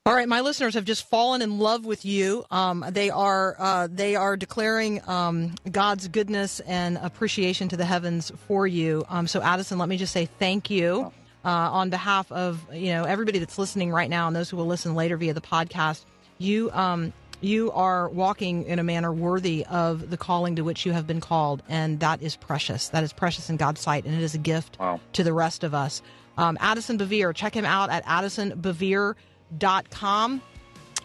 All 0.07 0.15
right, 0.15 0.29
my 0.29 0.41
listeners 0.41 0.75
have 0.75 0.85
just 0.85 1.09
fallen 1.11 1.43
in 1.43 1.59
love 1.59 1.85
with 1.85 2.05
you. 2.05 2.45
Um, 2.49 2.85
they 2.91 3.11
are 3.11 3.57
uh, 3.59 3.89
they 3.91 4.15
are 4.15 4.37
declaring 4.37 5.01
um, 5.09 5.55
God's 5.71 6.07
goodness 6.07 6.61
and 6.61 6.97
appreciation 6.99 7.69
to 7.71 7.77
the 7.77 7.85
heavens 7.85 8.31
for 8.47 8.69
you. 8.69 9.05
Um, 9.09 9.27
so, 9.27 9.43
Addison, 9.43 9.79
let 9.79 9.89
me 9.89 9.97
just 9.97 10.13
say 10.13 10.27
thank 10.27 10.71
you 10.71 11.13
uh, 11.47 11.49
on 11.49 11.89
behalf 11.91 12.31
of 12.33 12.67
you 12.75 12.89
know 12.89 13.05
everybody 13.05 13.39
that's 13.39 13.57
listening 13.59 13.91
right 13.93 14.11
now 14.11 14.27
and 14.27 14.37
those 14.37 14.51
who 14.51 14.57
will 14.59 14.67
listen 14.67 14.95
later 14.95 15.17
via 15.17 15.33
the 15.33 15.41
podcast. 15.41 16.05
You 16.39 16.71
um, 16.73 17.13
you 17.41 17.71
are 17.73 18.09
walking 18.09 18.65
in 18.65 18.79
a 18.79 18.83
manner 18.83 19.13
worthy 19.13 19.65
of 19.67 20.11
the 20.11 20.17
calling 20.17 20.57
to 20.57 20.65
which 20.65 20.85
you 20.87 20.93
have 20.93 21.07
been 21.07 21.21
called, 21.21 21.63
and 21.69 22.01
that 22.01 22.23
is 22.23 22.35
precious. 22.37 22.89
That 22.89 23.05
is 23.05 23.13
precious 23.13 23.49
in 23.51 23.57
God's 23.57 23.81
sight, 23.81 24.05
and 24.05 24.15
it 24.15 24.23
is 24.23 24.35
a 24.35 24.39
gift 24.39 24.79
Wow. 24.81 25.01
to 25.13 25.23
the 25.23 25.33
rest 25.35 25.63
of 25.65 25.75
us. 25.75 26.01
Um, 26.39 26.57
Addison 26.61 26.99
Bevere, 26.99 27.35
check 27.35 27.55
him 27.55 27.65
out 27.65 27.89
at 27.91 28.05
addisonbevere.com. 28.07 30.43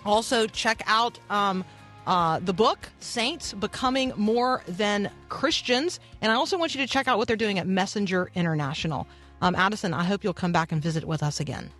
Also, 0.05 0.47
check 0.47 0.81
out 0.87 1.19
um, 1.29 1.63
uh, 2.07 2.39
the 2.39 2.53
book, 2.53 2.89
Saints 2.99 3.53
Becoming 3.53 4.13
More 4.17 4.63
Than 4.67 5.09
Christians. 5.29 5.99
And 6.21 6.31
I 6.31 6.35
also 6.35 6.57
want 6.57 6.73
you 6.75 6.81
to 6.81 6.87
check 6.87 7.07
out 7.07 7.17
what 7.17 7.27
they're 7.27 7.37
doing 7.37 7.59
at 7.59 7.67
Messenger 7.67 8.31
International. 8.35 9.07
Um, 9.41 9.55
Addison, 9.55 9.93
I 9.93 10.03
hope 10.03 10.23
you'll 10.23 10.33
come 10.33 10.51
back 10.51 10.71
and 10.71 10.81
visit 10.81 11.03
with 11.03 11.23
us 11.23 11.39
again. 11.39 11.71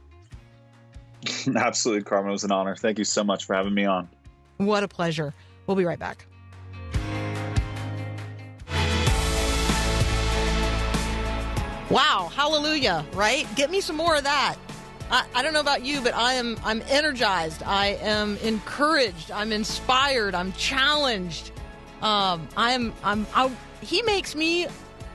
Absolutely, 1.56 2.04
Carmen. 2.04 2.30
It 2.30 2.34
was 2.34 2.44
an 2.44 2.52
honor. 2.52 2.76
Thank 2.76 2.98
you 2.98 3.06
so 3.06 3.24
much 3.24 3.46
for 3.46 3.56
having 3.56 3.74
me 3.74 3.86
on. 3.86 4.10
What 4.58 4.84
a 4.84 4.88
pleasure. 4.88 5.34
We'll 5.68 5.78
be 5.78 5.86
right 5.86 6.00
back. 6.00 6.26
Wow, 11.92 12.32
hallelujah, 12.34 13.06
right? 13.14 13.46
Get 13.56 13.70
me 13.70 13.82
some 13.82 13.98
more 13.98 14.16
of 14.16 14.24
that. 14.24 14.56
I, 15.12 15.26
I 15.36 15.42
don't 15.42 15.52
know 15.52 15.60
about 15.60 15.84
you, 15.84 16.00
but 16.00 16.16
I 16.16 16.34
am 16.34 16.58
I'm 16.64 16.82
energized. 16.88 17.64
I 17.64 17.98
am 18.02 18.38
encouraged. 18.38 19.30
I'm 19.30 19.52
inspired. 19.52 20.34
I'm 20.34 20.54
challenged. 20.54 21.52
Um, 22.02 22.48
I'm 22.56 22.94
I'm 23.04 23.28
I, 23.36 23.52
he 23.82 24.02
makes 24.04 24.36
me 24.36 24.68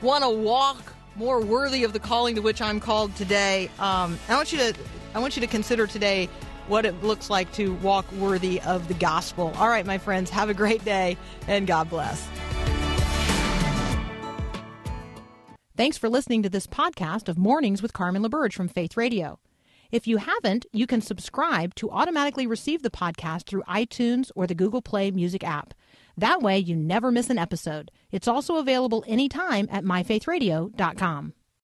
want 0.03 0.23
to 0.23 0.29
walk 0.29 0.93
more 1.17 1.41
worthy 1.41 1.85
of 1.85 1.93
the 1.93 1.99
calling 1.99 2.35
to 2.35 2.43
which 2.43 2.61
I'm 2.61 2.81
called 2.81 3.15
today. 3.17 3.71
Um, 3.79 4.19
I 4.29 4.35
want 4.35 4.53
you 4.53 4.59
to 4.59 4.75
I 5.15 5.19
want 5.19 5.37
you 5.37 5.41
to 5.41 5.47
consider 5.47 5.87
today 5.87 6.29
what 6.69 6.85
it 6.85 7.03
looks 7.03 7.31
like 7.31 7.51
to 7.53 7.75
walk 7.77 8.11
worthy 8.13 8.61
of 8.63 8.89
the 8.89 8.95
gospel. 8.95 9.53
All 9.57 9.69
right, 9.69 9.87
my 9.87 9.99
friends, 9.99 10.31
have 10.31 10.51
a 10.51 10.55
great 10.55 10.85
day 10.85 11.17
and 11.47 11.67
God 11.67 11.89
bless. 11.89 12.29
Thanks 15.77 15.99
for 15.99 16.09
listening 16.09 16.43
to 16.43 16.49
this 16.49 16.67
podcast 16.67 17.29
of 17.29 17.39
Mornings 17.39 17.83
with 17.83 17.93
Carmen 17.93 18.23
LaBerge 18.23 18.55
from 18.55 18.69
Faith 18.69 18.97
Radio. 18.97 19.39
If 19.93 20.07
you 20.07 20.17
haven't, 20.17 20.67
you 20.73 20.87
can 20.87 21.01
subscribe 21.01 21.75
to 21.77 21.91
automatically 21.91 22.47
receive 22.47 22.83
the 22.83 22.91
podcast 22.91 23.45
through 23.47 23.63
iTunes 23.69 24.31
or 24.35 24.47
the 24.47 24.55
Google 24.55 24.83
Play 24.83 25.11
Music 25.11 25.45
app. 25.45 25.75
That 26.17 26.41
way, 26.41 26.59
you 26.59 26.75
never 26.75 27.13
miss 27.13 27.29
an 27.29 27.39
episode. 27.39 27.91
It's 28.17 28.27
also 28.29 28.57
available 28.57 29.05
anytime 29.07 29.69
at 29.71 29.85
myfaithradio.com. 29.85 31.36